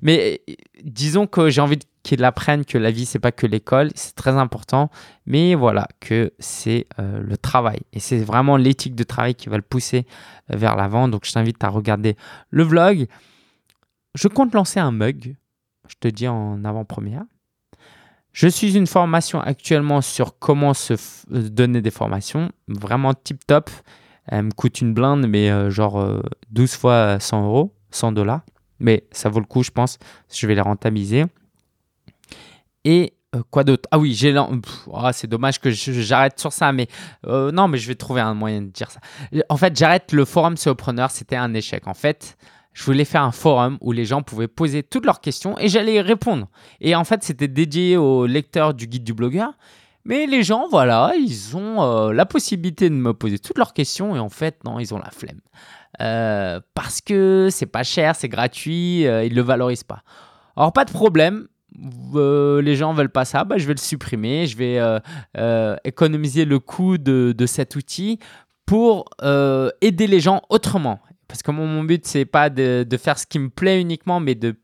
Mais 0.03 0.43
disons 0.83 1.27
que 1.29 1.51
j'ai 1.51 1.61
envie 1.61 1.77
de 1.77 1.85
qu'ils 2.03 2.25
apprennent 2.25 2.65
que 2.65 2.79
la 2.79 2.91
vie, 2.91 3.07
c'est 3.07 3.19
pas 3.19 3.33
que 3.33 3.47
l'école, 3.47 3.91
c'est 3.95 4.15
très 4.15 4.33
important, 4.33 4.91
mais 5.27 5.55
voilà, 5.55 5.87
que 6.01 6.33
c'est 6.39 6.87
euh, 6.99 7.21
le 7.21 7.37
travail. 7.37 7.81
Et 7.93 8.01
c'est 8.01 8.19
vraiment 8.19 8.57
l'éthique 8.57 8.95
de 8.95 9.05
travail 9.05 9.35
qui 9.35 9.49
va 9.49 9.57
le 9.57 9.63
pousser 9.63 10.07
euh, 10.51 10.57
vers 10.57 10.77
l'avant. 10.77 11.09
Donc, 11.09 11.25
je 11.25 11.33
t'invite 11.33 11.63
à 11.63 11.69
regarder 11.69 12.17
le 12.51 12.65
vlog. 12.65 13.07
Je 14.15 14.29
compte 14.29 14.53
lancer 14.53 14.81
un 14.81 14.91
mug, 14.91 15.37
je 15.89 15.95
te 16.01 16.09
dis 16.09 16.29
en 16.29 16.65
avant-première. 16.65 17.25
Je 18.33 18.49
suis 18.49 18.77
une 18.77 18.87
formation 18.87 19.41
actuellement 19.41 20.01
sur 20.01 20.39
comment 20.39 20.75
se 20.75 20.95
euh, 20.95 21.49
donner 21.49 21.83
des 21.83 21.91
formations, 21.91 22.51
vraiment 22.67 23.15
tip 23.15 23.47
top. 23.47 23.71
Elle 24.27 24.45
me 24.45 24.51
coûte 24.53 24.81
une 24.81 24.95
blinde, 24.95 25.27
mais 25.29 25.51
genre 25.73 26.23
12 26.53 26.77
fois 26.77 27.19
100 27.19 27.45
euros, 27.45 27.75
100 27.91 28.13
dollars. 28.13 28.43
Mais 28.79 29.03
ça 29.11 29.29
vaut 29.29 29.41
le 29.41 29.47
coup, 29.47 29.65
je 29.65 29.73
pense. 29.73 29.99
Je 30.33 30.47
vais 30.47 30.55
les 30.55 30.61
rentabiliser. 30.61 31.25
Et 32.85 33.15
quoi 33.51 33.65
d'autre? 33.65 33.89
Ah 33.91 33.99
oui, 33.99 34.15
j'ai 34.15 34.37
oh, 34.37 35.09
c'est 35.13 35.27
dommage 35.27 35.61
que 35.61 35.71
j'arrête 35.71 36.39
sur 36.39 36.53
ça, 36.53 36.73
mais 36.73 36.89
non, 37.27 37.69
mais 37.69 37.79
je 37.79 37.89
vais 37.89 37.95
trouver 37.95 38.21
un 38.21 38.35
moyen 38.35 38.63
de 38.63 38.69
dire 38.69 38.91
ça. 38.91 39.01
En 39.49 39.57
fait, 39.57 39.77
j'arrête 39.77 40.13
le 40.13 40.25
forum 40.25 40.57
Solopreneur, 40.57 41.11
c'était 41.11 41.37
un 41.37 41.55
échec. 41.55 41.87
En 41.87 41.95
fait, 41.95 42.37
je 42.73 42.85
voulais 42.85 43.05
faire 43.05 43.23
un 43.23 43.33
forum 43.33 43.79
où 43.81 43.93
les 43.93 44.05
gens 44.05 44.23
pouvaient 44.23 44.49
poser 44.49 44.83
toutes 44.83 45.05
leurs 45.05 45.21
questions 45.21 45.59
et 45.59 45.69
j'allais 45.69 45.95
y 45.95 46.01
répondre. 46.01 46.49
Et 46.81 46.95
en 46.95 47.05
fait, 47.05 47.23
c'était 47.23 47.49
dédié 47.49 47.97
aux 47.97 48.27
lecteurs 48.27 48.75
du 48.75 48.87
guide 48.87 49.05
du 49.05 49.13
blogueur. 49.13 49.53
Mais 50.05 50.27
les 50.27 50.43
gens, 50.43 50.67
voilà, 50.69 51.13
ils 51.17 51.57
ont 51.57 51.83
euh, 51.83 52.13
la 52.13 52.27
possibilité 52.27 52.91
de 52.91 52.95
me 52.95 53.15
poser 53.15 53.39
toutes 53.39 53.59
leurs 53.59 53.73
questions 53.73 54.17
et 54.17 54.19
en 54.19 54.31
fait, 54.31 54.65
non, 54.65 54.81
ils 54.81 54.93
ont 54.95 54.99
la 54.99 55.11
flemme. 55.11 55.41
Euh, 56.01 56.61
parce 56.75 57.01
que 57.01 57.49
c'est 57.51 57.67
pas 57.67 57.85
cher, 57.85 58.17
c'est 58.17 58.29
gratuit, 58.29 59.07
euh, 59.07 59.25
ils 59.25 59.35
le 59.35 59.43
valorisent 59.43 59.85
pas. 59.85 60.03
Alors, 60.57 60.73
pas 60.73 60.85
de 60.85 60.91
problème. 60.91 61.47
Les 62.15 62.77
gens 62.77 62.93
veulent 62.93 63.09
pas 63.09 63.25
ça, 63.25 63.45
bah, 63.45 63.59
je 63.59 63.67
vais 63.67 63.75
le 63.75 63.81
supprimer, 63.81 64.47
je 64.47 64.57
vais 64.57 64.81
économiser 65.85 66.45
le 66.45 66.59
coût 66.59 66.99
de, 66.99 67.35
de 67.37 67.47
cet 67.47 67.77
outil 67.77 68.19
pour 68.67 69.11
aider 69.81 70.07
les 70.07 70.21
gens 70.21 70.43
autrement. 70.49 71.01
Parce 71.33 71.43
que 71.43 71.51
mon, 71.51 71.83
but, 71.83 72.05
c'est 72.07 72.27
pas 72.27 72.51
de, 72.51 72.87
faire 72.99 73.19
ce 73.19 73.25
qui 73.25 73.39
me 73.39 73.49
plaît 73.49 73.81
uniquement, 73.81 74.21
mais 74.21 74.35
de, 74.35 74.55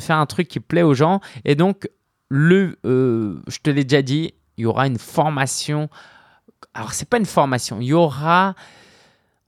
faire 0.00 0.16
un 0.16 0.26
truc 0.26 0.48
qui 0.48 0.58
plaît 0.58 0.82
aux 0.82 0.92
gens. 0.92 1.20
Et 1.44 1.54
donc, 1.54 1.88
le, 2.28 2.76
euh, 2.84 3.40
je 3.46 3.58
te 3.60 3.70
l'ai 3.70 3.84
déjà 3.84 4.02
dit, 4.02 4.34
il 4.56 4.62
y 4.62 4.66
aura 4.66 4.88
une 4.88 4.98
formation. 4.98 5.88
Alors, 6.74 6.92
c'est 6.92 7.08
pas 7.08 7.18
une 7.18 7.24
formation, 7.24 7.80
il 7.80 7.86
y 7.86 7.92
aura 7.92 8.56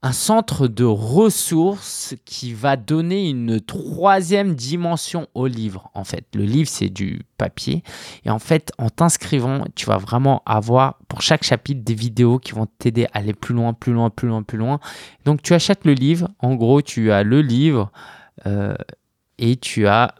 un 0.03 0.13
centre 0.13 0.67
de 0.67 0.83
ressources 0.83 2.15
qui 2.25 2.53
va 2.53 2.75
donner 2.75 3.29
une 3.29 3.61
troisième 3.61 4.55
dimension 4.55 5.27
au 5.35 5.45
livre. 5.45 5.91
En 5.93 6.03
fait, 6.03 6.25
le 6.33 6.43
livre, 6.43 6.67
c'est 6.67 6.89
du 6.89 7.21
papier. 7.37 7.83
Et 8.25 8.31
en 8.31 8.39
fait, 8.39 8.71
en 8.79 8.89
t'inscrivant, 8.89 9.65
tu 9.75 9.85
vas 9.85 9.97
vraiment 9.97 10.41
avoir 10.47 10.97
pour 11.07 11.21
chaque 11.21 11.43
chapitre 11.43 11.83
des 11.83 11.93
vidéos 11.93 12.39
qui 12.39 12.53
vont 12.53 12.65
t'aider 12.79 13.05
à 13.13 13.19
aller 13.19 13.33
plus 13.33 13.53
loin, 13.53 13.73
plus 13.73 13.93
loin, 13.93 14.09
plus 14.09 14.27
loin, 14.27 14.41
plus 14.41 14.57
loin. 14.57 14.79
Donc, 15.25 15.43
tu 15.43 15.53
achètes 15.53 15.85
le 15.85 15.93
livre. 15.93 16.29
En 16.39 16.55
gros, 16.55 16.81
tu 16.81 17.11
as 17.11 17.21
le 17.21 17.41
livre. 17.41 17.91
Euh, 18.47 18.73
et 19.37 19.55
tu 19.55 19.87
as 19.87 20.13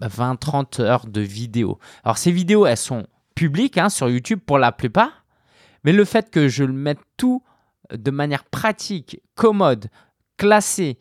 20-30 0.00 0.80
euh, 0.80 0.84
heures 0.84 1.06
de 1.06 1.20
vidéos. 1.20 1.78
Alors 2.04 2.18
ces 2.18 2.30
vidéos, 2.30 2.66
elles 2.66 2.76
sont 2.76 3.04
publiques 3.34 3.76
hein, 3.76 3.88
sur 3.88 4.08
YouTube 4.08 4.38
pour 4.46 4.58
la 4.58 4.70
plupart, 4.70 5.24
mais 5.82 5.92
le 5.92 6.04
fait 6.04 6.30
que 6.30 6.48
je 6.48 6.62
le 6.62 6.72
mette 6.72 7.00
tout 7.16 7.42
de 7.92 8.10
manière 8.10 8.44
pratique, 8.44 9.20
commode, 9.34 9.86
classée 10.36 10.98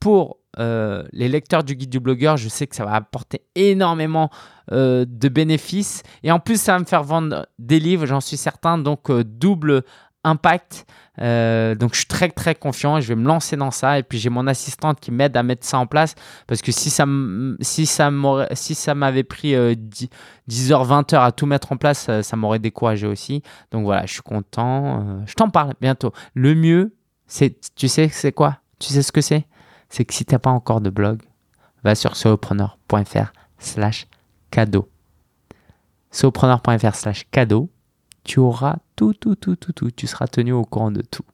pour 0.00 0.38
euh, 0.58 1.02
les 1.12 1.28
lecteurs 1.28 1.64
du 1.64 1.74
guide 1.74 1.90
du 1.90 2.00
blogueur, 2.00 2.36
je 2.36 2.48
sais 2.48 2.66
que 2.66 2.76
ça 2.76 2.84
va 2.84 2.92
apporter 2.92 3.42
énormément 3.54 4.30
euh, 4.70 5.04
de 5.08 5.28
bénéfices. 5.28 6.02
Et 6.22 6.30
en 6.30 6.38
plus, 6.38 6.60
ça 6.60 6.74
va 6.74 6.78
me 6.78 6.84
faire 6.84 7.02
vendre 7.02 7.46
des 7.58 7.80
livres, 7.80 8.06
j'en 8.06 8.20
suis 8.20 8.36
certain. 8.36 8.78
Donc, 8.78 9.10
euh, 9.10 9.24
double 9.24 9.82
impact. 10.24 10.86
Euh, 11.20 11.76
donc 11.76 11.92
je 11.92 11.98
suis 11.98 12.06
très 12.06 12.28
très 12.28 12.56
confiant, 12.56 13.00
je 13.00 13.06
vais 13.06 13.14
me 13.14 13.26
lancer 13.26 13.56
dans 13.56 13.70
ça 13.70 14.00
et 14.00 14.02
puis 14.02 14.18
j'ai 14.18 14.30
mon 14.30 14.48
assistante 14.48 14.98
qui 14.98 15.12
m'aide 15.12 15.36
à 15.36 15.44
mettre 15.44 15.64
ça 15.64 15.78
en 15.78 15.86
place 15.86 16.16
parce 16.48 16.60
que 16.60 16.72
si 16.72 16.90
ça 16.90 17.06
si 17.60 17.86
ça 17.86 18.10
si 18.52 18.76
m'avait 18.96 19.22
pris 19.22 19.54
10, 19.76 20.08
h 20.48 20.84
20 20.84 21.12
heures 21.12 21.22
à 21.22 21.30
tout 21.30 21.46
mettre 21.46 21.70
en 21.70 21.76
place, 21.76 22.10
ça, 22.22 22.36
m'aurait 22.36 22.58
découragé 22.58 23.06
aussi. 23.06 23.42
Donc 23.70 23.84
voilà, 23.84 24.06
je 24.06 24.14
suis 24.14 24.22
content, 24.22 25.00
euh, 25.00 25.22
je 25.26 25.34
t'en 25.34 25.50
parle 25.50 25.74
bientôt. 25.80 26.12
Le 26.34 26.54
mieux, 26.56 26.96
c'est 27.26 27.58
tu 27.76 27.86
sais 27.86 28.08
c'est 28.08 28.32
quoi? 28.32 28.58
Tu 28.80 28.92
sais 28.92 29.02
ce 29.02 29.12
que 29.12 29.20
c'est? 29.20 29.46
C'est 29.88 30.04
que 30.04 30.14
si 30.14 30.24
tu 30.24 30.34
n'as 30.34 30.40
pas 30.40 30.50
encore 30.50 30.80
de 30.80 30.90
blog, 30.90 31.22
va 31.84 31.94
sur 31.94 32.16
solopreneur.fr 32.16 33.32
slash 33.58 34.08
cadeau. 34.50 34.88
solopreneur.fr 36.10 36.94
slash 36.94 37.26
cadeau 37.30 37.70
tu 38.24 38.40
auras 38.40 38.76
tout, 38.96 39.14
tout, 39.14 39.36
tout, 39.36 39.56
tout, 39.56 39.72
tout. 39.72 39.90
Tu 39.90 40.06
seras 40.06 40.26
tenu 40.26 40.52
au 40.52 40.64
courant 40.64 40.90
de 40.90 41.02
tout. 41.02 41.24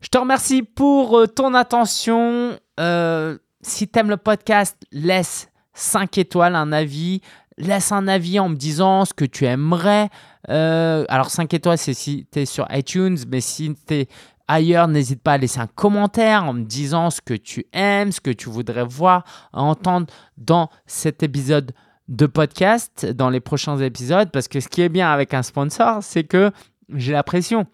Je 0.00 0.08
te 0.08 0.18
remercie 0.18 0.62
pour 0.62 1.18
euh, 1.18 1.26
ton 1.26 1.54
attention. 1.54 2.58
Euh, 2.78 3.36
si 3.60 3.88
tu 3.88 3.98
aimes 3.98 4.08
le 4.08 4.16
podcast, 4.16 4.76
laisse 4.92 5.50
5 5.74 6.16
étoiles, 6.18 6.54
un 6.54 6.72
avis. 6.72 7.20
Laisse 7.58 7.92
un 7.92 8.08
avis 8.08 8.40
en 8.40 8.48
me 8.48 8.56
disant 8.56 9.04
ce 9.04 9.12
que 9.12 9.26
tu 9.26 9.44
aimerais. 9.44 10.08
Euh, 10.48 11.04
alors 11.08 11.30
5 11.30 11.52
étoiles, 11.52 11.76
c'est 11.76 11.92
si 11.92 12.26
tu 12.32 12.40
es 12.40 12.46
sur 12.46 12.66
iTunes, 12.70 13.18
mais 13.28 13.42
si 13.42 13.74
tu 13.86 13.94
es 13.94 14.08
ailleurs, 14.48 14.88
n'hésite 14.88 15.22
pas 15.22 15.34
à 15.34 15.38
laisser 15.38 15.60
un 15.60 15.66
commentaire 15.66 16.44
en 16.44 16.54
me 16.54 16.64
disant 16.64 17.10
ce 17.10 17.20
que 17.20 17.34
tu 17.34 17.66
aimes, 17.72 18.12
ce 18.12 18.20
que 18.20 18.30
tu 18.30 18.48
voudrais 18.48 18.84
voir, 18.84 19.24
entendre 19.52 20.06
dans 20.38 20.70
cet 20.86 21.22
épisode 21.22 21.72
de 22.10 22.26
podcast 22.26 23.06
dans 23.06 23.30
les 23.30 23.40
prochains 23.40 23.78
épisodes 23.78 24.30
parce 24.30 24.48
que 24.48 24.60
ce 24.60 24.68
qui 24.68 24.82
est 24.82 24.88
bien 24.88 25.10
avec 25.10 25.32
un 25.32 25.42
sponsor, 25.42 26.02
c'est 26.02 26.24
que 26.24 26.50
j'ai 26.92 27.12
la 27.12 27.22
pression. 27.22 27.66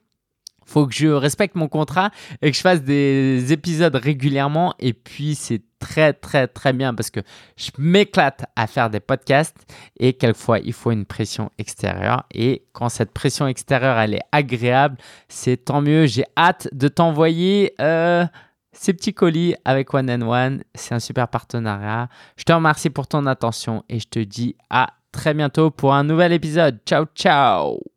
Faut 0.66 0.86
que 0.86 0.94
je 0.94 1.06
respecte 1.06 1.54
mon 1.54 1.68
contrat 1.68 2.10
et 2.42 2.50
que 2.50 2.56
je 2.56 2.60
fasse 2.60 2.82
des 2.82 3.52
épisodes 3.52 3.94
régulièrement. 3.94 4.74
Et 4.80 4.92
puis, 4.92 5.36
c'est 5.36 5.62
très, 5.78 6.12
très, 6.12 6.48
très 6.48 6.72
bien 6.72 6.92
parce 6.92 7.10
que 7.10 7.20
je 7.56 7.70
m'éclate 7.78 8.46
à 8.56 8.66
faire 8.66 8.90
des 8.90 8.98
podcasts 8.98 9.56
et 10.00 10.14
quelquefois, 10.14 10.58
il 10.58 10.72
faut 10.72 10.90
une 10.90 11.04
pression 11.04 11.50
extérieure. 11.58 12.24
Et 12.34 12.64
quand 12.72 12.88
cette 12.88 13.12
pression 13.12 13.46
extérieure, 13.46 13.96
elle 13.98 14.14
est 14.14 14.24
agréable, 14.32 14.96
c'est 15.28 15.56
tant 15.56 15.80
mieux. 15.80 16.06
J'ai 16.06 16.24
hâte 16.36 16.68
de 16.72 16.88
t'envoyer. 16.88 17.72
Euh, 17.80 18.26
ces 18.78 18.92
petits 18.92 19.14
colis 19.14 19.54
avec 19.64 19.92
One 19.94 20.10
and 20.10 20.22
One. 20.22 20.62
C'est 20.74 20.94
un 20.94 21.00
super 21.00 21.28
partenariat. 21.28 22.08
Je 22.36 22.44
te 22.44 22.52
remercie 22.52 22.90
pour 22.90 23.06
ton 23.06 23.26
attention 23.26 23.84
et 23.88 23.98
je 23.98 24.08
te 24.08 24.18
dis 24.18 24.56
à 24.70 24.88
très 25.12 25.34
bientôt 25.34 25.70
pour 25.70 25.94
un 25.94 26.04
nouvel 26.04 26.32
épisode. 26.32 26.78
Ciao, 26.86 27.06
ciao 27.14 27.95